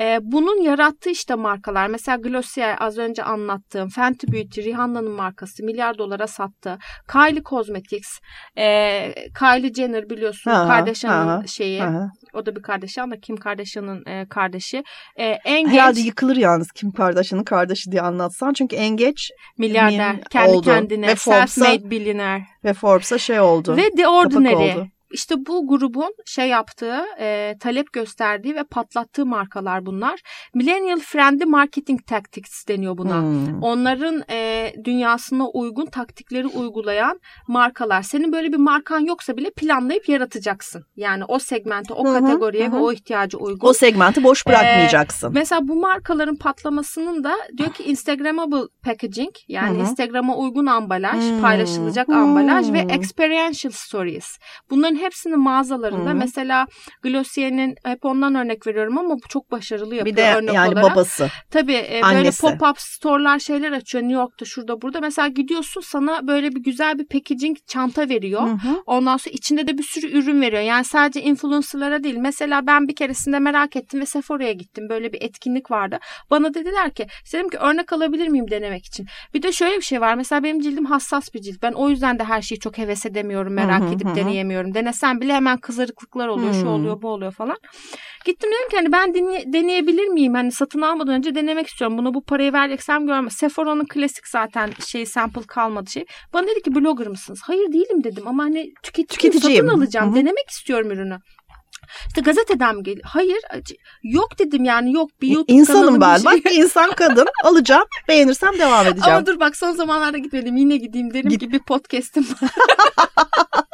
E, 0.00 0.18
bunun 0.22 0.62
yarattığı 0.62 1.10
işte 1.10 1.34
markalar. 1.34 1.86
Mesela 1.86 2.16
Glossier 2.16 2.76
az 2.80 2.98
önce 2.98 3.22
anlattığım 3.22 3.88
Fenty 3.88 4.26
Beauty, 4.32 4.62
Rihanna'nın 4.62 5.10
markası 5.10 5.64
milyar 5.64 5.98
dolara 5.98 6.26
sattı. 6.26 6.78
Kylie 7.12 7.42
Cosmetics, 7.42 8.18
e, 8.58 9.14
Kylie 9.38 9.72
Jenner 9.74 10.10
biliyorsun 10.10 10.50
Kardashian'ın 10.50 11.46
şeyi. 11.46 11.82
Aha. 11.82 12.10
O 12.34 12.46
da 12.46 12.56
bir 12.56 12.62
Kardashian 12.62 13.10
da 13.10 13.20
Kim 13.20 13.36
Kardashian'ın 13.36 14.06
e, 14.06 14.26
kardeşi. 14.28 14.82
E, 15.16 15.24
en 15.24 15.68
Herhalde 15.68 16.00
genç 16.00 16.06
yıkılır 16.06 16.36
yalnız 16.36 16.72
Kim 16.72 16.92
Kardashian'ın 16.92 17.44
kardeşi 17.44 17.92
diye 17.92 18.02
anlatsan. 18.02 18.52
Çünkü 18.52 18.76
en 18.76 18.96
geç 18.96 19.30
milyarder. 19.58 20.24
Kendi 20.30 20.52
oldu. 20.52 20.64
kendine. 20.64 21.06
Self-made 21.06 21.90
billionaire. 21.90 22.44
ve 22.64 22.72
Forbes'a 22.72 23.18
şey 23.18 23.40
oldu. 23.40 23.76
Ve 23.76 23.90
The 23.96 24.08
Ordinary. 24.08 24.54
oldu. 24.54 24.88
İşte 25.12 25.34
bu 25.46 25.68
grubun 25.68 26.14
şey 26.26 26.48
yaptığı, 26.48 27.00
e, 27.20 27.56
talep 27.60 27.92
gösterdiği 27.92 28.54
ve 28.54 28.64
patlattığı 28.64 29.26
markalar 29.26 29.86
bunlar. 29.86 30.20
Millennial 30.54 30.98
Friendly 31.00 31.44
Marketing 31.44 32.06
Tactics 32.06 32.68
deniyor 32.68 32.98
buna. 32.98 33.20
Hmm. 33.20 33.62
Onların 33.62 34.22
e, 34.30 34.72
dünyasına 34.84 35.48
uygun 35.48 35.86
taktikleri 35.86 36.46
uygulayan 36.46 37.20
markalar. 37.48 38.02
Senin 38.02 38.32
böyle 38.32 38.52
bir 38.52 38.56
markan 38.56 39.00
yoksa 39.00 39.36
bile 39.36 39.50
planlayıp 39.50 40.08
yaratacaksın. 40.08 40.84
Yani 40.96 41.24
o 41.24 41.38
segmente, 41.38 41.94
o 41.94 42.04
kategoriye 42.04 42.68
hı 42.68 42.72
ve 42.72 42.76
o 42.76 42.92
ihtiyaca 42.92 43.38
uygun. 43.38 43.68
O 43.68 43.72
segmenti 43.72 44.24
boş 44.24 44.46
bırakmayacaksın. 44.46 45.32
Mesela 45.34 45.68
bu 45.68 45.74
markaların 45.76 46.36
patlamasının 46.36 47.24
da 47.24 47.34
diyor 47.58 47.72
ki 47.72 47.82
Instagrammable 47.82 48.68
packaging 48.84 49.34
yani. 49.48 49.78
Instagram'a 49.78 50.36
uygun 50.36 50.66
ambalaj, 50.66 51.30
Hmm. 51.30 51.40
paylaşılacak 51.40 52.08
Hmm. 52.08 52.14
ambalaj 52.16 52.72
ve 52.72 52.78
experiential 52.78 53.72
stories. 53.72 54.38
Bunların 54.70 55.01
hepsinin 55.02 55.38
mağazalarında 55.38 56.10
Hı. 56.10 56.14
mesela 56.14 56.66
Glossier'in 57.02 57.74
hep 57.84 58.04
ondan 58.04 58.34
örnek 58.34 58.66
veriyorum 58.66 58.98
ama 58.98 59.14
bu 59.14 59.28
çok 59.28 59.50
başarılı 59.50 59.94
yapıyor 59.94 60.16
bir 60.16 60.22
de 60.22 60.34
örnek 60.34 60.54
yani 60.54 60.72
olarak. 60.72 60.92
babası. 60.92 61.28
Tabii 61.50 61.72
e, 61.72 62.00
böyle 62.14 62.28
pop-up 62.28 62.74
store'lar 62.78 63.38
şeyler 63.38 63.72
açıyor 63.72 64.04
New 64.04 64.14
York'ta 64.14 64.44
şurada 64.44 64.82
burada. 64.82 65.00
Mesela 65.00 65.28
gidiyorsun 65.28 65.80
sana 65.80 66.26
böyle 66.26 66.54
bir 66.54 66.62
güzel 66.62 66.98
bir 66.98 67.06
packaging 67.06 67.56
çanta 67.66 68.08
veriyor. 68.08 68.42
Hı 68.42 68.52
hı. 68.52 68.82
Ondan 68.86 69.16
sonra 69.16 69.32
içinde 69.32 69.66
de 69.66 69.78
bir 69.78 69.82
sürü 69.82 70.18
ürün 70.18 70.40
veriyor. 70.40 70.62
Yani 70.62 70.84
sadece 70.84 71.22
influencerlara 71.22 72.04
değil. 72.04 72.16
Mesela 72.16 72.66
ben 72.66 72.88
bir 72.88 72.94
keresinde 72.94 73.38
merak 73.38 73.76
ettim 73.76 74.00
ve 74.00 74.06
Sephora'ya 74.06 74.52
gittim. 74.52 74.88
Böyle 74.88 75.12
bir 75.12 75.22
etkinlik 75.22 75.70
vardı. 75.70 75.98
Bana 76.30 76.54
dediler 76.54 76.90
ki 76.90 77.06
dedim 77.32 77.48
ki 77.48 77.58
örnek 77.58 77.92
alabilir 77.92 78.28
miyim 78.28 78.50
denemek 78.50 78.86
için. 78.86 79.06
Bir 79.34 79.42
de 79.42 79.52
şöyle 79.52 79.76
bir 79.76 79.82
şey 79.82 80.00
var. 80.00 80.14
Mesela 80.14 80.42
benim 80.42 80.60
cildim 80.60 80.84
hassas 80.84 81.34
bir 81.34 81.40
cilt. 81.40 81.62
Ben 81.62 81.72
o 81.72 81.88
yüzden 81.90 82.18
de 82.18 82.24
her 82.24 82.42
şeyi 82.42 82.58
çok 82.58 82.78
heves 82.78 83.06
edemiyorum. 83.06 83.52
Merak 83.52 83.82
Hı 83.82 83.86
hı, 83.86 83.94
edip 83.94 84.08
hı 84.08 84.14
deneyemiyorum. 84.14 84.74
Denesem 84.92 85.20
bile 85.20 85.32
hemen 85.34 85.58
kızarıklıklar 85.58 86.28
oluyor. 86.28 86.52
Şu 86.54 86.60
Hmm. 86.60 86.68
oluyor 86.68 87.02
bu 87.02 87.08
oluyor 87.08 87.32
falan. 87.32 87.56
Gittim 88.24 88.50
dedim 88.50 88.68
ki 88.70 88.76
hani 88.76 88.92
ben 88.92 89.14
dinle- 89.14 89.52
deneyebilir 89.52 90.08
miyim? 90.08 90.34
Hani 90.34 90.52
satın 90.52 90.80
almadan 90.80 91.14
önce 91.14 91.34
denemek 91.34 91.66
istiyorum. 91.66 91.98
Buna 91.98 92.14
bu 92.14 92.24
parayı 92.24 92.52
vereceksem 92.52 93.06
görme. 93.06 93.30
Sephora'nın 93.30 93.84
klasik 93.86 94.28
zaten 94.28 94.70
şey 94.86 95.06
sample 95.06 95.42
kalmadı 95.46 95.90
şey. 95.90 96.04
Bana 96.32 96.46
dedi 96.46 96.62
ki 96.62 96.74
blogger 96.74 97.06
mısınız? 97.08 97.40
Hayır 97.44 97.72
değilim 97.72 98.04
dedim 98.04 98.28
ama 98.28 98.42
hani 98.44 98.72
tüketiciyim, 98.82 99.32
Tüketiciyim. 99.32 99.66
satın 99.66 99.78
alacağım. 99.78 100.06
Hı 100.08 100.10
hı. 100.12 100.14
Denemek 100.16 100.50
istiyorum 100.50 100.90
ürünü. 100.90 101.18
İşte 102.08 102.20
gazeteden 102.20 102.76
mi 102.76 102.82
geliyor? 102.82 103.06
Hayır. 103.08 103.38
Yok 104.02 104.38
dedim 104.38 104.64
yani 104.64 104.92
yok. 104.92 105.10
Bir 105.22 105.28
YouTube 105.28 105.52
İnsanım 105.58 106.00
ben. 106.00 106.16
şey. 106.16 106.24
Bak 106.24 106.38
insan 106.52 106.90
kadın. 106.92 107.26
Alacağım. 107.44 107.84
Beğenirsem 108.08 108.58
devam 108.58 108.86
edeceğim. 108.86 109.16
Ama 109.16 109.26
dur 109.26 109.40
bak 109.40 109.56
son 109.56 109.72
zamanlarda 109.72 110.18
gitmedim. 110.18 110.56
Yine 110.56 110.76
gideyim 110.76 111.14
derim 111.14 111.28
Git. 111.30 111.40
ki 111.40 111.52
bir 111.52 111.58
podcast'im 111.58 112.22
var. 112.42 112.50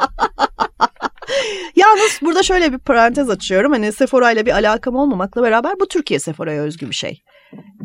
Yalnız 1.77 2.19
burada 2.23 2.43
şöyle 2.43 2.73
bir 2.73 2.79
parantez 2.79 3.31
açıyorum. 3.31 3.73
Hani 3.73 3.93
Sephora 3.93 4.33
ile 4.33 4.47
bir 4.47 4.53
alakam 4.53 4.95
olmamakla 4.95 5.43
beraber 5.43 5.81
bu 5.81 5.89
Türkiye 5.89 6.21
Sephora'ya 6.21 6.63
özgü 6.63 6.89
bir 6.89 6.95
şey. 6.95 7.23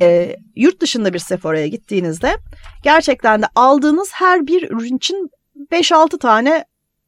Ee, 0.01 0.35
yurt 0.55 0.79
dışında 0.81 1.13
bir 1.13 1.19
Sephora'ya 1.19 1.67
gittiğinizde 1.67 2.35
gerçekten 2.83 3.41
de 3.41 3.45
aldığınız 3.55 4.09
her 4.13 4.47
bir 4.47 4.71
ürün 4.71 4.97
için 4.97 5.29
5-6 5.71 6.19
tane 6.19 6.65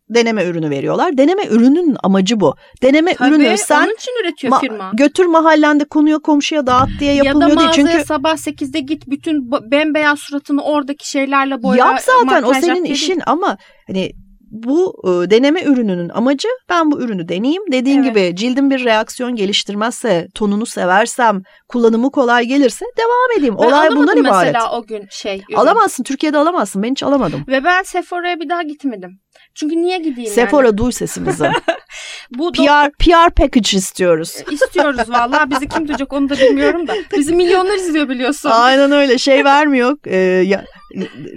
deneme 0.09 0.45
ürünü 0.45 0.69
veriyorlar. 0.69 1.17
Deneme 1.17 1.45
ürünün 1.45 1.97
amacı 2.03 2.39
bu. 2.39 2.55
Deneme 2.83 3.13
Tabii 3.13 3.29
ürünü 3.29 3.57
sen 3.57 3.83
onun 3.85 3.93
için 3.93 4.11
üretiyor 4.23 4.53
ma- 4.53 4.59
firma. 4.59 4.91
götür 4.93 5.25
mahallende 5.25 5.85
konuya 5.85 6.19
komşuya 6.19 6.67
dağıt 6.67 6.89
diye 6.99 7.13
Ya 7.13 7.23
da 7.23 7.27
yapılmıyor 7.27 7.59
değil. 7.59 7.69
Çünkü 7.73 8.05
sabah 8.05 8.37
8'de 8.37 8.79
git 8.79 9.07
bütün 9.07 9.51
bembeyaz 9.51 10.19
suratını 10.19 10.63
oradaki 10.63 11.09
şeylerle 11.09 11.63
boya. 11.63 11.85
yap 11.85 12.01
zaten 12.01 12.43
o 12.43 12.53
senin 12.53 12.83
işin 12.83 13.21
ama 13.25 13.57
hani 13.87 14.11
bu 14.63 15.01
e, 15.03 15.29
deneme 15.29 15.63
ürününün 15.63 16.09
amacı 16.09 16.47
ben 16.69 16.91
bu 16.91 17.01
ürünü 17.01 17.27
deneyeyim. 17.29 17.63
Dediğin 17.71 18.03
Evet. 18.03 18.15
gibi 18.15 18.35
cildim 18.35 18.69
bir 18.69 18.85
reaksiyon 18.85 19.35
geliştirmezse, 19.35 20.27
tonunu 20.35 20.65
seversem, 20.65 21.41
kullanımı 21.69 22.11
kolay 22.11 22.45
gelirse 22.45 22.85
devam 22.97 23.37
edeyim. 23.39 23.55
Ben 23.61 23.67
Olay 23.67 23.89
bundan 23.89 23.97
alamadım 23.97 24.25
ibaret. 24.25 24.53
mesela 24.53 24.71
o 24.77 24.85
gün 24.85 25.07
şey. 25.11 25.41
ürün. 25.49 25.57
Alamazsın. 25.57 26.03
Türkiye'de 26.03 26.37
alamazsın. 26.37 26.83
Ben 26.83 26.91
hiç 26.91 27.03
alamadım. 27.03 27.43
Ve 27.47 27.63
ben 27.63 27.83
Sephora'ya 27.83 28.39
bir 28.39 28.49
daha 28.49 28.61
gitmedim. 28.63 29.19
Çünkü 29.55 29.75
niye 29.75 29.97
gideyim 29.97 30.31
Sephora 30.31 30.65
yani? 30.65 30.77
duy 30.77 30.91
sesimizi. 30.91 31.49
Bu 32.31 32.51
PR 32.51 32.91
PR 32.99 33.29
package 33.35 33.77
istiyoruz. 33.77 34.35
istiyoruz 34.51 35.09
vallahi. 35.09 35.49
Bizi 35.51 35.67
kim 35.69 35.87
duyacak 35.87 36.13
onu 36.13 36.29
da 36.29 36.35
bilmiyorum 36.37 36.87
da. 36.87 36.93
Bizi 37.17 37.33
milyonlar 37.35 37.75
izliyor 37.75 38.09
biliyorsun. 38.09 38.49
Aynen 38.53 38.91
öyle. 38.91 39.17
Şey 39.17 39.45
vermiyor. 39.45 39.97
e, 40.05 40.17
ya, 40.17 40.65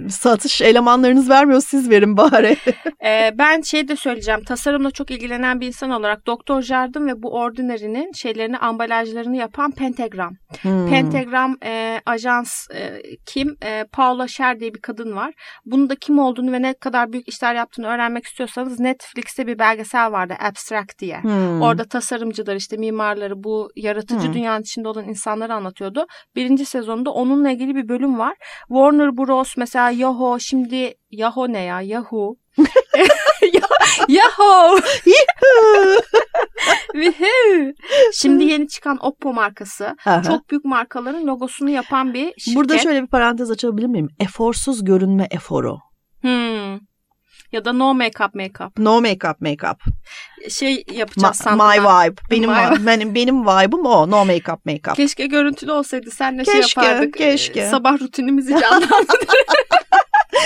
satış 0.09 0.61
elemanlarınız 0.61 1.29
vermiyor. 1.29 1.61
Siz 1.61 1.89
verin 1.89 2.17
bari. 2.17 2.57
Ee, 3.05 3.31
ben 3.37 3.61
şey 3.61 3.87
de 3.87 3.95
söyleyeceğim. 3.95 4.43
Tasarımla 4.43 4.91
çok 4.91 5.11
ilgilenen 5.11 5.61
bir 5.61 5.67
insan 5.67 5.89
olarak 5.89 6.27
Doktor 6.27 6.61
Jardim 6.61 7.07
ve 7.07 7.23
bu 7.23 7.33
Ordinary'nin 7.33 8.11
şeylerini, 8.11 8.57
ambalajlarını 8.57 9.37
yapan 9.37 9.71
Pentagram. 9.71 10.33
Hmm. 10.61 10.89
Pentagram 10.89 11.57
e, 11.65 12.01
ajans 12.05 12.67
e, 12.75 13.01
kim? 13.25 13.55
E, 13.63 13.85
Paula 13.91 14.27
Scher 14.27 14.59
diye 14.59 14.73
bir 14.73 14.81
kadın 14.81 15.15
var. 15.15 15.33
Bunun 15.65 15.89
da 15.89 15.95
kim 15.95 16.19
olduğunu 16.19 16.51
ve 16.51 16.61
ne 16.61 16.73
kadar 16.73 17.13
büyük 17.13 17.27
işler 17.27 17.55
yaptığını 17.55 17.87
öğrenmek 17.87 18.25
istiyorsanız 18.25 18.79
Netflix'te 18.79 19.47
bir 19.47 19.59
belgesel 19.59 20.11
vardı 20.11 20.33
Abstract 20.39 20.99
diye. 20.99 21.21
Hmm. 21.21 21.61
Orada 21.61 21.85
tasarımcılar 21.85 22.55
işte 22.55 22.77
mimarları 22.77 23.43
bu 23.43 23.69
yaratıcı 23.75 24.27
Hmm. 24.27 24.33
dünyanın 24.33 24.61
içinde 24.61 24.87
olan 24.87 25.09
insanları 25.09 25.53
anlatıyordu. 25.53 26.05
Birinci 26.35 26.65
sezonda 26.65 27.11
onunla 27.11 27.51
ilgili 27.51 27.75
bir 27.75 27.89
bölüm 27.89 28.19
var. 28.19 28.35
Warner 28.67 29.17
Bros 29.17 29.48
mesela 29.57 29.89
Yahoo 29.89 30.39
şimdi 30.39 30.93
Yahoo 31.11 31.53
ne 31.53 31.59
ya? 31.61 31.81
Yahoo. 31.81 32.35
Yahoo. 34.07 34.79
Şimdi 38.13 38.43
yeni 38.43 38.67
çıkan 38.67 38.97
Oppo 39.01 39.33
markası. 39.33 39.95
Aha. 40.05 40.23
Çok 40.23 40.49
büyük 40.49 40.65
markaların 40.65 41.27
logosunu 41.27 41.69
yapan 41.69 42.13
bir 42.13 42.33
şirket. 42.37 42.55
Burada 42.55 42.77
şöyle 42.77 43.01
bir 43.01 43.07
parantez 43.07 43.51
açabilir 43.51 43.87
miyim? 43.87 44.07
Eforsuz 44.19 44.83
görünme 44.83 45.27
eforu. 45.31 45.77
Hmm. 46.21 46.88
Ya 47.51 47.65
da 47.65 47.73
no 47.73 47.93
make-up 47.93 48.35
make-up. 48.35 48.71
No 48.77 49.01
make-up 49.01 49.41
make-up. 49.41 49.77
Şey 50.49 50.83
yapacağız 50.91 51.39
Ma- 51.39 51.43
sandım 51.43 51.67
my 51.67 51.83
ben. 51.85 52.07
vibe. 52.07 52.15
Benim 52.31 52.49
My 52.51 52.85
benim 52.85 53.15
benim 53.15 53.41
vibe'ım 53.47 53.85
o. 53.85 54.11
No 54.11 54.25
make-up 54.25 54.65
make-up. 54.65 54.95
Keşke 54.95 55.25
görüntülü 55.25 55.71
olsaydı. 55.71 56.11
Senle 56.11 56.45
şey 56.45 56.53
Keşke, 56.61 56.81
yapardık. 56.85 57.13
keşke. 57.17 57.59
Ee, 57.61 57.69
Sabah 57.69 57.99
rutinimizi 58.01 58.59
canlandırdık. 58.59 59.29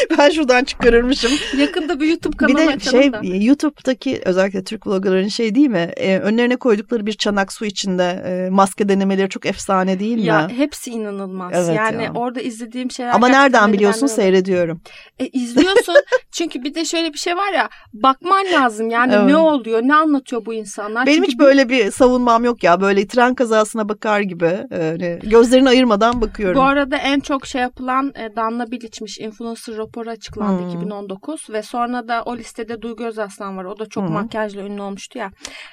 ben 0.17 0.29
şuradan 0.29 0.63
çıkarırmışım. 0.63 1.31
Yakında 1.57 1.99
bir 1.99 2.07
YouTube 2.07 2.33
bir 2.33 2.37
kanalı 2.37 2.57
de 2.57 2.73
açalım 2.73 3.01
şey 3.01 3.13
da. 3.13 3.19
YouTube'daki 3.23 4.21
özellikle 4.25 4.63
Türk 4.63 4.87
vloggerların 4.87 5.27
şey 5.27 5.55
değil 5.55 5.67
mi? 5.67 5.91
Ee, 5.97 6.17
önlerine 6.17 6.55
koydukları 6.55 7.05
bir 7.05 7.13
çanak 7.13 7.53
su 7.53 7.65
içinde 7.65 8.03
e, 8.03 8.49
maske 8.49 8.89
denemeleri 8.89 9.29
çok 9.29 9.45
efsane 9.45 9.99
değil 9.99 10.17
mi? 10.17 10.25
Ya 10.25 10.49
hepsi 10.49 10.91
inanılmaz. 10.91 11.51
Evet 11.55 11.77
yani 11.77 12.03
ya. 12.03 12.11
orada 12.15 12.41
izlediğim 12.41 12.91
şeyler 12.91 13.13
Ama 13.13 13.27
nereden 13.27 13.73
biliyorsun 13.73 14.07
seyrediyorum. 14.07 14.81
E, 15.19 15.27
izliyorsun 15.27 15.95
çünkü 16.31 16.63
bir 16.63 16.75
de 16.75 16.85
şöyle 16.85 17.13
bir 17.13 17.17
şey 17.17 17.37
var 17.37 17.53
ya 17.53 17.69
bakman 17.93 18.45
lazım 18.53 18.89
yani 18.89 19.13
Evet. 19.15 19.25
ne 19.25 19.37
oluyor 19.37 19.81
ne 19.81 19.95
anlatıyor 19.95 20.45
bu 20.45 20.53
insanlar. 20.53 21.05
Benim 21.05 21.17
Çünkü 21.17 21.31
hiç 21.31 21.39
böyle 21.39 21.69
bir 21.69 21.91
savunmam 21.91 22.43
yok 22.43 22.63
ya. 22.63 22.81
Böyle 22.81 23.07
tren 23.07 23.35
kazasına 23.35 23.89
bakar 23.89 24.19
gibi. 24.19 24.59
Öyle 24.71 25.19
gözlerini 25.23 25.69
ayırmadan 25.69 26.21
bakıyorum. 26.21 26.57
Bu 26.57 26.63
arada 26.63 26.97
en 26.97 27.19
çok 27.19 27.47
şey 27.47 27.61
yapılan 27.61 28.13
e, 28.15 28.35
Danla 28.35 28.71
Bilic'miş 28.71 29.19
influencer 29.19 29.77
raporu 29.93 30.09
açıklandı 30.09 30.61
Hmm. 30.61 30.69
2019 30.69 31.49
ve 31.49 31.61
sonra 31.63 32.07
da 32.07 32.23
o 32.23 32.37
listede 32.37 32.81
Duygu 32.81 33.03
Özaslan 33.03 33.57
var. 33.57 33.65
O 33.65 33.79
da 33.79 33.85
çok 33.85 34.03
Hmm. 34.03 34.13
makyajla 34.13 34.61
ünlü 34.61 34.81
olmuştu 34.81 35.17
ya. 35.17 35.31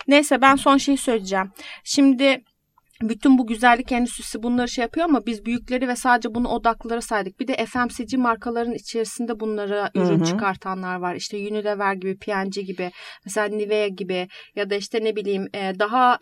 Neyse 0.09 0.41
ben 0.41 0.57
son 0.57 0.77
şeyi 0.77 0.99
söyleyeceğim. 0.99 1.51
Şimdi 1.85 2.45
bütün 3.03 3.39
bu 3.39 3.47
güzellik 3.47 3.93
endüstrisi 3.93 4.43
bunları 4.43 4.69
şey 4.69 4.83
yapıyor 4.83 5.09
ama 5.09 5.27
biz 5.27 5.45
büyükleri 5.45 5.89
ve 5.89 5.97
sadece 5.97 6.35
bunu 6.35 6.49
odaklıları 6.49 7.03
saydık. 7.03 7.41
Bir 7.41 7.49
de 7.49 7.67
FMCG 7.67 8.19
markaların 8.19 8.75
içerisinde 8.75 9.41
bunlara 9.41 9.91
ürün 9.95 10.19
Hı 10.19 10.21
hı. 10.21 10.25
çıkartanlar 10.25 10.97
var. 10.97 11.15
İşte 11.15 11.37
Unilever 11.37 11.95
gibi, 11.95 12.19
P&G 12.19 12.63
gibi, 12.63 12.91
mesela 13.25 13.49
Nivea 13.49 13.89
gibi 13.89 14.29
ya 14.57 14.71
da 14.71 14.75
işte 14.75 15.05
ne 15.05 15.17
bileyim 15.17 15.49
e, 15.55 15.73
daha 15.79 16.19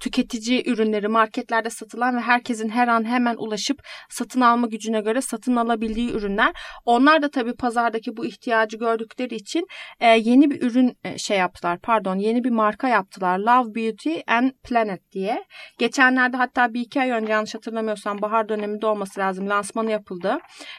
tüketici 0.00 0.70
ürünleri 0.70 1.08
marketlerde 1.08 1.70
satılan 1.70 2.16
ve 2.16 2.20
herkesin 2.20 2.68
her 2.68 2.88
an 2.88 3.04
hemen 3.04 3.36
ulaşıp 3.38 3.82
satın 4.10 4.40
alma 4.40 4.66
gücüne 4.66 5.00
göre 5.00 5.20
satın 5.20 5.56
alabildiği 5.56 6.12
ürünler. 6.12 6.52
Onlar 6.84 7.22
da 7.22 7.30
tabii 7.30 7.54
pazardaki 7.54 8.16
bu 8.16 8.26
ihtiyacı 8.26 8.76
gördükleri 8.78 9.34
için 9.34 9.66
e, 10.00 10.06
yeni 10.06 10.50
bir 10.50 10.62
ürün 10.62 10.96
e, 11.04 11.18
şey 11.18 11.38
yaptılar. 11.38 11.78
Pardon 11.82 12.16
yeni 12.16 12.44
bir 12.44 12.50
marka 12.50 12.88
yaptılar. 12.88 13.38
Love 13.38 13.74
Beauty 13.74 14.14
and 14.26 14.50
Planet 14.64 15.12
diye. 15.12 15.44
Geçenlerde 15.78 16.36
hatta 16.36 16.74
bir 16.74 16.80
iki 16.80 17.00
ay 17.00 17.10
önce 17.10 17.32
yanlış 17.32 17.54
hatırlamıyorsam 17.54 18.22
bahar 18.22 18.48
döneminde 18.48 18.86
olması 18.86 19.20
lazım. 19.20 19.48
Lansmanı 19.48 19.90
yapıldı. 19.90 20.38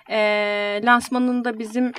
E, 0.10 0.82
lansmanında 0.84 1.60
bizim 1.60 1.92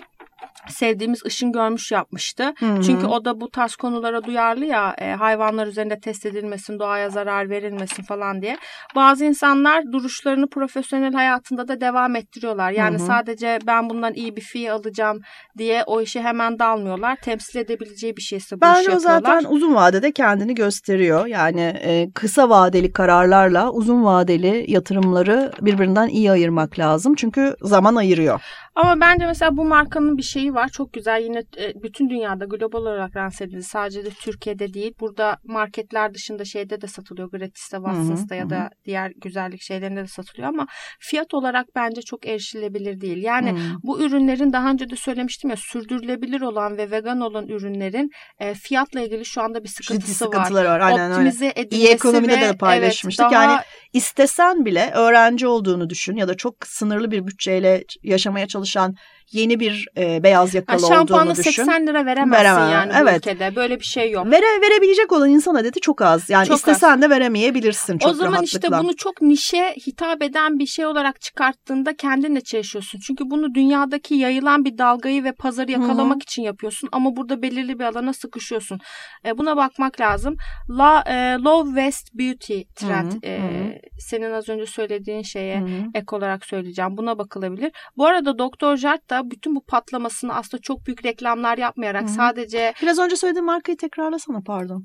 sevdiğimiz 0.69 1.25
ışın 1.27 1.53
görmüş 1.53 1.93
yapmıştı. 1.93 2.55
Hı-hı. 2.59 2.83
Çünkü 2.83 3.07
o 3.07 3.25
da 3.25 3.41
bu 3.41 3.51
tarz 3.51 3.77
konulara 3.77 4.25
duyarlı 4.25 4.65
ya 4.65 4.95
e, 4.99 5.13
hayvanlar 5.13 5.67
üzerinde 5.67 6.01
test 6.01 6.27
edilmesin, 6.27 6.79
doğaya 6.79 7.11
zarar 7.11 7.51
verilmesin 7.51 8.03
falan 8.03 8.43
diye. 8.43 8.57
Bazı 8.95 9.25
insanlar 9.25 9.93
duruşlarını 9.93 10.49
profesyonel 10.49 11.13
hayatında 11.13 11.69
da 11.69 11.81
devam 11.81 12.17
ettiriyorlar. 12.17 12.71
Yani 12.71 12.99
Hı-hı. 12.99 13.07
sadece 13.07 13.59
ben 13.67 13.91
bundan 13.91 14.15
iyi 14.15 14.37
bir 14.37 14.41
fee 14.41 14.71
alacağım 14.71 15.21
diye 15.59 15.85
o 15.87 16.01
işe 16.01 16.23
hemen 16.23 16.59
dalmıyorlar. 16.59 17.17
Temsil 17.17 17.59
edebileceği 17.59 18.17
bir 18.17 18.23
şeyse 18.23 18.57
bu 18.57 18.61
Bence 18.61 18.81
işi 18.81 18.91
yapıyorlar. 18.91 19.21
zaten 19.21 19.51
uzun 19.51 19.75
vadede 19.75 20.13
kendini 20.13 20.55
gösteriyor. 20.55 21.27
Yani 21.27 21.61
e, 21.61 22.11
kısa 22.15 22.49
vadeli 22.49 22.93
kararlarla 22.93 23.71
uzun 23.71 24.05
vadeli 24.05 24.65
yatırımları 24.69 25.53
birbirinden 25.61 26.09
iyi 26.09 26.31
ayırmak 26.31 26.79
lazım. 26.79 27.15
Çünkü 27.15 27.57
zaman 27.63 27.95
ayırıyor. 27.97 28.41
Ama 28.75 29.01
bence 29.01 29.27
mesela 29.27 29.57
bu 29.57 29.65
markanın 29.65 30.17
bir 30.17 30.23
şeyi 30.23 30.55
var. 30.55 30.69
Çok 30.69 30.93
güzel. 30.93 31.23
Yine 31.23 31.39
e, 31.59 31.83
bütün 31.83 32.11
dünyada 32.11 32.45
global 32.45 32.81
olarak 32.81 33.17
lanse 33.17 33.45
edildi. 33.45 33.63
Sadece 33.63 34.05
de 34.05 34.11
Türkiye'de 34.11 34.75
değil. 34.75 34.95
Burada 35.01 35.37
marketler 35.45 36.15
dışında 36.15 36.45
şeyde 36.45 36.81
de 36.81 36.87
satılıyor. 36.87 37.31
Gratis'te, 37.31 37.77
Watson's'ta 37.77 38.35
ya 38.35 38.51
da 38.51 38.71
diğer 38.85 39.13
güzellik 39.17 39.63
şeylerinde 39.63 40.03
de 40.03 40.07
satılıyor 40.07 40.49
ama 40.49 40.67
fiyat 41.01 41.35
olarak 41.35 41.67
bence 41.75 42.03
çok 42.03 42.27
erişilebilir 42.27 43.01
değil. 43.01 43.23
Yani 43.23 43.51
hı. 43.51 43.57
bu 43.83 44.01
ürünlerin 44.01 44.53
daha 44.53 44.71
önce 44.71 44.91
de 44.91 44.97
söylemiştim 44.97 45.51
ya 45.51 45.57
sürdürülebilir 45.57 46.41
olan 46.41 46.77
ve 46.77 46.91
vegan 46.91 47.21
olan 47.21 47.49
ürünlerin 47.49 48.11
e, 48.39 48.55
fiyatla 48.55 49.01
ilgili 49.01 49.25
şu 49.25 49.43
anda 49.43 49.65
bir 49.65 49.69
sıkıntısı 49.69 50.07
Ciddi 50.07 50.15
sıkıntılar 50.15 50.65
var. 50.65 50.81
Aynen 50.81 51.11
Optimize 51.11 51.53
öyle. 51.57 51.69
İyi 51.71 51.89
ekonomide 51.89 52.37
ve, 52.37 52.41
de 52.41 52.57
paylaşmıştık. 52.57 53.25
Evet, 53.25 53.35
daha... 53.35 53.45
Yani 53.45 53.61
istesen 53.95 54.65
bile 54.65 54.91
öğrenci 54.95 55.47
olduğunu 55.47 55.91
düşün 55.91 56.17
ya 56.17 56.29
da 56.29 56.37
çok 56.37 56.55
sınırlı 56.67 57.11
bir 57.11 57.27
bütçeyle 57.27 57.85
yaşamaya 58.03 58.47
çalışan 58.47 58.95
yeni 59.33 59.61
bir 59.61 59.87
e, 59.97 60.23
beyaz 60.23 60.55
yakalı 60.55 60.87
ha, 60.87 61.03
olduğunu 61.03 61.31
düşün. 61.31 61.43
80 61.43 61.87
lira 61.87 62.07
veremezsin 62.07 62.45
Veremem. 62.45 62.71
yani 62.73 62.93
evet. 63.03 63.17
ülkede. 63.17 63.57
Böyle 63.57 63.81
bir 63.81 63.85
şey 63.85 64.11
yok. 64.11 64.27
Vere, 64.27 64.61
verebilecek 64.63 65.13
olan 65.13 65.31
insan 65.31 65.55
adeti 65.55 65.81
çok 65.81 66.03
az. 66.03 66.31
Yani 66.31 66.47
çok 66.47 66.57
istesen 66.57 66.97
az. 66.97 67.03
de 67.03 67.11
veremeyebilirsin 67.11 67.99
çok 67.99 68.11
O 68.11 68.15
zaman 68.15 68.33
rahatlıkla. 68.33 68.59
işte 68.59 68.79
bunu 68.79 68.97
çok 68.97 69.23
nişe 69.23 69.75
hitap 69.87 70.23
eden 70.23 70.59
bir 70.59 70.67
şey 70.67 70.87
olarak 70.87 71.21
çıkarttığında 71.21 71.97
kendinle 71.97 72.41
çelişiyorsun. 72.41 72.99
Çünkü 73.07 73.25
bunu 73.31 73.55
dünyadaki 73.55 74.15
yayılan 74.15 74.65
bir 74.65 74.79
dalgayı 74.79 75.25
ve 75.25 75.33
pazarı 75.33 75.71
yakalamak 75.71 76.15
Hı-hı. 76.15 76.23
için 76.23 76.43
yapıyorsun. 76.43 76.89
Ama 76.93 77.17
burada 77.17 77.43
belirli 77.43 77.79
bir 77.79 77.85
alana 77.85 78.13
sıkışıyorsun. 78.13 78.79
E, 79.27 79.39
buna 79.39 79.57
bakmak 79.57 80.01
lazım. 80.01 80.37
La, 80.71 81.05
e, 81.07 81.37
Low 81.45 81.69
West 81.69 82.15
Beauty 82.15 82.61
trend. 82.77 83.13
E, 83.25 83.41
senin 83.99 84.33
az 84.33 84.49
önce 84.49 84.67
söylediğin 84.67 85.23
şeye 85.23 85.61
Hı-hı. 85.61 85.85
ek 85.95 86.17
olarak 86.17 86.45
söyleyeceğim. 86.45 86.97
Buna 86.97 87.19
bakılabilir. 87.19 87.73
Bu 87.97 88.07
arada 88.07 88.39
Doktor 88.39 88.77
Jart 88.77 89.11
da 89.11 89.14
bütün 89.31 89.55
bu 89.55 89.65
patlamasını 89.65 90.35
aslında 90.35 90.61
çok 90.61 90.87
büyük 90.87 91.05
reklamlar 91.05 91.59
yapmayarak 91.59 92.03
Hı-hı. 92.03 92.11
sadece... 92.11 92.75
Biraz 92.83 92.99
önce 92.99 93.17
söylediğin 93.17 93.47
markayı 93.47 93.77
tekrarlasana 93.77 94.41
pardon. 94.47 94.85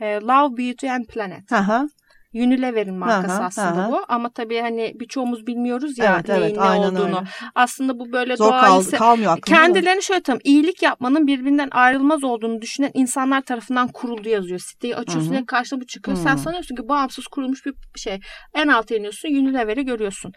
E, 0.00 0.14
Love, 0.14 0.56
Beauty 0.56 0.90
and 0.90 1.04
Planet. 1.04 1.50
Hı 1.50 1.88
Unilever'in 2.34 2.94
markası 2.94 3.34
aha, 3.34 3.44
aslında 3.44 3.68
aha. 3.68 3.92
bu. 3.92 4.04
Ama 4.08 4.30
tabii 4.30 4.60
hani 4.60 4.92
birçoğumuz 4.94 5.46
bilmiyoruz 5.46 5.98
ya 5.98 6.14
evet, 6.14 6.28
neyin 6.28 6.42
evet, 6.42 6.56
ne 6.56 6.62
olduğunu. 6.62 7.16
Öyle. 7.16 7.28
Aslında 7.54 7.98
bu 7.98 8.12
böyle 8.12 8.36
Zor 8.36 8.50
kal, 8.50 8.82
kalmıyor 8.84 9.32
aklımda. 9.32 9.60
Kendilerini 9.60 10.02
şöyle 10.02 10.22
tanım. 10.22 10.40
iyilik 10.44 10.82
yapmanın 10.82 11.26
birbirinden 11.26 11.68
ayrılmaz 11.72 12.24
olduğunu 12.24 12.60
düşünen 12.62 12.90
insanlar 12.94 13.40
tarafından 13.40 13.88
kuruldu 13.88 14.28
yazıyor. 14.28 14.60
Siteyi 14.60 14.96
açıyorsun 14.96 15.32
ve 15.32 15.46
karşına 15.46 15.80
bu 15.80 15.86
çıkıyor. 15.86 16.16
Hı-hı. 16.16 16.24
Sen 16.24 16.36
sanıyorsun 16.36 16.76
ki 16.76 16.88
bağımsız 16.88 17.26
kurulmuş 17.26 17.66
bir 17.66 17.74
şey. 17.96 18.20
En 18.54 18.68
alta 18.68 18.94
iniyorsun 18.94 19.28
Unilever'i 19.28 19.84
görüyorsun. 19.84 20.32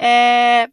Eee 0.00 0.68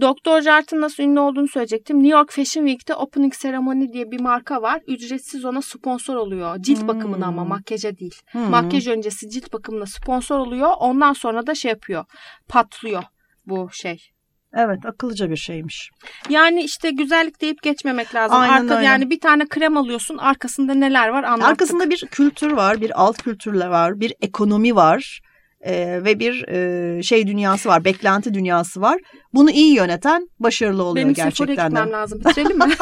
Doktor 0.00 0.40
Jart'ın 0.40 0.80
nasıl 0.80 1.02
ünlü 1.02 1.20
olduğunu 1.20 1.48
söyleyecektim. 1.48 1.96
New 1.96 2.18
York 2.18 2.30
Fashion 2.30 2.66
Week'te 2.66 2.94
Opening 2.94 3.34
Ceremony 3.34 3.92
diye 3.92 4.10
bir 4.10 4.20
marka 4.20 4.62
var. 4.62 4.80
Ücretsiz 4.86 5.44
ona 5.44 5.62
sponsor 5.62 6.16
oluyor. 6.16 6.56
Cilt 6.62 6.80
hmm. 6.80 6.88
bakımına 6.88 7.26
ama 7.26 7.44
makyaja 7.44 7.98
değil. 7.98 8.14
Hmm. 8.30 8.50
Makyaj 8.50 8.88
öncesi 8.88 9.30
cilt 9.30 9.52
bakımına 9.52 9.86
sponsor 9.86 10.38
oluyor. 10.38 10.70
Ondan 10.78 11.12
sonra 11.12 11.46
da 11.46 11.54
şey 11.54 11.68
yapıyor. 11.68 12.04
Patlıyor 12.48 13.02
bu 13.46 13.68
şey. 13.72 14.10
Evet 14.54 14.86
akıllıca 14.86 15.30
bir 15.30 15.36
şeymiş. 15.36 15.90
Yani 16.28 16.62
işte 16.62 16.90
güzellik 16.90 17.40
deyip 17.40 17.62
geçmemek 17.62 18.14
lazım. 18.14 18.36
Aynen 18.36 18.62
Arka, 18.62 18.76
öyle. 18.76 18.86
Yani 18.86 19.10
bir 19.10 19.20
tane 19.20 19.46
krem 19.48 19.76
alıyorsun 19.76 20.18
arkasında 20.18 20.74
neler 20.74 21.08
var 21.08 21.24
anlattık. 21.24 21.48
Arkasında 21.48 21.90
bir 21.90 22.06
kültür 22.10 22.52
var, 22.52 22.80
bir 22.80 23.02
alt 23.02 23.22
kültürler 23.22 23.66
var, 23.66 24.00
bir 24.00 24.14
ekonomi 24.20 24.76
var 24.76 25.20
e, 25.60 26.04
ve 26.04 26.18
bir 26.18 26.48
e, 26.48 27.02
şey 27.02 27.26
dünyası 27.26 27.68
var, 27.68 27.84
beklenti 27.84 28.34
dünyası 28.34 28.80
var. 28.80 28.98
Bunu 29.34 29.50
iyi 29.50 29.74
yöneten 29.74 30.28
başarılı 30.40 30.82
oluyor 30.82 31.04
Benim 31.04 31.14
gerçekten. 31.14 31.74
Benim 31.74 31.92
lazım. 31.92 32.20
Bitirelim 32.24 32.58
mi? 32.58 32.74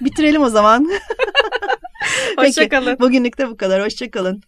Bitirelim 0.00 0.42
o 0.42 0.48
zaman. 0.48 0.90
Hoşçakalın. 2.36 2.98
Bugünlük 3.00 3.38
de 3.38 3.48
bu 3.48 3.56
kadar. 3.56 3.84
Hoşçakalın. 3.84 4.42